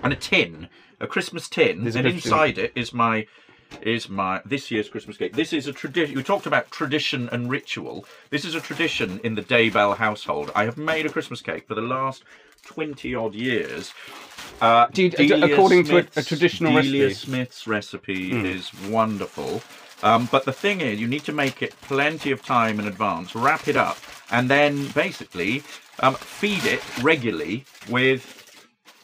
and 0.02 0.12
a 0.12 0.16
tin, 0.16 0.68
a 1.00 1.06
Christmas 1.06 1.48
tin, 1.48 1.84
There's 1.84 1.96
and 1.96 2.08
inside 2.08 2.58
it 2.58 2.72
is 2.76 2.94
my 2.94 3.28
is 3.82 4.10
my 4.10 4.42
this 4.46 4.72
year's 4.72 4.90
Christmas 4.90 5.18
cake. 5.18 5.34
This 5.34 5.54
is 5.54 5.68
a 5.68 5.74
tradition. 5.74 6.16
We 6.16 6.24
talked 6.24 6.46
about 6.46 6.72
tradition 6.72 7.30
and 7.32 7.50
ritual. 7.50 8.06
This 8.30 8.46
is 8.46 8.56
a 8.56 8.62
tradition 8.62 9.20
in 9.24 9.36
the 9.36 9.42
Daybell 9.42 9.98
household. 9.98 10.52
I 10.56 10.64
have 10.66 10.78
made 10.78 11.06
a 11.06 11.10
Christmas 11.10 11.42
cake 11.42 11.68
for 11.68 11.76
the 11.76 11.82
last 11.82 12.24
twenty 12.66 13.14
odd 13.14 13.36
years. 13.36 13.94
Uh, 14.62 14.88
Delia 14.88 15.46
according 15.46 15.84
to 15.86 15.98
a- 15.98 16.08
a 16.16 16.24
traditional 16.24 16.74
Delia 16.74 17.08
recipe? 17.08 17.14
Smith's 17.14 17.68
recipe 17.68 18.32
Mm. 18.32 18.46
is 18.46 18.74
wonderful. 18.90 19.62
Um, 20.04 20.28
but 20.32 20.46
the 20.46 20.54
thing 20.54 20.82
is, 20.82 21.00
you 21.00 21.08
need 21.08 21.24
to 21.26 21.32
make 21.32 21.62
it 21.62 21.74
plenty 21.82 22.32
of 22.32 22.44
time 22.44 22.80
in 22.80 22.88
advance, 22.88 23.34
wrap 23.36 23.68
it 23.68 23.76
up, 23.76 23.98
and 24.32 24.50
then 24.50 24.88
basically 24.90 25.64
um, 26.02 26.16
feed 26.16 26.64
it 26.66 26.82
regularly 27.02 27.66
with 27.90 28.45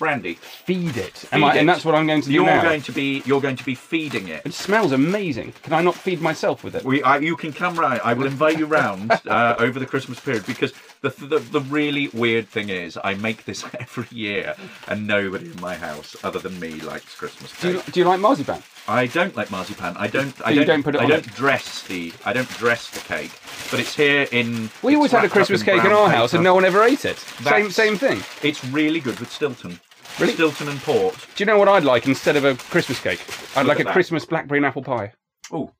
brandy. 0.01 0.33
Feed 0.33 0.97
it. 0.97 1.15
Feed 1.15 1.43
I- 1.43 1.55
it. 1.55 1.59
and 1.59 1.69
that's 1.69 1.85
what 1.85 1.95
I'm 1.95 2.07
going 2.07 2.21
to 2.21 2.27
do 2.27 2.33
you're 2.33 2.45
now. 2.45 2.61
going 2.63 2.81
to 2.81 2.91
be 2.91 3.21
you're 3.25 3.39
going 3.47 3.55
to 3.55 3.63
be 3.63 3.75
feeding 3.75 4.27
it. 4.27 4.41
It 4.45 4.53
smells 4.53 4.91
amazing. 4.91 5.53
Can 5.63 5.73
I 5.73 5.81
not 5.81 5.95
feed 5.95 6.19
myself 6.21 6.63
with 6.63 6.75
it? 6.75 6.83
We, 6.83 7.01
I, 7.03 7.17
you 7.19 7.35
can 7.37 7.53
come 7.53 7.75
round. 7.75 8.01
I 8.03 8.13
will 8.13 8.25
invite 8.25 8.57
you 8.57 8.65
round 8.65 9.11
uh, 9.27 9.55
over 9.59 9.79
the 9.79 9.85
Christmas 9.85 10.19
period 10.19 10.45
because 10.45 10.73
the, 11.01 11.09
the 11.09 11.39
the 11.39 11.61
really 11.61 12.09
weird 12.09 12.47
thing 12.49 12.69
is 12.69 12.97
I 13.03 13.13
make 13.13 13.45
this 13.45 13.63
every 13.79 14.07
year 14.11 14.55
and 14.87 15.05
nobody 15.07 15.45
in 15.51 15.61
my 15.61 15.75
house 15.75 16.15
other 16.23 16.39
than 16.39 16.59
me 16.59 16.81
likes 16.81 17.15
Christmas 17.15 17.51
Do 17.61 17.73
cake. 17.75 17.87
you, 17.87 17.93
do 17.93 17.99
you 18.01 18.05
like 18.07 18.19
marzipan? 18.19 18.61
I 18.87 19.05
don't 19.07 19.35
like 19.35 19.51
marzipan. 19.51 19.95
I 19.97 20.07
don't. 20.07 20.33
I 20.45 20.49
you 20.49 20.55
don't, 20.65 20.67
don't 20.67 20.83
put 20.83 20.95
it 20.95 21.01
I 21.01 21.03
on 21.03 21.09
don't 21.11 21.27
it? 21.27 21.33
dress 21.35 21.83
the. 21.83 22.11
I 22.25 22.33
don't 22.33 22.49
dress 22.57 22.89
the 22.89 22.99
cake, 23.01 23.31
but 23.69 23.79
it's 23.79 23.95
here 23.95 24.27
in. 24.31 24.69
We 24.81 24.95
always 24.95 25.11
had 25.11 25.23
a 25.23 25.29
Christmas 25.29 25.61
in 25.61 25.65
cake 25.67 25.85
in 25.85 25.91
our 25.91 26.09
house 26.09 26.33
and 26.33 26.43
no 26.43 26.55
one 26.55 26.65
ever 26.65 26.81
ate 26.83 27.05
it. 27.05 27.17
Same 27.19 27.69
same 27.69 27.95
thing. 27.95 28.21
It's 28.41 28.63
really 28.65 28.99
good 28.99 29.19
with 29.19 29.31
Stilton. 29.31 29.79
Really? 30.19 30.33
Stilton 30.33 30.67
and 30.67 30.79
port. 30.81 31.15
Do 31.35 31.41
you 31.41 31.45
know 31.45 31.57
what 31.57 31.67
I'd 31.67 31.83
like 31.83 32.07
instead 32.07 32.35
of 32.35 32.45
a 32.45 32.55
Christmas 32.55 32.99
cake? 32.99 33.21
I'd 33.55 33.61
Look 33.61 33.69
like 33.69 33.77
at 33.77 33.81
a 33.81 33.83
that. 33.85 33.93
Christmas 33.93 34.25
blackberry 34.25 34.59
and 34.59 34.65
apple 34.65 34.83
pie. 34.83 35.13
Oh, 35.51 35.71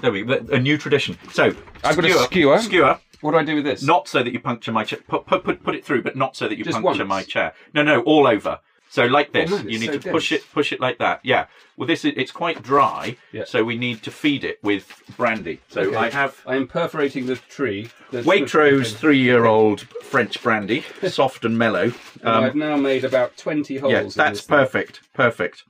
there 0.00 0.12
we 0.12 0.22
go. 0.22 0.44
A 0.52 0.58
new 0.58 0.76
tradition. 0.76 1.16
So 1.32 1.54
I've 1.84 1.96
got 1.96 2.04
a 2.04 2.12
skewer. 2.24 2.58
Skewer. 2.58 2.98
What 3.20 3.32
do 3.32 3.38
I 3.38 3.44
do 3.44 3.54
with 3.56 3.64
this? 3.64 3.82
Not 3.82 4.08
so 4.08 4.22
that 4.22 4.32
you 4.32 4.40
puncture 4.40 4.72
my 4.72 4.84
chair. 4.84 4.98
Put, 5.06 5.26
put, 5.26 5.44
put, 5.44 5.62
put 5.62 5.74
it 5.76 5.84
through, 5.84 6.02
but 6.02 6.16
not 6.16 6.34
so 6.36 6.48
that 6.48 6.58
you 6.58 6.64
Just 6.64 6.74
puncture 6.82 7.04
once? 7.04 7.08
my 7.08 7.22
chair. 7.22 7.54
No, 7.72 7.82
no, 7.82 8.00
all 8.02 8.26
over. 8.26 8.58
So 8.92 9.06
like 9.06 9.32
this, 9.32 9.50
Oh, 9.50 9.56
man, 9.56 9.70
you 9.70 9.78
need 9.78 9.86
so 9.86 9.98
to 10.00 10.10
push 10.10 10.28
dense. 10.28 10.42
it, 10.42 10.52
push 10.52 10.70
it 10.70 10.78
like 10.78 10.98
that. 10.98 11.20
Yeah. 11.24 11.46
Well, 11.78 11.86
this 11.86 12.04
is 12.04 12.12
it's 12.14 12.30
quite 12.30 12.62
dry, 12.62 13.16
Yeah. 13.32 13.44
so 13.46 13.64
we 13.64 13.78
need 13.78 14.02
to 14.02 14.10
feed 14.10 14.44
it 14.44 14.58
with 14.62 14.86
brandy. 15.16 15.60
So 15.70 15.80
Okay. 15.80 15.96
I 15.96 16.10
have 16.10 16.42
I 16.46 16.56
am 16.56 16.66
perforating 16.66 17.24
the 17.24 17.36
tree. 17.36 17.88
Waitrose 18.12 18.94
three-year-old 18.94 19.80
French 20.04 20.42
brandy, 20.42 20.84
soft 21.08 21.46
and 21.46 21.56
mellow. 21.56 21.84
And 22.20 22.28
Um, 22.28 22.44
I've 22.44 22.54
now 22.54 22.76
made 22.76 23.02
about 23.04 23.34
20 23.38 23.78
holes. 23.78 23.92
yeah, 23.92 24.00
in 24.00 24.08
that's 24.10 24.40
this 24.40 24.46
thing. 24.46 24.58
perfect. 24.58 25.00
Perfect. 25.14 25.62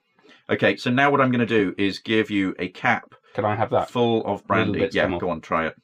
Okay, 0.51 0.75
so 0.77 0.91
now 0.91 1.09
what 1.13 1.21
I'm 1.21 1.31
going 1.31 1.47
to 1.47 1.55
do 1.61 1.77
is 1.79 2.01
give 2.01 2.29
you 2.29 2.57
a 2.59 2.67
cap 2.71 3.15
Can 3.35 3.45
I 3.45 3.55
have 3.55 3.71
that? 3.71 3.89
full 3.89 4.27
of 4.27 4.45
brandy. 4.49 4.89
Yeah, 4.91 5.17
go 5.21 5.31
on, 5.31 5.41
try 5.41 5.69
it. 5.69 5.77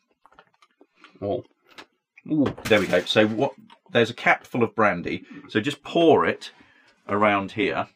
Oh. 1.23 1.45
Ooh. 2.29 2.53
There 2.65 2.81
we 2.81 2.89
go. 2.89 3.03
So 3.05 3.29
what? 3.29 3.53
There's 3.93 4.11
a 4.11 4.15
cap 4.15 4.45
full 4.45 4.65
of 4.65 4.75
brandy. 4.75 5.25
So 5.49 5.61
just 5.61 5.85
pour 5.85 6.27
it 6.27 6.51
around 7.09 7.53
here, 7.53 7.89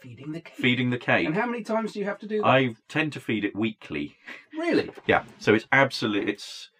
Feeding 0.00 0.32
the 0.32 0.40
cake. 0.40 0.54
feeding 0.56 0.90
the 0.90 0.98
cake. 0.98 1.26
And 1.26 1.34
how 1.36 1.46
many 1.46 1.62
times 1.62 1.92
do 1.92 2.00
you 2.00 2.04
have 2.06 2.18
to 2.20 2.26
do 2.26 2.38
that? 2.38 2.46
I 2.46 2.74
tend 2.88 3.12
to 3.12 3.20
feed 3.20 3.44
it 3.44 3.54
weekly. 3.54 4.16
Really? 4.58 4.90
Yeah. 5.06 5.22
So 5.38 5.54
it's 5.54 5.66
absolutely 5.70 6.32
It's 6.32 6.70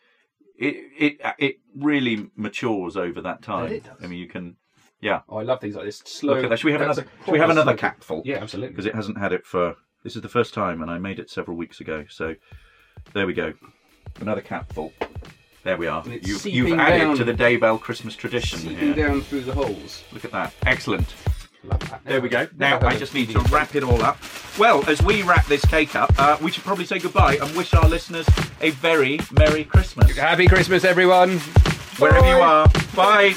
it 0.59 0.77
it 0.99 1.21
it 1.39 1.57
really 1.77 2.29
matures 2.37 2.97
over 2.97 3.21
that 3.23 3.43
time. 3.43 3.73
it 3.73 3.85
does. 3.85 3.97
I 4.03 4.07
mean, 4.09 4.19
you 4.19 4.27
can. 4.29 4.57
Yeah. 5.01 5.21
Oh, 5.29 5.37
I 5.39 5.43
love 5.45 5.61
things 5.61 5.77
like 5.77 5.85
this. 5.85 5.99
Slow. 6.05 6.35
Look 6.35 6.45
at 6.45 6.51
that. 6.51 6.59
Should 6.59 6.67
we 6.67 6.73
have 6.73 6.81
that's 6.81 6.99
another? 6.99 7.11
Should 7.25 7.33
we 7.33 7.39
have 7.39 7.51
another 7.51 7.75
capful? 7.77 8.23
Yeah, 8.25 8.39
absolutely. 8.39 8.71
Because 8.73 8.87
it 8.87 8.95
hasn't 8.95 9.19
had 9.19 9.33
it 9.33 9.47
for. 9.47 9.77
This 10.05 10.17
is 10.17 10.23
the 10.23 10.29
first 10.29 10.53
time, 10.53 10.83
and 10.83 10.91
I 10.91 10.99
made 10.99 11.21
it 11.21 11.31
several 11.31 11.57
weeks 11.57 11.81
ago. 11.81 12.05
So 12.09 12.35
there 13.15 13.27
we 13.27 13.35
go. 13.35 13.53
Another 14.21 14.41
capful. 14.41 14.93
There 15.65 15.77
we 15.77 15.87
are. 15.87 16.03
You've, 16.07 16.45
you've 16.47 16.79
added 16.79 16.99
down- 16.99 17.17
to 17.19 17.25
the 17.25 17.33
Daybell 17.35 17.81
Christmas 17.81 18.17
tradition 18.17 18.59
Seeping 18.61 18.79
here. 18.79 18.95
down 19.09 19.21
through 19.21 19.43
the 19.43 19.53
holes. 19.55 20.03
Look 20.13 20.25
at 20.25 20.33
that. 20.33 20.53
Excellent. 20.67 21.15
Love 21.65 21.79
that. 21.91 22.05
There 22.05 22.21
we 22.21 22.29
go. 22.29 22.49
Now 22.59 22.81
I 22.81 22.97
just 22.97 23.15
need 23.15 23.31
to 23.31 23.39
wrap 23.43 23.77
it 23.77 23.85
all 23.85 24.03
up. 24.03 24.19
Well, 24.59 24.85
as 24.91 25.01
we 25.01 25.23
wrap 25.23 25.47
this 25.47 25.65
cake 25.65 25.95
up, 25.95 26.11
uh, 26.19 26.37
we 26.43 26.51
should 26.51 26.65
probably 26.65 26.85
say 26.85 26.99
goodbye 26.99 27.37
and 27.41 27.57
wish 27.57 27.73
our 27.75 27.89
listeners 27.89 28.27
a 28.61 28.71
very 28.71 29.21
Merry 29.31 29.63
Christmas. 29.63 30.17
Happy 30.17 30.47
Christmas, 30.49 30.83
everyone. 30.85 31.39
Wherever 31.99 32.27
you 32.27 32.35
are. 32.43 32.67
Bye. 32.97 33.35